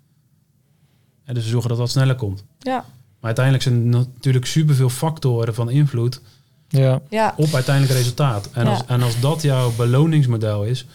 [1.24, 2.44] En dus we zorgen dat dat sneller komt.
[2.60, 2.76] Ja,
[3.20, 6.22] Maar uiteindelijk zijn er natuurlijk superveel factoren van invloed
[6.68, 7.02] ja.
[7.10, 8.50] ja, op uiteindelijk resultaat.
[8.54, 8.72] En, Ja.
[8.72, 10.86] als, en als dat jouw beloningsmodel is,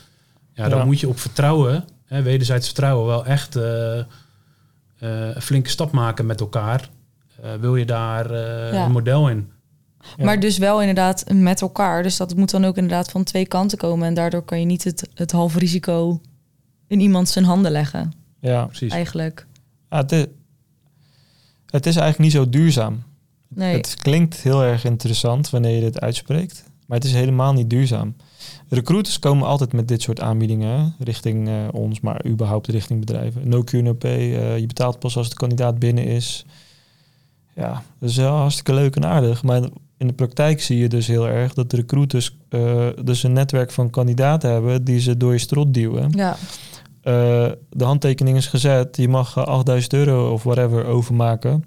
[0.52, 0.84] ja, dan Ja.
[0.84, 4.04] moet je op vertrouwen, hè, wederzijds vertrouwen, wel echt eh, eh,
[5.34, 6.90] een flinke stap maken met elkaar.
[7.42, 8.84] Eh, wil je daar eh, Ja.
[8.84, 9.50] een model in?
[10.16, 10.24] Ja.
[10.24, 12.02] maar dus wel inderdaad met elkaar.
[12.02, 14.07] Dus dat moet dan ook inderdaad van twee kanten komen.
[14.07, 16.20] En daardoor kan je niet het, het halve risico
[16.86, 18.64] in iemand zijn handen leggen, ja.
[18.64, 18.92] Precies.
[18.92, 19.46] eigenlijk.
[19.88, 20.26] Ah, het, is,
[21.66, 23.02] het is eigenlijk niet zo duurzaam.
[23.48, 27.70] Nee, Het klinkt heel erg interessant wanneer je dit uitspreekt, maar het is helemaal niet
[27.70, 28.16] duurzaam.
[28.68, 33.48] Recruiters komen altijd met dit soort aanbiedingen richting eh, ons, maar überhaupt richting bedrijven.
[33.48, 34.36] No cure, no pay.
[34.36, 36.44] eh, je betaalt pas als de kandidaat binnen is.
[37.54, 39.62] Ja, dat is wel hartstikke leuk en aardig, maar
[39.99, 43.70] in de praktijk zie je dus heel erg dat de recruiters eh, dus een netwerk
[43.70, 46.11] van kandidaten hebben die ze door je strot duwen.
[46.11, 46.36] ja,
[47.07, 47.12] Eh,
[47.70, 48.97] de handtekening is gezet.
[48.97, 51.64] Je mag eh, 8000 euro of whatever overmaken.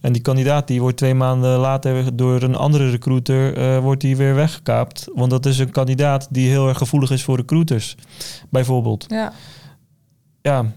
[0.00, 4.16] En die kandidaat die wordt twee maanden later door een andere recruiter eh, wordt die
[4.16, 5.08] weer weggekaapt.
[5.14, 7.96] Want dat is een kandidaat die heel erg gevoelig is voor recruiters.
[8.48, 9.04] Bijvoorbeeld.
[9.08, 9.32] ja.
[10.42, 10.72] Ja.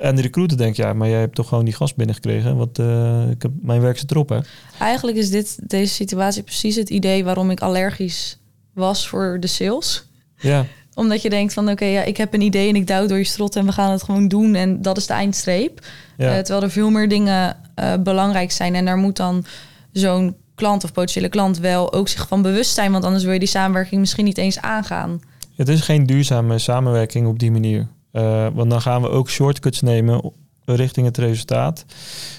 [0.00, 2.56] En de recruiter denkt, ja, maar jij hebt toch gewoon die gast binnengekregen.
[2.56, 4.38] Want eh, ik heb, mijn werk zit erop, hè?
[4.78, 8.38] Eigenlijk is dit, deze situatie precies het idee waarom ik allergisch
[8.72, 10.06] was voor de sales.
[10.36, 13.18] Ja, Omdat je denkt van oké, ja, ik heb een idee en ik duw door
[13.18, 15.86] je strot en we gaan het gewoon doen en dat is de eindstreep.
[16.16, 16.36] ja.
[16.36, 19.44] Eh, terwijl er veel meer dingen eh, belangrijk zijn en daar moet dan
[19.92, 23.38] zo'n klant of potentiële klant wel ook zich van bewust zijn, want anders wil je
[23.38, 25.20] die samenwerking misschien niet eens aangaan.
[25.56, 27.86] Het is geen duurzame samenwerking op die manier.
[28.14, 30.32] Eh, want dan gaan we ook shortcuts nemen
[30.64, 31.84] richting het resultaat.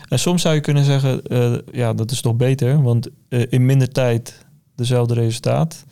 [0.10, 3.66] En soms zou je kunnen zeggen, eh, ja, dat is toch beter, want eh, in
[3.66, 4.46] minder tijd
[4.76, 5.86] dezelfde resultaat.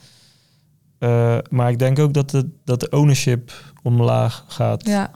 [1.49, 5.11] Maar ik denk ook dat de, dat de ownership omlaag gaat Ja,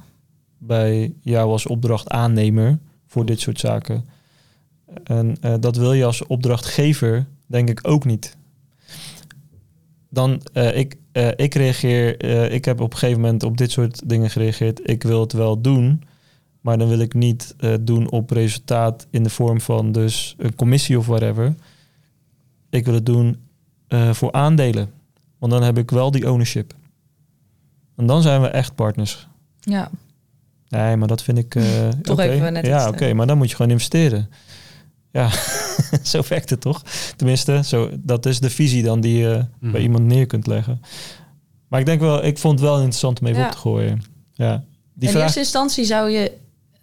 [0.57, 4.05] bij jou als opdrachtaannemer voor dit soort zaken.
[5.03, 8.37] En dat wil je als opdrachtgever denk ik ook niet.
[10.17, 13.71] Dan, eh, ik, eh, ik reageer, eh, ik heb op een gegeven moment op dit
[13.71, 14.89] soort dingen gereageerd.
[14.89, 16.03] Ik wil het wel doen,
[16.61, 20.97] maar dan wil ik niet doen op resultaat in de vorm van dus een commissie
[20.97, 21.55] of whatever.
[22.69, 23.37] Ik wil het doen
[24.11, 24.91] voor aandelen,
[25.37, 26.73] want dan heb ik wel die ownership.
[27.95, 29.27] En dan zijn we echt partners.
[29.59, 29.89] ja,
[30.69, 31.49] Nee, maar dat vind ik.
[32.01, 32.21] Toch oké.
[32.21, 34.29] even net Ja, oké, maar dan moet je gewoon investeren.
[35.11, 35.29] Ja,
[36.03, 36.81] zo werkt het toch?
[37.15, 39.71] Tenminste, zo, dat is de visie dan die je Mhm.
[39.71, 40.81] bij iemand neer kunt leggen.
[41.67, 43.45] Maar ik denk wel, ik vond het wel interessant om even Ja.
[43.45, 44.01] op te gooien.
[44.33, 44.63] Ja,
[44.93, 45.23] die in vraag.
[45.23, 46.31] eerste instantie zou je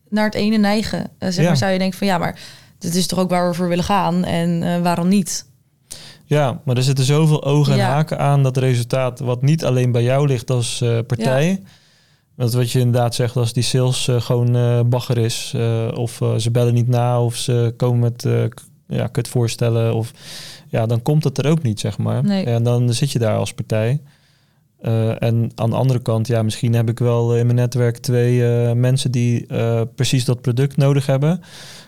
[0.08, 1.00] naar het ene neigen.
[1.18, 1.42] Eh, zeg Ja.
[1.48, 2.38] maar, zou je denken van ja, maar
[2.78, 5.46] dit is toch ook waar we voor willen gaan en eh, waarom niet?
[6.26, 7.88] Ja, maar er zitten zoveel ogen en Ja.
[7.88, 11.62] haken aan dat resultaat, wat niet alleen bij jou ligt als eh, partij.
[12.34, 16.50] Want wat je inderdaad zegt, als die sales gewoon eh, bagger is, eh, of ze
[16.50, 18.44] bellen niet na, of ze komen met eh,
[18.86, 20.12] ja, kut voorstellen, of
[20.68, 22.24] ja, dan komt het er ook niet, zeg maar.
[22.24, 22.44] Nee.
[22.44, 24.00] En dan zit je daar als partij.
[24.84, 28.46] Eh, en aan de andere kant, ja, misschien heb ik wel in mijn netwerk twee
[28.46, 31.42] eh, mensen die eh, precies dat product nodig hebben.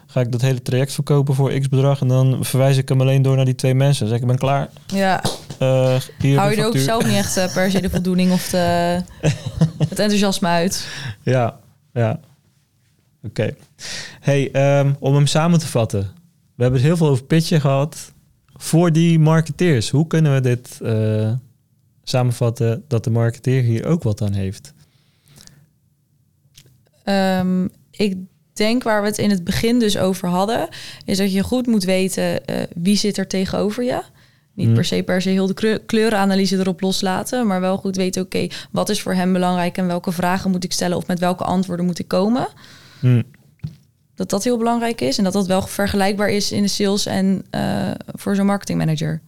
[0.06, 3.22] Ga ik dat hele traject verkopen voor x bedrag en dan verwijs ik hem alleen
[3.22, 4.00] door naar die twee mensen.
[4.00, 4.68] Dan zeg ik, ben klaar.
[4.86, 5.22] Ja,
[6.18, 8.58] hier hou je er ook zelf niet echt per se de voldoening of de,
[9.88, 10.88] het enthousiasme uit?
[11.22, 11.58] Ja,
[11.92, 12.20] ja.
[13.22, 13.54] Oké.
[14.20, 16.10] Hey, ehm, om hem samen te vatten.
[16.56, 18.12] We hebben het heel veel over pitchen gehad.
[18.52, 21.32] Voor die marketeers, hoe kunnen we dit eh,
[22.02, 24.72] samenvatten dat de marketeer hier ook wat aan heeft?
[27.04, 28.16] Ehm, ik
[28.52, 30.68] denk waar we het in het begin dus over hadden,
[31.04, 34.02] is dat je goed moet weten eh, wie zit er tegenover je.
[34.54, 34.74] Niet Mm.
[34.74, 38.46] per se per se heel de kleur- kleurenanalyse erop loslaten, maar wel goed weten, oké,
[38.70, 41.86] wat is voor hem belangrijk en welke vragen moet ik stellen of met welke antwoorden
[41.86, 42.48] moet ik komen.
[43.00, 43.22] Hm,
[44.16, 47.44] Dat dat heel belangrijk is en dat dat wel vergelijkbaar is in de sales en
[47.50, 49.20] uh, voor zo'n marketingmanager.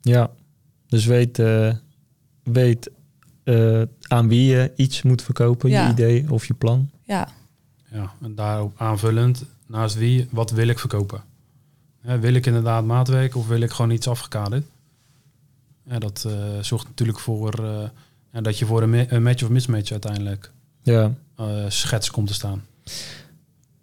[0.00, 0.30] Ja,
[0.86, 1.72] dus weet, uh,
[2.42, 2.90] weet
[3.44, 5.86] uh, aan wie je iets moet verkopen, Ja.
[5.86, 6.90] je idee of je plan.
[7.04, 7.28] Ja,
[7.92, 11.22] Ja, en daarop aanvullend, naast wie, wat wil ik verkopen?
[12.00, 14.66] Hè, wil ik inderdaad maatwerk of wil ik gewoon iets afgekaderd?
[15.84, 17.88] Ja, dat eh, zorgt natuurlijk voor eh,
[18.32, 20.50] ja, dat je voor een, ma- een match of mismatch uiteindelijk
[20.82, 21.14] Ja.
[21.36, 22.62] eh, schets komt te staan.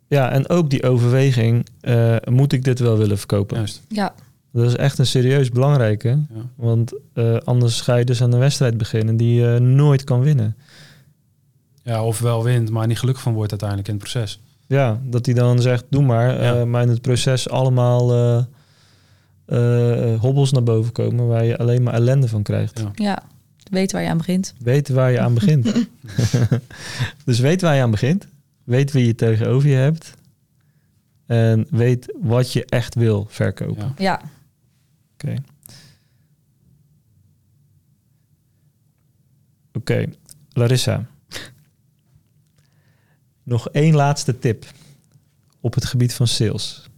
[0.08, 3.58] Ja, en ook die overweging, eh, moet ik dit wel willen verkopen?
[3.58, 3.82] Juist.
[3.88, 4.14] ja,
[4.52, 6.08] Dat is echt een serieus belangrijke.
[6.10, 6.42] Ja.
[6.56, 10.56] Want eh, anders ga je dus aan een wedstrijd beginnen die je nooit kan winnen.
[11.84, 14.40] ja, of wel wint, maar niet gelukkig van wordt uiteindelijk in het proces.
[14.68, 16.42] Ja, dat hij dan zegt, doe maar.
[16.44, 16.60] Ja.
[16.60, 18.44] eh, maar in het proces allemaal eh,
[19.46, 21.28] eh, hobbels naar boven komen...
[21.28, 22.80] waar je alleen maar ellende van krijgt.
[22.80, 22.92] Ja.
[22.96, 23.24] ja.
[23.72, 24.54] Weet waar je aan begint.
[24.60, 25.74] Weet waar je aan begint.
[27.26, 28.28] dus weet waar je aan begint.
[28.66, 30.14] Weet wie je tegenover je hebt.
[31.26, 33.94] En weet wat je echt wil verkopen.
[33.98, 34.22] Ja.
[34.22, 34.22] Ja,
[35.14, 35.36] Oké.
[39.74, 40.06] Oké,
[40.50, 41.08] Larissa.
[43.44, 44.66] Nog één laatste tip
[45.60, 46.90] op het gebied van sales.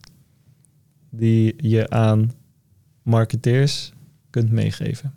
[1.09, 2.33] Die je aan
[3.01, 3.93] marketeers
[4.29, 5.16] kunt meegeven.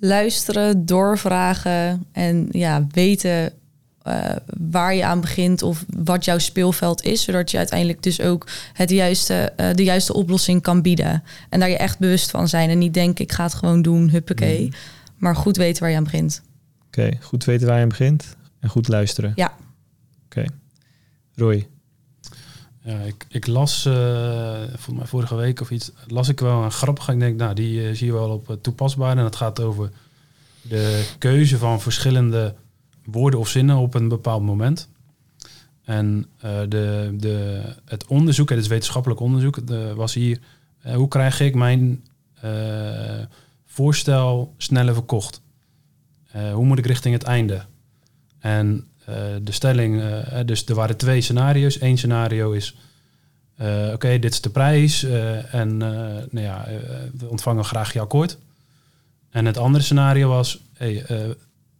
[0.00, 3.52] Luisteren, doorvragen en ja, weten
[4.02, 4.36] eh,
[4.68, 8.90] waar je aan begint of wat jouw speelveld is, zodat je uiteindelijk dus ook het
[8.90, 11.22] juiste, eh, de juiste oplossing kan bieden.
[11.48, 14.10] En daar je echt bewust van zijn en niet denken ik ga het gewoon doen,
[14.10, 14.66] huppakee.
[14.66, 14.76] Mhm.
[15.16, 16.42] Maar goed weten waar je aan begint.
[16.86, 19.32] Oké, goed weten waar je aan begint en goed luisteren.
[19.34, 19.52] Ja.
[20.24, 20.44] Oké.
[21.34, 21.68] Roy.
[22.82, 26.70] Ja, ik, ik las, eh volgens mij vorige week of iets, las ik wel een
[26.70, 27.12] grappige.
[27.12, 29.16] Ik denk, nou, die eh, zie je wel op eh, toepasbaar.
[29.16, 29.90] En dat gaat over
[30.62, 32.54] de keuze van verschillende
[33.04, 34.88] woorden of zinnen op een bepaald moment.
[35.84, 36.26] En
[36.68, 40.38] de, de, het onderzoek, het is wetenschappelijk onderzoek, de, was hier,
[40.82, 42.04] hoe krijg ik mijn
[43.66, 45.40] voorstel sneller verkocht?
[46.52, 47.64] Hoe moet ik richting het einde?
[48.38, 48.89] En
[49.42, 51.80] de stelling, eh, dus er waren twee scenario's.
[51.80, 52.76] Eén scenario is,
[53.56, 55.88] eh, oké, dit is de prijs eh, en eh,
[56.30, 56.76] nou ja, eh,
[57.18, 58.38] we ontvangen graag je akkoord.
[59.30, 61.18] En het andere scenario was, hey, eh,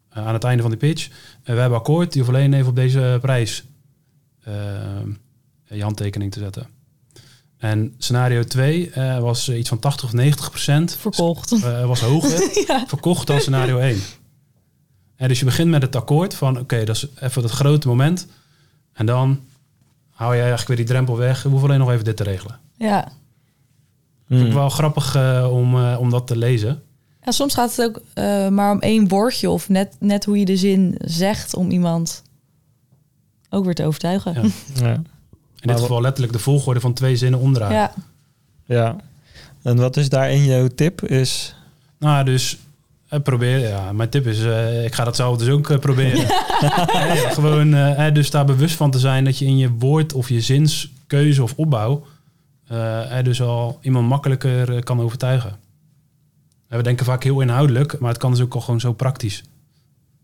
[0.08, 1.08] aan het einde van die pitch,
[1.42, 3.64] eh, we hebben akkoord, je hoeft alleen even op deze prijs
[4.42, 4.52] eh,
[5.68, 6.66] je handtekening te zetten.
[7.58, 11.52] En scenario 2 eh, was iets van 80 of 90 procent Verkocht.
[11.52, 12.84] eh, was hoger ja.
[12.86, 13.98] verkocht dan scenario 1.
[15.28, 18.26] Dus je begint met het akkoord van, oké, dat is even dat grote moment.
[18.92, 19.40] En dan
[20.10, 21.42] hou je eigenlijk weer die drempel weg.
[21.42, 22.58] We hoeven alleen nog even dit te regelen.
[22.76, 23.12] ja.
[24.26, 24.48] Vind Hmm.
[24.50, 26.82] ik wel grappig eh, om, eh, om dat te lezen.
[27.24, 30.44] Ja, soms gaat het ook eh, maar om één woordje of net, net hoe je
[30.44, 32.22] de zin zegt om iemand
[33.48, 34.34] ook weer te overtuigen.
[34.34, 34.42] Ja.
[34.86, 34.92] Ja.
[35.60, 37.76] In dit geval letterlijk de volgorde van twee zinnen omdraaien.
[37.76, 37.92] Ja,
[38.64, 38.96] ja.
[39.62, 41.02] En wat is daarin jouw tip?
[41.02, 41.54] Is
[41.98, 42.58] Nou, dus
[43.10, 43.58] eh, probeer.
[43.58, 46.20] Ja, mijn tip is, eh, ik ga dat zelf dus ook eh, proberen.
[46.20, 47.74] Ja, ja, gewoon,
[48.14, 51.52] dus daar bewust van te zijn dat je in je woord of je zinskeuze of
[51.56, 52.04] opbouw,
[53.22, 55.58] dus al iemand makkelijker kan overtuigen.
[56.70, 59.44] En we denken vaak heel inhoudelijk, maar het kan dus ook al gewoon zo praktisch.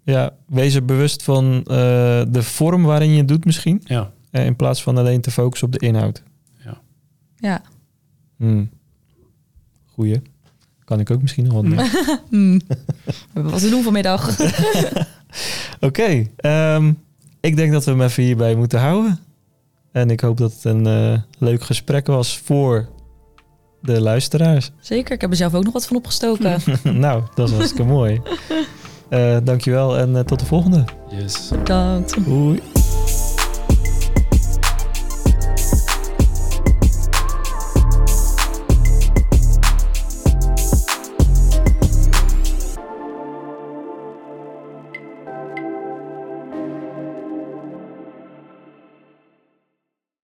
[0.03, 3.83] ja, wees er bewust van eh, de vorm waarin je het doet misschien.
[3.85, 6.23] Ja, in plaats van alleen te focussen op de inhoud.
[7.37, 7.63] ja.
[8.37, 8.71] Hmm.
[9.87, 10.23] Goeie.
[10.87, 11.65] Kan ik ook misschien nog wat.
[12.29, 12.61] Hmm.
[13.07, 14.37] We hebben wat te doen vanmiddag.
[15.81, 16.93] Oké, ehm,
[17.41, 19.19] ik denk dat we hem even hierbij moeten houden.
[19.93, 22.89] En ik hoop dat het een eh, leuk gesprek was voor
[23.83, 24.71] de luisteraars.
[24.81, 26.61] Zeker, ik heb er zelf ook nog wat van opgestoken.
[26.83, 28.21] nou, dat is hartstikke mooi.
[29.09, 30.85] Eh dankjewel en eh, tot de volgende.
[31.11, 31.49] yes.
[31.49, 32.15] Bedankt.
[32.15, 32.61] Hoi.